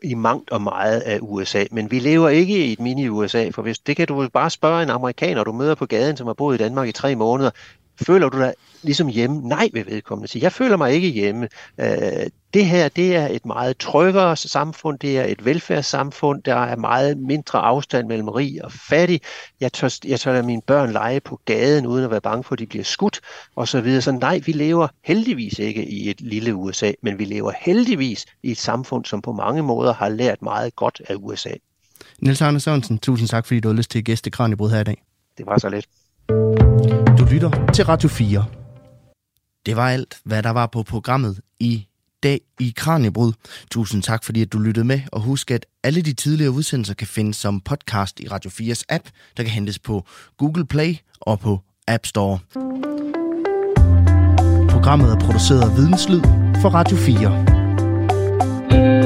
i 0.03 0.13
mangt 0.13 0.49
og 0.49 0.61
meget 0.61 0.99
af 0.99 1.19
USA. 1.21 1.63
Men 1.71 1.91
vi 1.91 1.99
lever 1.99 2.29
ikke 2.29 2.65
i 2.65 2.71
et 2.73 2.79
mini-USA, 2.79 3.49
for 3.49 3.61
hvis, 3.61 3.79
det 3.79 3.95
kan 3.95 4.07
du 4.07 4.29
bare 4.33 4.49
spørge 4.49 4.83
en 4.83 4.89
amerikaner, 4.89 5.43
du 5.43 5.51
møder 5.51 5.75
på 5.75 5.85
gaden, 5.85 6.17
som 6.17 6.27
har 6.27 6.33
boet 6.33 6.55
i 6.55 6.63
Danmark 6.63 6.87
i 6.87 6.91
tre 6.91 7.15
måneder. 7.15 7.49
Føler 8.01 8.29
du 8.29 8.39
dig 8.39 8.53
ligesom 8.81 9.07
hjemme? 9.07 9.47
Nej, 9.47 9.69
vil 9.73 9.85
vedkommende 9.85 10.27
sige. 10.27 10.43
Jeg 10.43 10.51
føler 10.51 10.77
mig 10.77 10.93
ikke 10.93 11.07
hjemme. 11.07 11.47
Øh, 11.77 12.27
det 12.53 12.65
her, 12.65 12.89
det 12.89 13.15
er 13.15 13.27
et 13.27 13.45
meget 13.45 13.77
tryggere 13.77 14.37
samfund, 14.37 14.99
det 14.99 15.19
er 15.19 15.23
et 15.23 15.45
velfærdssamfund, 15.45 16.43
der 16.43 16.55
er 16.55 16.75
meget 16.75 17.17
mindre 17.17 17.59
afstand 17.59 18.07
mellem 18.07 18.27
rig 18.27 18.65
og 18.65 18.71
fattig. 18.71 19.21
Jeg 19.59 19.73
tør, 19.73 19.89
jeg 20.05 20.19
tør 20.19 20.33
lade 20.33 20.43
mine 20.43 20.61
børn 20.67 20.91
lege 20.91 21.19
på 21.19 21.39
gaden, 21.45 21.85
uden 21.85 22.03
at 22.03 22.11
være 22.11 22.21
bange 22.21 22.43
for, 22.43 22.53
at 22.53 22.59
de 22.59 22.65
bliver 22.65 22.83
skudt, 22.83 23.19
og 23.55 23.67
så 23.67 23.81
videre. 23.81 24.01
Så 24.01 24.11
nej, 24.11 24.41
vi 24.45 24.51
lever 24.51 24.87
heldigvis 25.03 25.59
ikke 25.59 25.85
i 25.85 26.09
et 26.09 26.21
lille 26.21 26.55
USA, 26.55 26.91
men 27.01 27.19
vi 27.19 27.25
lever 27.25 27.51
heldigvis 27.59 28.25
i 28.43 28.51
et 28.51 28.57
samfund, 28.57 29.05
som 29.05 29.21
på 29.21 29.31
mange 29.31 29.63
måder 29.63 29.93
har 29.93 30.09
lært 30.09 30.41
meget 30.41 30.75
godt 30.75 31.01
af 31.07 31.15
USA. 31.17 31.51
Niels 32.19 32.41
Arne 32.41 32.59
Sørensen, 32.59 32.99
tusind 32.99 33.27
tak, 33.27 33.45
fordi 33.45 33.59
du 33.59 33.67
har 33.67 33.75
lyst 33.75 33.91
til 33.91 33.99
at 33.99 34.05
gæste 34.05 34.31
Kranjebrud 34.31 34.69
her 34.69 34.79
i 34.79 34.83
dag. 34.83 35.03
Det 35.37 35.45
var 35.45 35.57
så 35.57 35.69
lidt. 35.69 36.72
Lytter 37.33 37.71
til 37.73 37.85
Radio 37.85 38.09
4. 38.09 38.45
Det 39.65 39.75
var 39.75 39.89
alt, 39.89 40.17
hvad 40.23 40.43
der 40.43 40.49
var 40.49 40.67
på 40.67 40.83
programmet 40.83 41.39
i 41.59 41.87
dag 42.23 42.41
i 42.59 42.73
Kranjebrud. 42.77 43.33
Tusind 43.71 44.03
tak, 44.03 44.23
fordi 44.23 44.41
at 44.41 44.53
du 44.53 44.59
lyttede 44.59 44.85
med, 44.85 45.01
og 45.11 45.21
husk, 45.21 45.51
at 45.51 45.65
alle 45.83 46.01
de 46.01 46.13
tidligere 46.13 46.51
udsendelser 46.51 46.93
kan 46.93 47.07
findes 47.07 47.35
som 47.35 47.61
podcast 47.61 48.19
i 48.19 48.27
Radio 48.27 48.49
4's 48.49 48.83
app, 48.89 49.03
der 49.37 49.43
kan 49.43 49.51
hentes 49.51 49.79
på 49.79 50.05
Google 50.37 50.65
Play 50.65 50.95
og 51.19 51.39
på 51.39 51.59
App 51.87 52.05
Store. 52.05 52.39
Programmet 54.69 55.11
er 55.11 55.19
produceret 55.19 55.61
af 55.61 55.77
Videnslyd 55.77 56.21
for 56.61 56.69
Radio 56.69 56.97
4. 56.97 59.02